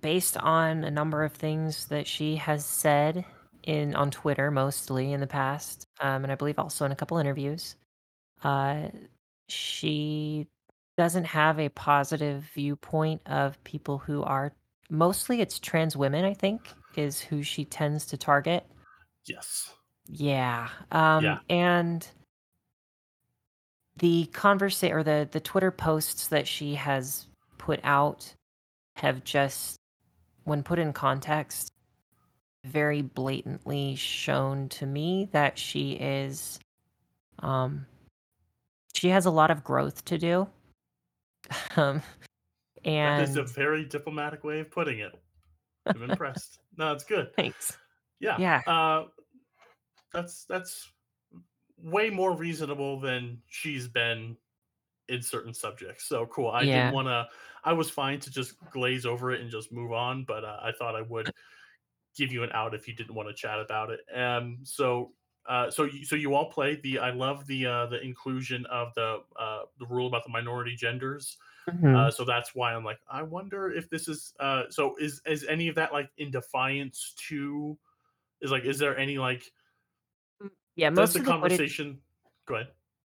based 0.00 0.36
on 0.36 0.84
a 0.84 0.90
number 0.90 1.24
of 1.24 1.32
things 1.32 1.86
that 1.86 2.06
she 2.06 2.36
has 2.36 2.64
said 2.66 3.24
in 3.62 3.94
on 3.94 4.10
Twitter 4.10 4.50
mostly 4.50 5.12
in 5.12 5.20
the 5.20 5.26
past, 5.26 5.86
um, 6.02 6.24
and 6.24 6.32
I 6.32 6.34
believe 6.34 6.58
also 6.58 6.84
in 6.84 6.92
a 6.92 6.96
couple 6.96 7.16
interviews. 7.18 7.76
Uh, 8.42 8.88
she 9.48 10.46
doesn't 10.98 11.24
have 11.24 11.58
a 11.58 11.68
positive 11.70 12.42
viewpoint 12.54 13.22
of 13.26 13.62
people 13.64 13.98
who 13.98 14.22
are 14.22 14.52
mostly 14.90 15.40
it's 15.40 15.58
trans 15.58 15.96
women. 15.96 16.24
I 16.24 16.34
think 16.34 16.68
is 16.96 17.20
who 17.20 17.42
she 17.42 17.64
tends 17.64 18.04
to 18.06 18.16
target. 18.18 18.66
Yes. 19.26 19.72
Yeah. 20.08 20.68
Um 20.90 21.24
Yeah. 21.24 21.38
and 21.48 22.06
the 23.96 24.28
conversa 24.32 24.90
or 24.90 25.02
the 25.02 25.28
the 25.30 25.40
Twitter 25.40 25.70
posts 25.70 26.28
that 26.28 26.46
she 26.46 26.74
has 26.74 27.26
put 27.58 27.80
out 27.84 28.34
have 28.96 29.24
just 29.24 29.76
when 30.44 30.62
put 30.62 30.78
in 30.78 30.92
context 30.92 31.71
very 32.64 33.02
blatantly 33.02 33.96
shown 33.96 34.68
to 34.68 34.86
me 34.86 35.28
that 35.32 35.58
she 35.58 35.92
is 35.92 36.60
um 37.40 37.86
she 38.94 39.08
has 39.08 39.26
a 39.26 39.30
lot 39.30 39.50
of 39.50 39.64
growth 39.64 40.04
to 40.04 40.18
do. 40.18 40.48
um 41.76 42.02
and 42.84 43.20
That 43.20 43.28
is 43.28 43.36
a 43.36 43.42
very 43.42 43.84
diplomatic 43.84 44.44
way 44.44 44.60
of 44.60 44.70
putting 44.70 45.00
it. 45.00 45.12
I'm 45.86 46.02
impressed. 46.10 46.58
no, 46.76 46.92
it's 46.92 47.04
good. 47.04 47.34
thanks. 47.34 47.76
Yeah. 48.20 48.36
Yeah. 48.38 48.60
Uh, 48.66 49.04
that's 50.12 50.44
that's 50.44 50.88
way 51.82 52.10
more 52.10 52.36
reasonable 52.36 53.00
than 53.00 53.40
she's 53.48 53.88
been 53.88 54.36
in 55.08 55.22
certain 55.22 55.52
subjects. 55.54 56.04
So 56.04 56.26
cool. 56.26 56.50
I 56.50 56.62
Yeah. 56.62 56.82
didn't 56.84 56.94
want 56.94 57.08
to. 57.08 57.26
I 57.64 57.72
was 57.72 57.90
fine 57.90 58.20
to 58.20 58.30
just 58.30 58.54
glaze 58.70 59.06
over 59.06 59.30
it 59.32 59.40
and 59.40 59.50
just 59.50 59.72
move 59.72 59.92
on, 59.92 60.24
but 60.24 60.44
uh, 60.44 60.58
I 60.62 60.72
thought 60.72 60.94
I 60.96 61.02
would 61.02 61.32
give 62.16 62.32
you 62.32 62.42
an 62.42 62.50
out 62.52 62.74
if 62.74 62.86
you 62.88 62.94
didn't 62.94 63.14
want 63.14 63.28
to 63.28 63.34
chat 63.34 63.60
about 63.60 63.90
it. 63.90 64.00
Um, 64.14 64.58
so. 64.62 65.12
Uh, 65.44 65.68
so 65.68 65.82
you, 65.82 66.04
so 66.04 66.14
you 66.14 66.36
all 66.36 66.52
play 66.52 66.76
the 66.76 67.00
I 67.00 67.10
love 67.10 67.48
the 67.48 67.66
uh, 67.66 67.86
the 67.86 68.00
inclusion 68.00 68.64
of 68.66 68.94
the 68.94 69.24
uh, 69.36 69.62
the 69.80 69.86
rule 69.86 70.06
about 70.06 70.22
the 70.22 70.30
minority 70.30 70.76
genders. 70.76 71.36
Mhm. 71.68 71.96
Uh, 71.96 72.12
so 72.12 72.24
that's 72.24 72.54
why 72.54 72.72
I'm 72.72 72.84
like 72.84 73.00
I 73.10 73.24
wonder 73.24 73.72
if 73.72 73.90
this 73.90 74.06
is 74.06 74.34
uh, 74.38 74.70
so 74.70 74.94
is 75.00 75.20
is 75.26 75.44
any 75.48 75.66
of 75.66 75.74
that 75.74 75.92
like 75.92 76.10
in 76.16 76.30
defiance 76.30 77.14
to 77.28 77.76
is 78.40 78.52
like 78.52 78.62
is 78.64 78.78
there 78.78 78.96
any 78.96 79.18
like 79.18 79.42
Yeah, 80.76 80.90
does 80.90 80.96
most 80.96 81.14
the 81.14 81.18
of 81.18 81.24
the 81.24 81.32
Quidditch 81.32 81.40
conversation 81.40 82.00
go 82.46 82.54
ahead 82.54 82.68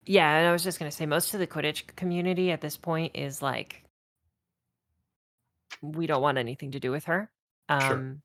Yeah, 0.05 0.37
and 0.37 0.47
I 0.47 0.51
was 0.51 0.63
just 0.63 0.79
gonna 0.79 0.91
say 0.91 1.05
most 1.05 1.33
of 1.35 1.39
the 1.39 1.47
Quidditch 1.47 1.95
community 1.95 2.51
at 2.51 2.61
this 2.61 2.75
point 2.75 3.15
is 3.15 3.41
like 3.41 3.83
we 5.81 6.07
don't 6.07 6.21
want 6.21 6.37
anything 6.37 6.71
to 6.71 6.79
do 6.79 6.91
with 6.91 7.05
her. 7.05 7.31
Sure. 7.81 8.19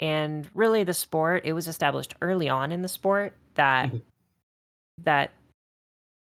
And 0.00 0.48
really, 0.54 0.84
the 0.84 0.94
sport 0.94 1.42
it 1.44 1.52
was 1.52 1.68
established 1.68 2.14
early 2.20 2.48
on 2.48 2.72
in 2.72 2.82
the 2.82 2.88
sport 2.88 3.36
that 3.54 3.90
Mhm. 3.90 4.02
that, 5.02 5.30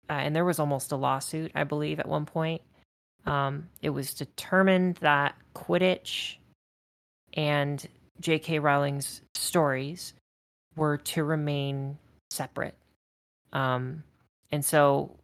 uh, 0.10 0.14
and 0.14 0.36
there 0.36 0.46
was 0.46 0.60
almost 0.60 0.92
a 0.92 0.96
lawsuit, 0.96 1.52
I 1.56 1.64
believe, 1.64 2.00
at 2.00 2.08
one 2.08 2.26
point. 2.26 2.62
Um, 3.26 3.70
it 3.82 3.92
was 3.92 4.14
determined 4.14 4.96
that 4.98 5.36
Quidditch 5.54 6.38
and 7.34 7.88
J.K. 8.20 8.60
Rowling's 8.60 9.22
stories 9.36 10.14
were 10.76 10.98
to 10.98 11.24
remain 11.24 11.98
separate. 12.30 12.76
Um, 13.54 14.04
and 14.52 14.64
so 14.66 15.18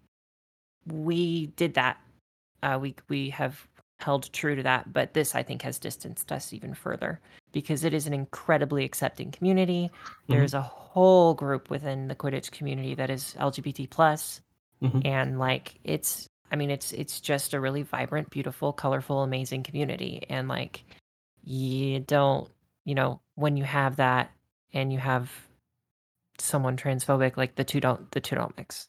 we 0.86 1.48
did 1.48 1.74
that. 1.76 2.02
Uh, 2.64 2.78
we 2.82 2.96
we 3.08 3.30
have 3.32 3.68
held 4.00 4.32
true 4.32 4.56
to 4.56 4.64
that, 4.64 4.92
but 4.94 5.14
this 5.14 5.36
I 5.36 5.44
think 5.44 5.62
has 5.64 5.80
distanced 5.80 6.32
us 6.32 6.54
even 6.54 6.74
further 6.74 7.20
because 7.52 7.84
it 7.84 7.94
is 7.94 8.06
an 8.08 8.14
incredibly 8.14 8.86
accepting 8.86 9.32
community. 9.32 9.90
There's 10.28 10.54
a 10.54 10.62
whole 10.62 11.34
group 11.34 11.70
within 11.70 12.08
the 12.08 12.16
Quidditch 12.16 12.52
community 12.52 12.94
that 12.96 13.10
is 13.10 13.36
LGBT 13.40 13.88
plus, 13.90 14.42
Mhm. 14.82 15.06
and 15.06 15.40
like 15.40 15.76
it's 15.84 16.28
I 16.52 16.56
mean 16.56 16.70
it's 16.70 16.92
it's 16.94 17.20
just 17.20 17.54
a 17.54 17.60
really 17.60 17.82
vibrant, 17.82 18.30
beautiful, 18.30 18.72
colorful, 18.72 19.24
amazing 19.24 19.64
community, 19.64 20.24
and 20.30 20.48
like 20.48 20.84
you 21.44 22.00
don't 22.02 22.50
you 22.86 22.94
know 22.96 23.20
when 23.36 23.58
you 23.58 23.64
have 23.64 23.96
that 23.98 24.32
and 24.74 24.94
you 24.94 25.00
have 25.00 25.32
someone 26.40 26.78
transphobic 26.78 27.36
like 27.36 27.56
the 27.56 27.64
two 27.64 27.80
don't 27.80 28.12
the 28.12 28.22
two 28.22 28.36
don't 28.36 28.56
mix. 28.58 28.88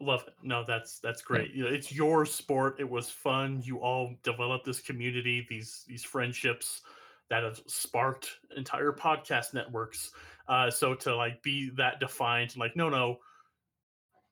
Love 0.00 0.24
it. 0.26 0.34
No, 0.42 0.64
that's 0.66 0.98
that's 1.00 1.20
great. 1.20 1.50
It's 1.54 1.92
your 1.92 2.24
sport. 2.24 2.76
It 2.80 2.88
was 2.88 3.10
fun. 3.10 3.60
You 3.62 3.78
all 3.80 4.14
developed 4.22 4.64
this 4.64 4.80
community, 4.80 5.46
these 5.50 5.84
these 5.86 6.02
friendships 6.02 6.80
that 7.28 7.42
have 7.42 7.60
sparked 7.66 8.38
entire 8.56 8.92
podcast 8.92 9.52
networks. 9.52 10.10
Uh, 10.48 10.70
so 10.70 10.94
to 10.94 11.14
like 11.14 11.42
be 11.42 11.70
that 11.76 12.00
defined, 12.00 12.56
like 12.56 12.74
no, 12.76 12.88
no, 12.88 13.18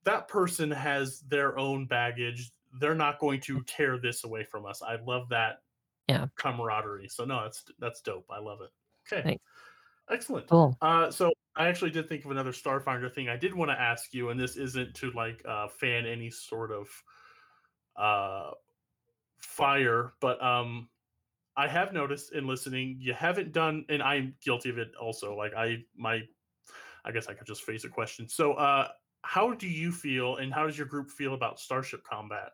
that 0.05 0.27
person 0.27 0.71
has 0.71 1.21
their 1.21 1.59
own 1.59 1.87
baggage. 1.87 2.51
They're 2.81 2.95
not 2.95 3.19
going 3.19 3.41
to 3.43 3.63
tear 3.65 3.99
this 3.99 4.25
away 4.25 4.45
from 4.45 4.65
us. 4.65 4.83
I 4.83 4.97
love 4.97 5.29
that 5.29 5.63
Yeah. 6.09 6.27
camaraderie. 6.37 7.09
So 7.09 7.25
no, 7.27 7.43
that's 7.43 7.65
that's 7.79 8.01
dope. 8.01 8.27
I 8.31 8.39
love 8.39 8.61
it. 8.63 8.71
Okay, 9.07 9.23
Thanks. 9.23 9.45
excellent. 10.11 10.49
Cool. 10.49 10.77
Uh, 10.81 11.11
so 11.11 11.31
I 11.59 11.69
actually 11.69 11.91
did 11.91 12.09
think 12.09 12.25
of 12.25 12.31
another 12.31 12.53
Starfinder 12.53 13.13
thing 13.13 13.29
I 13.29 13.37
did 13.37 13.55
want 13.55 13.71
to 13.71 13.81
ask 13.81 14.15
you, 14.15 14.31
and 14.31 14.41
this 14.41 14.57
isn't 14.57 14.95
to 14.97 15.11
like 15.13 15.43
uh, 15.47 15.69
fan 15.69 16.07
any 16.07 16.31
sort 16.31 16.73
of 16.73 16.89
uh, 17.97 18.53
fire, 19.39 20.15
but 20.21 20.43
um, 20.43 20.91
I 21.57 21.69
have 21.69 21.93
noticed 21.93 22.33
in 22.33 22.47
listening 22.47 22.99
you 23.01 23.15
haven't 23.15 23.53
done, 23.53 23.87
and 23.89 24.03
I'm 24.03 24.37
guilty 24.43 24.71
of 24.71 24.79
it 24.79 24.95
also. 24.97 25.37
Like 25.37 25.55
I, 25.55 25.85
my, 25.97 26.23
I 27.05 27.13
guess 27.13 27.29
I 27.29 27.35
could 27.35 27.47
just 27.47 27.65
face 27.65 27.85
a 27.85 27.91
question. 27.91 28.29
So, 28.29 28.55
uh, 28.55 28.91
how 29.25 29.55
do 29.55 29.69
you 29.69 29.93
feel, 29.93 30.37
and 30.37 30.53
how 30.55 30.67
does 30.67 30.79
your 30.79 30.89
group 30.89 31.11
feel 31.11 31.35
about 31.35 31.61
Starship 31.61 32.05
Combat? 32.05 32.53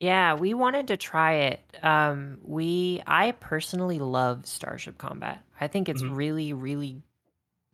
Yeah, 0.00 0.34
we 0.34 0.54
wanted 0.54 0.88
to 0.88 0.96
try 0.96 1.32
it. 1.34 1.60
Um, 1.82 2.38
we 2.42 3.02
I 3.06 3.32
personally 3.32 3.98
love 3.98 4.46
Starship 4.46 4.98
Combat. 4.98 5.44
I 5.60 5.68
think 5.68 5.88
it's 5.88 6.02
Mhm. 6.02 6.08
really, 6.08 6.52
really 6.52 7.02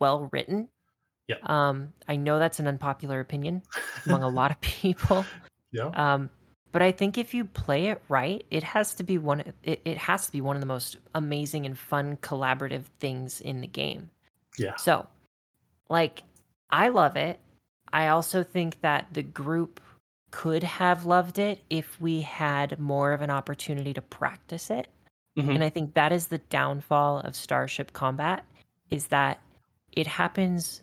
well 0.01 0.29
written. 0.33 0.69
Yeah. 1.29 1.37
Um, 1.45 1.93
I 2.09 2.17
know 2.17 2.39
that's 2.39 2.59
an 2.59 2.67
unpopular 2.67 3.21
opinion 3.21 3.63
among 4.07 4.23
a 4.23 4.29
lot 4.29 4.51
of 4.51 4.61
people. 4.61 5.25
Yeah. 5.71 5.91
Um, 5.95 6.31
but 6.73 6.83
I 6.83 6.93
think 6.93 7.19
if 7.19 7.35
you 7.35 7.45
play 7.45 7.87
it 7.87 8.03
right, 8.09 8.45
it 8.51 8.63
has 8.63 8.95
to 8.95 9.03
be 9.03 9.19
one 9.19 9.41
it, 9.63 9.81
it 9.85 9.99
has 9.99 10.27
to 10.27 10.33
be 10.33 10.41
one 10.41 10.57
of 10.57 10.61
the 10.61 10.67
most 10.67 10.97
amazing 11.15 11.67
and 11.67 11.79
fun 11.79 12.17
collaborative 12.19 12.85
things 12.99 13.41
in 13.41 13.61
the 13.61 13.67
game. 13.67 14.11
Yeah. 14.59 14.77
So, 14.77 15.07
like, 15.89 16.23
I 16.71 16.89
love 16.89 17.17
it. 17.17 17.41
I 17.93 18.09
also 18.09 18.43
think 18.43 18.81
that 18.83 19.07
the 19.13 19.23
group 19.23 19.81
could 20.31 20.63
have 20.63 21.07
loved 21.07 21.39
it 21.39 21.61
if 21.71 22.01
we 22.01 22.21
had 22.21 22.79
more 22.79 23.13
of 23.13 23.21
an 23.21 23.31
opportunity 23.31 23.93
to 23.93 24.03
practice 24.03 24.71
it. 24.71 24.87
Mhm. 25.37 25.57
And 25.57 25.65
I 25.65 25.71
think 25.71 25.95
that 25.95 26.13
is 26.13 26.29
the 26.29 26.39
downfall 26.39 27.21
of 27.21 27.35
Starship 27.35 27.93
Combat 27.93 28.45
is 28.91 29.09
that 29.09 29.41
it 29.93 30.07
happens 30.07 30.82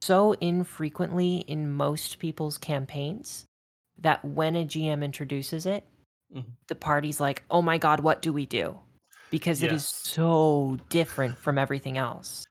so 0.00 0.32
infrequently 0.34 1.38
in 1.48 1.72
most 1.72 2.18
people's 2.18 2.58
campaigns 2.58 3.44
that 3.98 4.24
when 4.24 4.54
a 4.56 4.64
GM 4.64 5.02
introduces 5.02 5.66
it, 5.66 5.84
Mhm. 6.34 6.44
the 6.68 6.74
party's 6.74 7.20
like, 7.20 7.44
"Oh 7.50 7.62
my 7.62 7.78
god, 7.78 8.00
what 8.00 8.22
do 8.22 8.32
we 8.32 8.46
do?" 8.46 8.78
Because 9.30 9.62
it 9.62 9.72
is 9.72 9.86
so 9.86 10.78
different 10.88 11.36
from 11.38 11.58
everything 11.58 11.98
else. 11.98 12.44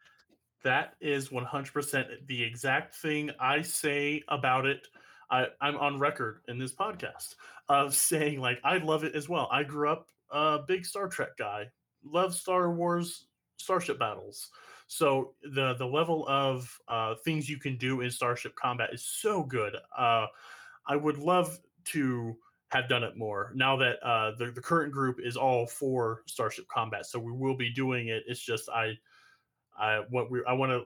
That 0.63 0.95
is 0.99 1.31
100% 1.31 2.27
the 2.27 2.43
exact 2.43 2.95
thing 2.95 3.31
I 3.39 3.61
say 3.61 4.23
about 4.27 4.65
it. 4.65 4.87
I, 5.29 5.47
I'm 5.61 5.77
on 5.77 5.99
record 5.99 6.41
in 6.47 6.57
this 6.57 6.73
podcast 6.73 7.35
of 7.69 7.93
saying, 7.95 8.39
like, 8.41 8.59
I 8.63 8.77
love 8.77 9.03
it 9.03 9.15
as 9.15 9.27
well. 9.29 9.47
I 9.51 9.63
grew 9.63 9.89
up 9.89 10.07
a 10.31 10.59
big 10.67 10.85
Star 10.85 11.07
Trek 11.07 11.37
guy, 11.37 11.69
love 12.03 12.35
Star 12.35 12.71
Wars 12.71 13.27
starship 13.57 13.99
battles. 13.99 14.51
So 14.87 15.33
the 15.43 15.75
the 15.75 15.85
level 15.85 16.25
of 16.27 16.79
uh, 16.87 17.15
things 17.23 17.49
you 17.49 17.57
can 17.57 17.77
do 17.77 18.01
in 18.01 18.09
Starship 18.09 18.55
Combat 18.55 18.89
is 18.93 19.03
so 19.03 19.43
good. 19.43 19.75
Uh, 19.95 20.27
I 20.87 20.95
would 20.95 21.17
love 21.17 21.59
to 21.85 22.37
have 22.69 22.89
done 22.89 23.03
it 23.03 23.17
more. 23.17 23.51
Now 23.55 23.75
that 23.77 24.01
uh, 24.03 24.31
the 24.37 24.51
the 24.51 24.61
current 24.61 24.91
group 24.91 25.19
is 25.21 25.37
all 25.37 25.67
for 25.67 26.23
Starship 26.25 26.67
Combat, 26.69 27.05
so 27.05 27.19
we 27.19 27.31
will 27.31 27.55
be 27.55 27.69
doing 27.69 28.07
it. 28.07 28.23
It's 28.27 28.39
just 28.39 28.69
I 28.69 28.97
I 29.77 30.03
what 30.09 30.31
we 30.31 30.41
I 30.47 30.53
want 30.53 30.71
to. 30.71 30.85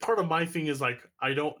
Part 0.00 0.18
of 0.18 0.28
my 0.28 0.46
thing 0.46 0.66
is 0.66 0.80
like 0.80 1.00
I 1.20 1.34
don't. 1.34 1.56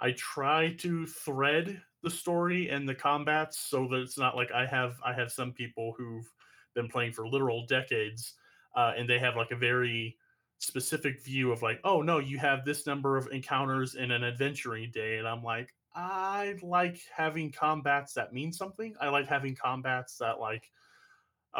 I 0.00 0.12
try 0.12 0.74
to 0.78 1.06
thread 1.06 1.80
the 2.02 2.10
story 2.10 2.68
and 2.68 2.86
the 2.86 2.94
combats 2.94 3.58
so 3.58 3.88
that 3.88 4.00
it's 4.00 4.18
not 4.18 4.36
like 4.36 4.50
I 4.52 4.66
have 4.66 4.96
I 5.04 5.12
have 5.12 5.30
some 5.30 5.52
people 5.52 5.94
who've 5.96 6.30
been 6.74 6.88
playing 6.88 7.12
for 7.12 7.26
literal 7.28 7.66
decades, 7.66 8.34
uh, 8.76 8.92
and 8.96 9.08
they 9.08 9.18
have 9.18 9.36
like 9.36 9.50
a 9.50 9.56
very 9.56 10.16
specific 10.64 11.22
view 11.22 11.52
of 11.52 11.62
like, 11.62 11.80
oh 11.84 12.02
no, 12.02 12.18
you 12.18 12.38
have 12.38 12.64
this 12.64 12.86
number 12.86 13.16
of 13.16 13.28
encounters 13.32 13.94
in 13.94 14.10
an 14.10 14.24
adventuring 14.24 14.90
day, 14.90 15.18
and 15.18 15.28
I'm 15.28 15.42
like, 15.42 15.74
I 15.94 16.56
like 16.62 17.00
having 17.14 17.52
combats 17.52 18.14
that 18.14 18.32
mean 18.32 18.52
something. 18.52 18.94
I 19.00 19.08
like 19.08 19.28
having 19.28 19.54
combats 19.54 20.18
that 20.18 20.40
like 20.40 20.70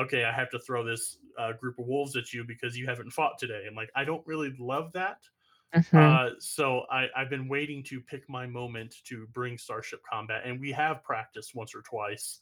okay, 0.01 0.25
I 0.25 0.33
have 0.33 0.51
to 0.51 0.59
throw 0.59 0.85
this 0.85 1.19
uh, 1.39 1.53
group 1.53 1.79
of 1.79 1.87
wolves 1.87 2.17
at 2.17 2.33
you 2.33 2.45
because 2.45 2.77
you 2.77 2.87
haven't 2.87 3.13
fought 3.13 3.39
today. 3.39 3.65
I'm 3.69 3.75
like, 3.75 3.91
I 3.95 4.05
don't 4.05 4.27
really 4.27 4.55
love 4.59 4.93
that. 4.93 5.19
Uh, 5.99 6.31
so 6.39 6.83
I, 6.91 7.07
I've 7.17 7.31
been 7.31 7.49
waiting 7.49 7.83
to 7.85 8.01
pick 8.01 8.29
my 8.29 8.47
moment 8.47 8.97
to 9.05 9.27
bring 9.33 9.59
Starship 9.59 10.01
Combat, 10.09 10.43
and 10.45 10.61
we 10.61 10.73
have 10.73 11.03
practiced 11.03 11.55
once 11.55 11.75
or 11.75 11.83
twice 11.83 12.41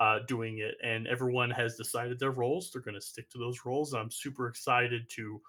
uh, 0.00 0.20
doing 0.28 0.58
it, 0.58 0.74
and 0.82 1.06
everyone 1.06 1.50
has 1.50 1.76
decided 1.76 2.18
their 2.18 2.32
roles. 2.32 2.70
They're 2.70 2.82
going 2.82 2.94
to 2.94 3.00
stick 3.00 3.30
to 3.30 3.38
those 3.38 3.64
roles. 3.64 3.94
I'm 3.94 4.10
super 4.10 4.48
excited 4.48 5.08
to 5.10 5.40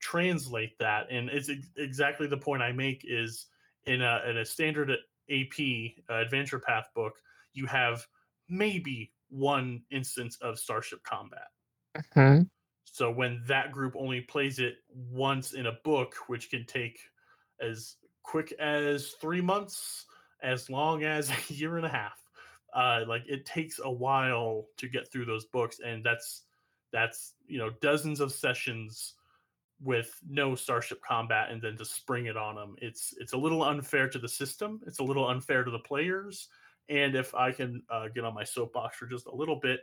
translate 0.00 0.78
that, 0.78 1.10
and 1.10 1.28
it's 1.28 1.48
ex- 1.48 1.70
exactly 1.76 2.26
the 2.26 2.36
point 2.36 2.62
I 2.62 2.72
make 2.72 3.02
is 3.04 3.46
in 3.84 4.02
a 4.02 4.22
in 4.26 4.38
a 4.38 4.44
standard 4.44 4.90
AP 5.28 5.96
uh, 6.10 6.14
Adventure 6.14 6.58
Path 6.60 6.88
book, 6.94 7.20
you 7.52 7.66
have 7.66 8.06
maybe 8.48 9.12
one 9.28 9.84
instance 9.90 10.36
of 10.40 10.58
Starship 10.58 11.02
Combat. 11.02 11.48
Mhm. 11.94 12.48
So 12.84 13.10
when 13.10 13.42
that 13.46 13.72
group 13.72 13.94
only 13.96 14.20
plays 14.20 14.58
it 14.58 14.78
once 14.88 15.52
in 15.52 15.66
a 15.66 15.72
book, 15.84 16.14
which 16.28 16.50
can 16.50 16.64
take 16.66 17.00
as 17.60 17.96
quick 18.22 18.52
as 18.52 19.12
three 19.12 19.40
months, 19.40 20.06
as 20.40 20.70
long 20.70 21.02
as 21.02 21.30
a 21.50 21.52
year 21.52 21.76
and 21.76 21.86
a 21.86 21.90
half, 21.90 22.22
uh, 22.72 23.04
like 23.06 23.22
it 23.26 23.46
takes 23.46 23.80
a 23.82 23.90
while 23.90 24.68
to 24.76 24.88
get 24.88 25.10
through 25.10 25.24
those 25.24 25.46
books, 25.46 25.80
and 25.80 26.04
that's 26.04 26.44
that's 26.92 27.34
you 27.46 27.58
know 27.58 27.70
dozens 27.70 28.20
of 28.20 28.32
sessions 28.32 29.14
with 29.80 30.18
no 30.28 30.54
starship 30.54 31.00
combat 31.02 31.50
and 31.50 31.60
then 31.60 31.76
to 31.76 31.84
spring 31.84 32.26
it 32.26 32.36
on 32.36 32.54
them 32.54 32.76
it's 32.80 33.14
it's 33.18 33.32
a 33.32 33.36
little 33.36 33.64
unfair 33.64 34.08
to 34.08 34.18
the 34.18 34.28
system 34.28 34.80
it's 34.86 35.00
a 35.00 35.04
little 35.04 35.28
unfair 35.28 35.64
to 35.64 35.70
the 35.70 35.78
players 35.78 36.48
And 36.88 37.14
if 37.16 37.34
I 37.34 37.50
can 37.52 37.82
uh, 37.88 38.08
get 38.14 38.24
on 38.24 38.34
my 38.34 38.44
soapbox 38.44 38.96
for 38.98 39.06
just 39.06 39.26
a 39.26 39.34
little 39.34 39.56
bit, 39.58 39.80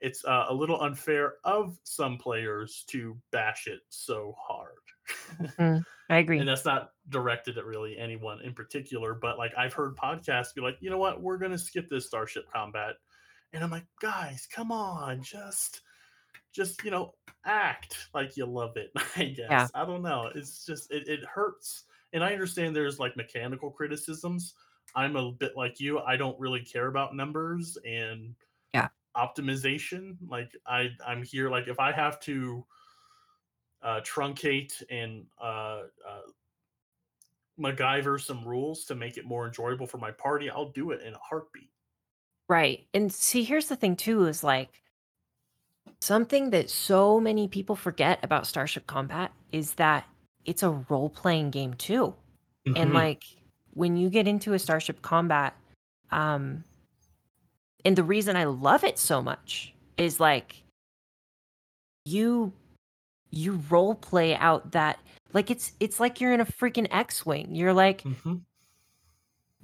it's 0.00 0.24
uh, 0.24 0.46
a 0.48 0.54
little 0.54 0.80
unfair 0.82 1.34
of 1.44 1.78
some 1.82 2.16
players 2.16 2.84
to 2.88 3.18
bash 3.32 3.66
it 3.66 3.80
so 3.88 4.34
hard. 4.38 4.78
Mm, 5.58 5.84
I 6.08 6.18
agree. 6.18 6.38
and 6.38 6.48
that's 6.48 6.64
not 6.64 6.92
directed 7.08 7.58
at 7.58 7.64
really 7.66 7.98
anyone 7.98 8.40
in 8.42 8.54
particular, 8.54 9.14
but 9.14 9.36
like 9.38 9.52
I've 9.58 9.72
heard 9.74 9.96
podcasts 9.96 10.54
be 10.54 10.60
like, 10.60 10.76
you 10.80 10.90
know 10.90 10.98
what, 10.98 11.20
we're 11.20 11.38
gonna 11.38 11.58
skip 11.58 11.88
this 11.88 12.06
Starship 12.06 12.44
Combat, 12.52 12.94
and 13.52 13.62
I'm 13.64 13.70
like, 13.70 13.86
guys, 14.00 14.46
come 14.50 14.72
on, 14.72 15.22
just, 15.22 15.82
just 16.54 16.82
you 16.84 16.90
know, 16.90 17.14
act 17.44 18.08
like 18.14 18.36
you 18.36 18.46
love 18.46 18.76
it. 18.76 18.92
I 19.16 19.26
guess 19.26 19.50
Yeah. 19.50 19.68
I 19.74 19.84
don't 19.84 20.02
know. 20.02 20.30
It's 20.34 20.64
just 20.66 20.90
it, 20.92 21.08
it 21.08 21.24
hurts, 21.24 21.84
and 22.12 22.24
I 22.24 22.32
understand 22.32 22.74
there's 22.76 22.98
like 23.00 23.16
mechanical 23.16 23.70
criticisms. 23.70 24.54
I'm 24.94 25.16
a 25.16 25.32
bit 25.32 25.56
like 25.56 25.80
you. 25.80 25.98
I 26.00 26.16
don't 26.16 26.38
really 26.40 26.62
care 26.64 26.86
about 26.88 27.16
numbers 27.16 27.76
and 27.84 28.36
Yeah. 28.72 28.88
optimization. 29.16 30.18
Like 30.28 30.56
I, 30.66 30.90
I'm 31.06 31.22
here. 31.22 31.50
Like 31.50 31.68
if 31.68 31.80
I 31.80 31.92
have 31.92 32.20
to 32.22 32.66
uh, 33.82 34.00
truncate 34.00 34.82
and 34.90 35.26
uh, 35.40 35.84
uh, 36.06 36.22
MacGyver 37.58 38.20
some 38.20 38.46
rules 38.46 38.84
to 38.84 38.94
make 38.94 39.16
it 39.16 39.24
more 39.24 39.44
enjoyable 39.46 39.86
for 39.88 39.98
my 39.98 40.12
party, 40.12 40.48
I'll 40.50 40.70
do 40.70 40.92
it 40.92 41.02
in 41.02 41.14
a 41.14 41.18
heartbeat. 41.18 41.72
Right. 42.48 42.86
And 42.92 43.12
see, 43.12 43.44
here's 43.44 43.68
the 43.68 43.76
thing 43.76 43.96
too 43.96 44.24
is 44.26 44.44
like 44.44 44.82
something 46.04 46.50
that 46.50 46.68
so 46.68 47.18
many 47.18 47.48
people 47.48 47.74
forget 47.76 48.18
about 48.22 48.46
Starship 48.46 48.86
Combat 48.86 49.32
is 49.52 49.74
that 49.74 50.04
it's 50.44 50.62
a 50.62 50.70
role-playing 50.70 51.50
game 51.50 51.74
too. 51.74 52.14
And 52.66 52.90
Mhm. 52.90 52.94
like 52.94 53.24
when 53.72 53.96
you 53.96 54.10
get 54.10 54.28
into 54.28 54.52
a 54.52 54.58
Starship 54.58 55.00
Combat, 55.02 55.54
um 56.10 56.64
and 57.86 57.96
the 57.96 58.04
reason 58.04 58.36
I 58.36 58.44
love 58.44 58.84
it 58.84 58.98
so 58.98 59.20
much 59.22 59.74
is 59.96 60.20
like 60.20 60.62
you 62.04 62.52
you 63.30 63.62
role 63.68 63.94
play 63.94 64.36
out 64.36 64.72
that 64.72 64.98
like 65.32 65.50
it's 65.50 65.72
it's 65.80 65.98
like 65.98 66.20
you're 66.20 66.32
in 66.32 66.40
a 66.40 66.46
freaking 66.46 66.86
X-wing. 66.90 67.54
You're 67.54 67.72
like 67.74 68.02
Mhm. 68.02 68.42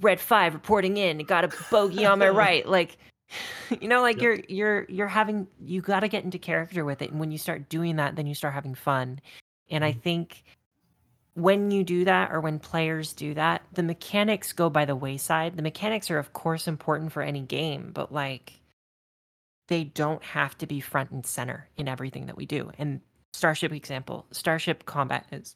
red 0.01 0.19
five 0.21 0.55
reporting 0.55 0.97
in 0.97 1.19
got 1.25 1.45
a 1.45 1.51
bogey 1.71 2.07
on 2.07 2.19
my 2.19 2.29
right 2.45 2.67
like 2.67 2.97
you 3.81 3.89
know 3.89 4.01
like 4.03 4.17
Yep. 4.17 4.23
you're 4.23 4.41
you're 4.49 4.87
you're 4.89 5.09
having 5.09 5.47
you 5.61 5.81
got 5.81 6.01
to 6.01 6.09
get 6.09 6.25
into 6.25 6.39
character 6.39 6.85
with 6.85 7.03
it 7.03 7.11
and 7.11 7.21
when 7.21 7.31
you 7.31 7.39
start 7.39 7.69
doing 7.69 7.97
that 7.97 8.17
then 8.17 8.27
you 8.27 8.35
start 8.35 8.55
having 8.55 8.75
fun 8.75 9.21
and 9.69 9.85
i 9.85 9.93
Mhm. 9.93 10.03
think 10.03 10.43
when 11.35 11.71
you 11.71 11.85
do 11.85 12.05
that 12.05 12.33
or 12.33 12.41
when 12.41 12.59
players 12.59 13.13
do 13.13 13.35
that 13.35 13.63
the 13.73 13.83
mechanics 13.83 14.53
go 14.53 14.69
by 14.69 14.85
the 14.85 14.97
wayside 14.97 15.57
the 15.57 15.63
mechanics 15.63 16.11
are 16.11 16.19
of 16.19 16.33
course 16.33 16.67
important 16.67 17.13
for 17.13 17.23
any 17.23 17.41
game 17.41 17.93
but 17.93 18.13
like 18.13 18.61
they 19.69 19.85
don't 19.85 20.23
have 20.25 20.59
to 20.59 20.67
be 20.67 20.81
front 20.81 21.11
and 21.13 21.25
center 21.25 21.69
in 21.77 21.87
everything 21.89 22.27
that 22.27 22.37
we 22.37 22.47
do 22.47 22.71
and 22.79 23.01
starship 23.33 23.73
example 23.73 24.27
starship 24.33 24.85
combat 24.87 25.25
is 25.31 25.55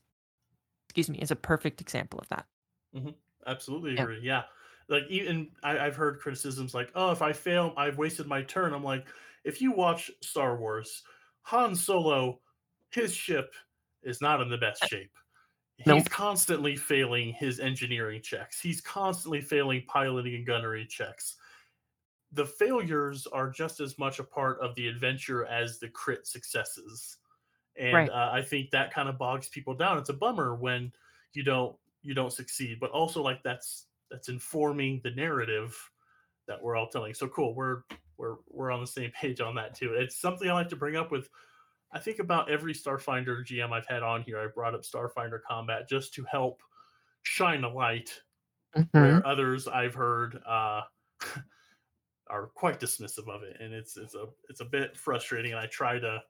excuse 0.89 1.11
me 1.11 1.19
is 1.19 1.31
a 1.33 1.37
perfect 1.37 1.81
example 1.81 2.21
of 2.21 2.29
that 2.29 2.47
Absolutely 3.47 3.95
Yeah. 3.95 4.03
agree. 4.05 4.21
Yeah. 4.23 4.43
Like 4.89 5.05
even 5.09 5.53
I, 5.63 5.79
I've 5.79 5.97
heard 5.97 6.21
criticisms 6.21 6.75
like, 6.75 6.93
"Oh, 6.95 7.11
if 7.11 7.23
I 7.23 7.33
fail, 7.33 7.75
I've 7.77 7.99
wasted 7.99 8.27
my 8.27 8.43
turn." 8.43 8.73
I'm 8.75 8.85
like, 8.85 9.07
if 9.45 9.61
you 9.63 9.73
watch 9.73 10.11
Star 10.23 10.57
Wars, 10.57 11.03
Han 11.43 11.75
Solo, 11.75 12.41
his 12.91 13.15
ship 13.15 13.55
is 14.03 14.21
not 14.21 14.41
in 14.41 14.49
the 14.51 14.59
best 14.59 14.83
shape. 14.83 15.17
He's 15.77 16.09
Nope. 16.09 16.09
constantly 16.09 16.77
failing 16.77 17.33
his 17.35 17.61
engineering 17.61 18.23
checks. 18.23 18.61
He's 18.61 18.81
constantly 18.81 19.41
failing 19.43 19.85
piloting 19.87 20.35
and 20.37 20.47
gunnery 20.47 20.87
checks. 20.87 21.37
The 22.33 22.47
failures 22.47 23.27
are 23.29 23.49
just 23.51 23.81
as 23.81 23.99
much 23.99 24.19
a 24.19 24.25
part 24.25 24.61
of 24.61 24.75
the 24.75 24.89
adventure 24.89 25.45
as 25.47 25.79
the 25.79 25.89
crit 25.89 26.27
successes. 26.27 27.19
And 27.77 28.09
Right. 28.09 28.11
uh, 28.11 28.31
I 28.33 28.43
think 28.43 28.71
that 28.73 28.93
kind 28.93 29.09
of 29.09 29.19
bogs 29.19 29.49
people 29.49 29.75
down. 29.75 29.99
It's 29.99 30.11
a 30.11 30.15
bummer 30.15 30.55
when 30.57 30.93
you 31.35 31.45
don't 31.45 31.79
you 32.03 32.15
don't 32.15 32.33
succeed, 32.33 32.81
but 32.81 32.91
also 32.93 33.23
like 33.23 33.43
that's 33.45 33.89
that's 34.11 34.29
informing 34.29 35.01
the 35.03 35.11
narrative 35.11 35.77
that 36.47 36.63
we're 36.63 36.77
all 36.77 36.89
telling. 36.89 37.15
So 37.15 37.29
cool. 37.29 37.55
We're 37.55 37.83
we're 38.17 38.37
we're 38.49 38.71
on 38.71 38.81
the 38.81 38.87
same 38.87 39.11
page 39.11 39.41
on 39.41 39.55
that 39.57 39.75
too. 39.75 39.95
It's 39.95 40.21
something 40.21 40.49
I 40.49 40.55
like 40.55 40.69
to 40.71 40.77
bring 40.77 40.97
up 40.97 41.11
with 41.11 41.29
I 41.93 42.01
think 42.01 42.19
about 42.19 42.51
every 42.51 42.75
Starfinder 42.75 43.47
GM 43.47 43.73
I've 43.73 43.87
had 43.87 44.03
on 44.03 44.23
here. 44.23 44.41
I 44.41 44.49
brought 44.49 44.75
up 44.75 44.83
Starfinder 44.83 45.39
combat 45.49 45.89
just 45.89 46.13
to 46.15 46.25
help 46.25 46.61
shine 47.23 47.63
a 47.63 47.73
light 47.73 48.11
where 48.91 49.25
others 49.27 49.69
I've 49.69 49.95
heard 49.95 50.41
uh, 50.45 50.83
are 52.29 52.49
quite 52.49 52.81
dismissive 52.81 53.29
of 53.29 53.45
it, 53.45 53.59
and 53.61 53.73
it's 53.73 53.97
it's 53.97 54.17
a 54.17 54.27
it's 54.49 54.61
a 54.61 54.65
bit 54.65 54.97
frustrating. 54.97 55.53
And 55.53 55.61
I 55.61 55.67
try 55.67 56.01
to 56.01 56.21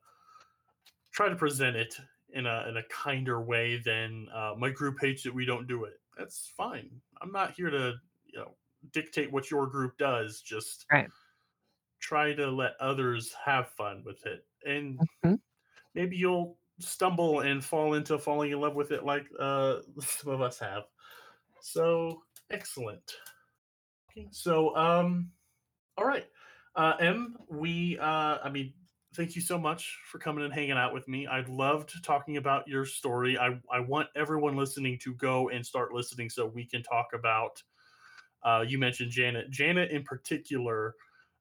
try 1.11 1.29
to 1.29 1.35
present 1.35 1.75
it 1.75 1.95
in 2.29 2.45
a 2.45 2.65
in 2.69 2.77
a 2.77 2.83
kinder 2.83 3.41
way 3.41 3.81
than 3.83 4.27
uh, 4.33 4.53
my 4.57 4.69
group 4.69 4.97
hates 5.01 5.25
it. 5.25 5.33
We 5.33 5.45
don't 5.45 5.67
do 5.67 5.85
it. 5.85 5.99
That's 6.15 6.51
fine. 6.55 6.91
I'm 7.25 7.31
not 7.33 7.53
here 7.55 7.69
to 7.71 7.95
you 8.25 8.39
know 8.39 8.57
dictate 8.91 9.31
what 9.31 9.51
your 9.51 9.67
group 9.67 9.97
does. 9.97 10.41
Just 10.41 10.87
Right. 10.91 11.11
try 11.99 12.33
to 12.33 12.47
let 12.51 12.73
others 12.79 13.33
have 13.45 13.69
fun 13.69 14.03
with 14.05 14.25
it, 14.25 14.45
and 14.65 15.01
Mhm. 15.23 15.35
maybe 15.95 16.17
you'll 16.17 16.59
stumble 16.79 17.41
and 17.41 17.63
fall 17.65 17.95
into 17.95 18.19
falling 18.19 18.51
in 18.51 18.61
love 18.61 18.75
with 18.75 18.91
it 18.91 19.05
like 19.05 19.27
uh, 19.39 19.81
some 20.01 20.31
of 20.33 20.41
us 20.41 20.59
have. 20.59 20.85
So 21.61 22.23
excellent. 22.51 23.13
Okay, 24.11 24.27
so 24.31 24.75
um, 24.75 25.31
all 25.97 26.05
right, 26.05 26.27
uh, 26.75 26.95
M, 26.99 27.37
we 27.49 27.99
uh, 27.99 28.39
I 28.43 28.49
mean, 28.51 28.75
thank 29.15 29.35
you 29.35 29.41
so 29.41 29.57
much 29.57 29.99
for 30.11 30.19
coming 30.19 30.43
and 30.43 30.53
hanging 30.53 30.71
out 30.71 30.93
with 30.93 31.07
me. 31.07 31.25
I 31.27 31.41
loved 31.47 32.03
talking 32.03 32.37
about 32.37 32.67
your 32.67 32.85
story. 32.85 33.37
I 33.37 33.59
I 33.71 33.79
want 33.79 34.09
everyone 34.15 34.55
listening 34.55 34.99
to 35.03 35.13
go 35.15 35.49
and 35.49 35.65
start 35.65 35.93
listening 35.93 36.29
so 36.29 36.45
we 36.45 36.65
can 36.65 36.83
talk 36.83 37.07
about. 37.13 37.61
Uh, 38.43 38.63
you 38.67 38.77
mentioned 38.77 39.11
Janet. 39.11 39.49
Janet 39.49 39.91
in 39.91 40.03
particular, 40.03 40.95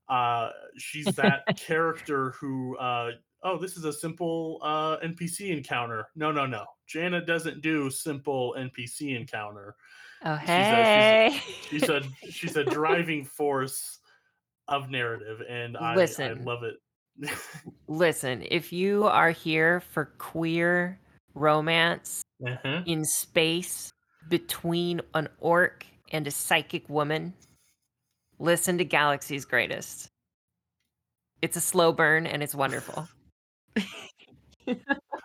uh, 0.08 0.50
she's 0.78 1.06
that 1.16 1.42
character 1.56 2.30
who. 2.40 2.76
Uh, 2.78 3.10
oh, 3.42 3.58
this 3.58 3.76
is 3.76 3.84
a 3.84 3.92
simple 3.92 4.58
uh, 4.62 4.96
NPC 5.04 5.50
encounter. 5.54 6.08
No, 6.16 6.32
no, 6.32 6.46
no. 6.46 6.64
Janet 6.86 7.26
doesn't 7.26 7.60
do 7.60 7.90
simple 7.90 8.54
NPC 8.58 9.16
encounter. 9.18 9.76
Oh, 10.24 10.38
She's 10.40 10.48
a- 10.48 10.52
hey. 10.52 11.42
She's 11.68 11.88
a 11.88 12.02
she's 12.30 12.56
a 12.56 12.64
driving 12.78 13.24
force 13.24 13.98
of 14.68 14.88
narrative, 14.88 15.42
and 15.48 15.76
I, 15.76 15.92
I 15.94 16.32
love 16.32 16.62
it. 16.62 16.76
Listen, 17.88 18.44
if 18.50 18.72
you 18.72 19.04
are 19.04 19.30
here 19.30 19.80
for 19.80 20.06
queer 20.18 20.98
romance 21.34 22.22
uh-huh. 22.46 22.82
in 22.86 23.04
space 23.04 23.92
between 24.28 25.00
an 25.14 25.28
orc 25.40 25.86
and 26.12 26.26
a 26.26 26.30
psychic 26.30 26.88
woman, 26.88 27.34
listen 28.38 28.78
to 28.78 28.84
Galaxy's 28.84 29.44
Greatest. 29.44 30.08
It's 31.42 31.56
a 31.56 31.60
slow 31.60 31.92
burn 31.92 32.26
and 32.26 32.42
it's 32.42 32.54
wonderful. 32.54 33.08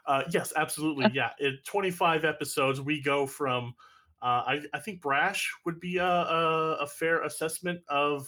Uh, 0.09 0.23
yes, 0.31 0.51
absolutely. 0.57 1.05
Yeah, 1.13 1.29
in 1.39 1.59
25 1.65 2.25
episodes, 2.25 2.81
we 2.81 3.01
go 3.01 3.25
from. 3.25 3.75
Uh, 4.21 4.43
I, 4.45 4.61
I 4.73 4.79
think 4.79 5.01
Brash 5.01 5.49
would 5.65 5.79
be 5.79 5.97
a, 5.97 6.05
a, 6.05 6.77
a 6.81 6.87
fair 6.87 7.23
assessment 7.23 7.79
of 7.87 8.27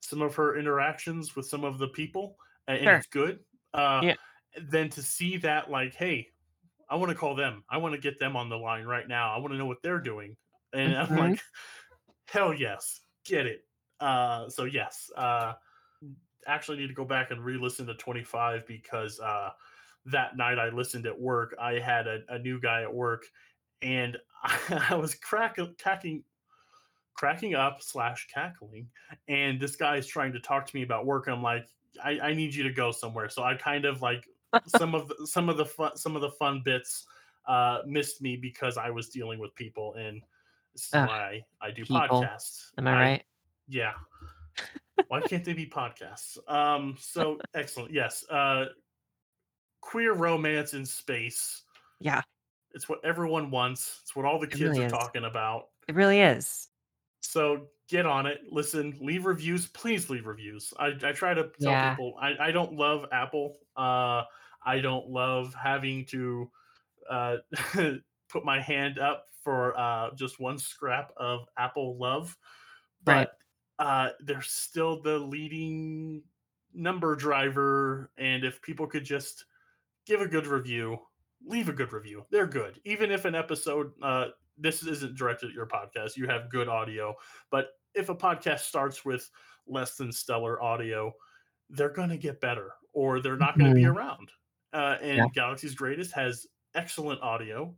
some 0.00 0.22
of 0.22 0.34
her 0.36 0.56
interactions 0.56 1.36
with 1.36 1.46
some 1.46 1.64
of 1.64 1.78
the 1.78 1.88
people, 1.88 2.36
and, 2.68 2.78
and 2.78 2.92
Sure. 2.92 2.94
it's 2.94 3.08
good. 3.08 3.40
Uh, 3.74 4.04
Yeah. 4.04 4.16
Then 4.62 4.90
to 4.90 5.02
see 5.02 5.38
that, 5.38 5.70
like, 5.70 5.94
hey, 5.94 6.30
I 6.90 6.96
want 6.96 7.10
to 7.10 7.16
call 7.18 7.36
them. 7.36 7.64
I 7.70 7.78
want 7.78 7.94
to 7.94 8.00
get 8.00 8.18
them 8.20 8.36
on 8.36 8.48
the 8.50 8.58
line 8.58 8.86
right 8.86 9.08
now. 9.08 9.34
I 9.34 9.38
want 9.38 9.52
to 9.52 9.58
know 9.58 9.66
what 9.66 9.82
they're 9.82 10.00
doing, 10.00 10.36
and 10.74 10.96
I'm 10.96 11.10
Mhm. 11.10 11.16
like, 11.16 11.40
hell 12.26 12.54
yes, 12.54 13.00
get 13.24 13.46
it. 13.46 13.62
Uh, 14.00 14.48
so 14.50 14.64
yes, 14.64 15.10
uh, 15.16 15.54
actually 16.46 16.78
need 16.78 16.88
to 16.88 16.94
go 16.94 17.04
back 17.04 17.30
and 17.30 17.44
re-listen 17.44 17.86
to 17.86 17.94
25 17.94 18.66
because 18.66 19.20
uh, 19.20 19.52
that 20.06 20.36
night 20.36 20.58
I 20.58 20.70
listened 20.70 21.06
at 21.06 21.18
work. 21.20 21.54
I 21.60 21.74
had 21.78 22.06
a, 22.06 22.20
a 22.28 22.38
new 22.38 22.60
guy 22.60 22.82
at 22.82 22.94
work, 22.94 23.26
and 23.82 24.18
I, 24.44 24.94
was 24.96 25.14
crack, 25.14 25.58
cracking, 25.80 26.24
cracking 27.14 27.54
up 27.54 27.82
slash 27.82 28.28
cackling, 28.32 28.90
and 29.28 29.60
this 29.60 29.76
guy 29.76 29.96
is 29.96 30.06
trying 30.06 30.32
to 30.32 30.40
talk 30.40 30.66
to 30.66 30.76
me 30.76 30.82
about 30.82 31.06
work. 31.06 31.28
I'm 31.28 31.42
like, 31.42 31.68
I, 32.04 32.18
I 32.20 32.34
need 32.34 32.54
you 32.54 32.62
to 32.64 32.72
go 32.72 32.90
somewhere. 32.92 33.28
So 33.28 33.42
I 33.42 33.54
kind 33.54 33.84
of 33.84 34.02
like 34.02 34.28
some 34.66 34.94
of 34.94 35.08
the, 35.08 35.26
some 35.26 35.48
of 35.48 35.56
the 35.56 35.64
fun 35.66 35.96
some 35.96 36.16
of 36.16 36.22
the 36.22 36.30
fun 36.30 36.62
bits 36.64 37.06
uh, 37.46 37.80
missed 37.86 38.20
me 38.22 38.36
because 38.36 38.76
I 38.76 38.90
was 38.90 39.08
dealing 39.08 39.38
with 39.38 39.54
people, 39.54 39.94
and 39.94 40.22
this 40.74 40.84
is 40.86 40.94
Ugh, 40.94 41.08
why 41.08 41.42
I, 41.60 41.66
I 41.66 41.70
do 41.70 41.82
people. 41.82 41.98
podcasts. 42.00 42.70
Am 42.78 42.86
I 42.86 42.92
right? 42.92 43.24
Yeah. 43.68 43.92
Why 45.08 45.20
can't 45.20 45.44
they 45.44 45.52
be 45.52 45.64
podcasts? 45.66 46.36
Um, 46.52 46.96
so 46.98 47.38
excellent. 47.54 47.92
Yes. 47.92 48.24
Uh 48.28 48.66
queer 49.80 50.12
romance 50.14 50.74
in 50.74 50.84
space. 50.84 51.62
Yeah, 52.00 52.22
It's 52.74 52.88
what 52.88 52.98
everyone 53.04 53.50
wants. 53.50 54.00
It's 54.02 54.14
what 54.16 54.24
all 54.24 54.38
the 54.38 54.46
kids 54.46 54.60
really 54.62 54.82
are 54.82 54.86
is. 54.86 54.92
talking 54.92 55.24
about. 55.24 55.68
it 55.88 55.94
really 55.94 56.20
is. 56.20 56.68
So 57.20 57.68
get 57.88 58.06
on 58.06 58.26
it, 58.26 58.40
listen, 58.50 58.96
leave 59.00 59.24
reviews. 59.26 59.66
Please 59.68 60.10
leave 60.10 60.26
reviews. 60.26 60.72
I, 60.78 60.88
I 61.02 61.12
try 61.12 61.34
to 61.34 61.50
tell 61.60 61.72
Yeah. 61.72 61.90
people 61.94 62.14
I, 62.20 62.34
I 62.48 62.50
don't 62.52 62.74
love 62.74 63.06
Apple. 63.12 63.56
Uh, 63.76 64.24
I 64.64 64.80
don't 64.80 65.08
love 65.08 65.54
having 65.54 66.04
to 66.06 66.50
uh, 67.08 67.36
put 68.28 68.44
my 68.44 68.60
hand 68.60 68.98
up 68.98 69.26
for 69.42 69.78
uh, 69.78 70.10
just 70.14 70.38
one 70.40 70.58
scrap 70.58 71.12
of 71.16 71.46
Apple 71.56 71.96
love, 71.96 72.36
Right. 73.06 73.26
but 73.78 73.84
uh, 73.84 74.10
they're 74.20 74.42
still 74.42 75.00
the 75.00 75.18
leading 75.18 76.22
number 76.74 77.16
driver. 77.16 78.10
And 78.18 78.44
if 78.44 78.60
people 78.60 78.86
could 78.86 79.04
just 79.04 79.46
give 80.06 80.20
a 80.20 80.26
good 80.28 80.46
review, 80.46 80.98
leave 81.46 81.68
a 81.68 81.72
good 81.72 81.92
review, 81.92 82.26
they're 82.30 82.46
good. 82.46 82.80
Even 82.84 83.10
if 83.10 83.24
an 83.24 83.34
episode, 83.34 83.92
uh, 84.02 84.26
this 84.58 84.82
isn't 84.82 85.16
directed 85.16 85.50
at 85.50 85.54
your 85.54 85.66
podcast, 85.66 86.16
you 86.16 86.26
have 86.26 86.50
good 86.50 86.68
audio, 86.68 87.14
but 87.50 87.77
if 87.98 88.08
a 88.08 88.14
podcast 88.14 88.60
starts 88.60 89.04
with 89.04 89.28
less 89.66 89.96
than 89.96 90.10
stellar 90.12 90.62
audio, 90.62 91.12
they're 91.70 91.90
going 91.92 92.08
to 92.08 92.16
get 92.16 92.40
better 92.40 92.72
or 92.92 93.20
they're 93.20 93.36
not 93.36 93.58
going 93.58 93.70
to 93.70 93.74
be 93.76 93.82
Mhm. 93.82 93.94
around. 93.94 94.30
Uh, 94.72 94.96
and 95.02 95.16
Yeah. 95.18 95.26
Galaxy's 95.34 95.74
Greatest 95.74 96.12
has 96.12 96.46
excellent 96.74 97.20
audio 97.22 97.74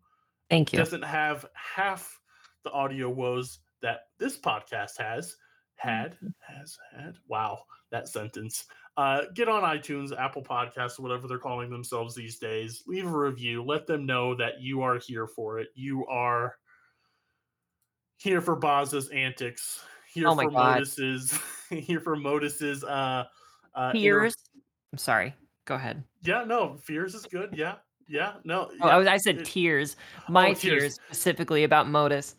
Thank 0.48 0.72
you. 0.72 0.78
doesn't 0.78 1.02
have 1.02 1.46
half 1.54 2.20
the 2.64 2.70
audio 2.70 3.08
woes 3.08 3.60
that 3.82 4.00
this 4.18 4.38
podcast 4.38 4.98
has 4.98 5.36
had 5.76 6.18
has 6.40 6.76
had 6.94 7.16
wow 7.26 7.64
that 7.90 8.06
sentence 8.06 8.66
uh 8.98 9.22
get 9.34 9.48
on 9.48 9.62
itunes 9.62 10.14
apple 10.18 10.42
podcasts 10.42 10.98
whatever 10.98 11.26
they're 11.26 11.38
calling 11.38 11.70
themselves 11.70 12.14
these 12.14 12.38
days 12.38 12.82
leave 12.86 13.06
a 13.06 13.18
review 13.18 13.64
let 13.64 13.86
them 13.86 14.04
know 14.04 14.34
that 14.34 14.60
you 14.60 14.82
are 14.82 14.98
here 14.98 15.26
for 15.26 15.58
it 15.58 15.68
you 15.74 16.04
are 16.06 16.54
here 18.18 18.42
for 18.42 18.56
Baz's 18.56 19.08
antics 19.08 19.82
here 20.12 20.26
Oh 20.28 20.34
my 20.34 20.44
for 20.44 20.50
God. 20.50 20.56
modus's 20.56 21.38
here 21.70 22.00
for 22.00 22.16
modus's 22.16 22.84
uh 22.84 23.24
uh 23.74 23.92
inter- 23.94 23.98
Fears. 24.00 24.36
I'm 24.92 24.98
sorry. 24.98 25.34
Go 25.66 25.74
ahead. 25.76 26.02
yeah 26.22 26.42
no 26.44 26.76
fears 26.82 27.14
is 27.14 27.26
good 27.26 27.50
yeah 27.52 27.76
yeah 28.08 28.34
no 28.44 28.70
Oh, 28.80 28.88
I, 28.88 28.96
was, 28.98 29.06
I 29.06 29.16
said 29.18 29.38
it- 29.38 29.44
tears. 29.46 29.96
My 30.28 30.50
Oh, 30.50 30.54
tears. 30.54 30.82
fears 30.82 30.94
specifically 30.94 31.64
about 31.64 31.88
Modus. 31.88 32.36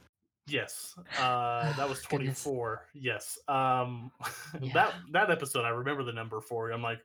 Yes, 0.48 0.96
uh, 1.20 1.72
that 1.78 1.88
was 1.88 2.02
24. 2.10 2.88
Goodness. 2.94 3.06
Yes, 3.06 3.40
um, 3.48 4.12
Yeah. 4.62 4.74
that 4.74 4.94
that 5.14 5.32
episode 5.32 5.64
I 5.64 5.70
remember 5.70 6.04
the 6.04 6.12
number 6.12 6.42
for. 6.42 6.72
I'm 6.72 6.82
like, 6.82 7.00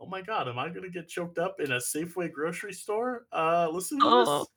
oh 0.00 0.06
my 0.06 0.20
god, 0.20 0.48
am 0.48 0.58
I 0.58 0.68
gonna 0.68 0.90
get 0.90 1.08
choked 1.08 1.38
up 1.38 1.60
in 1.60 1.72
a 1.72 1.76
Safeway 1.76 2.30
grocery 2.30 2.72
store? 2.74 3.26
Uh, 3.32 3.68
listen 3.72 4.00
to 4.00 4.04
Oh. 4.06 4.38
this. 4.40 4.48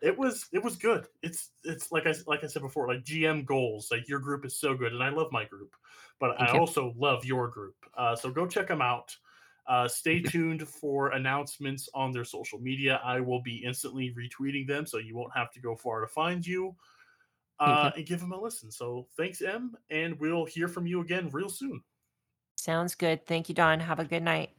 It 0.00 0.16
was 0.16 0.46
it 0.52 0.62
was 0.62 0.76
good. 0.76 1.06
It's 1.22 1.50
it's 1.64 1.90
like 1.90 2.06
I 2.06 2.14
like 2.26 2.44
I 2.44 2.46
said 2.46 2.62
before, 2.62 2.86
like 2.86 3.04
GM 3.04 3.44
goals. 3.44 3.88
Like 3.90 4.08
your 4.08 4.20
group 4.20 4.44
is 4.44 4.58
so 4.58 4.74
good, 4.74 4.92
and 4.92 5.02
I 5.02 5.08
love 5.08 5.32
my 5.32 5.44
group, 5.44 5.74
but 6.20 6.36
Thank 6.38 6.50
I 6.50 6.54
you. 6.54 6.60
also 6.60 6.94
love 6.96 7.24
your 7.24 7.48
group. 7.48 7.74
Uh, 7.96 8.14
so 8.14 8.30
go 8.30 8.46
check 8.46 8.68
them 8.68 8.82
out. 8.82 9.16
Uh, 9.66 9.86
stay 9.86 10.20
tuned 10.20 10.66
for 10.66 11.08
announcements 11.08 11.88
on 11.94 12.12
their 12.12 12.24
social 12.24 12.58
media. 12.58 13.00
I 13.04 13.20
will 13.20 13.42
be 13.42 13.56
instantly 13.56 14.14
retweeting 14.16 14.66
them, 14.66 14.86
so 14.86 14.98
you 14.98 15.16
won't 15.16 15.34
have 15.34 15.50
to 15.52 15.60
go 15.60 15.74
far 15.76 16.00
to 16.00 16.06
find 16.06 16.46
you. 16.46 16.74
Uh, 17.60 17.90
you. 17.92 17.98
and 17.98 18.06
give 18.06 18.20
them 18.20 18.30
a 18.30 18.40
listen. 18.40 18.70
So 18.70 19.08
thanks, 19.16 19.42
Em, 19.42 19.76
and 19.90 20.18
we'll 20.20 20.44
hear 20.44 20.68
from 20.68 20.86
you 20.86 21.00
again 21.00 21.28
real 21.32 21.48
soon. 21.48 21.82
Sounds 22.56 22.94
good. 22.94 23.26
Thank 23.26 23.48
you, 23.48 23.54
Don. 23.54 23.80
Have 23.80 23.98
a 23.98 24.04
good 24.04 24.22
night. 24.22 24.50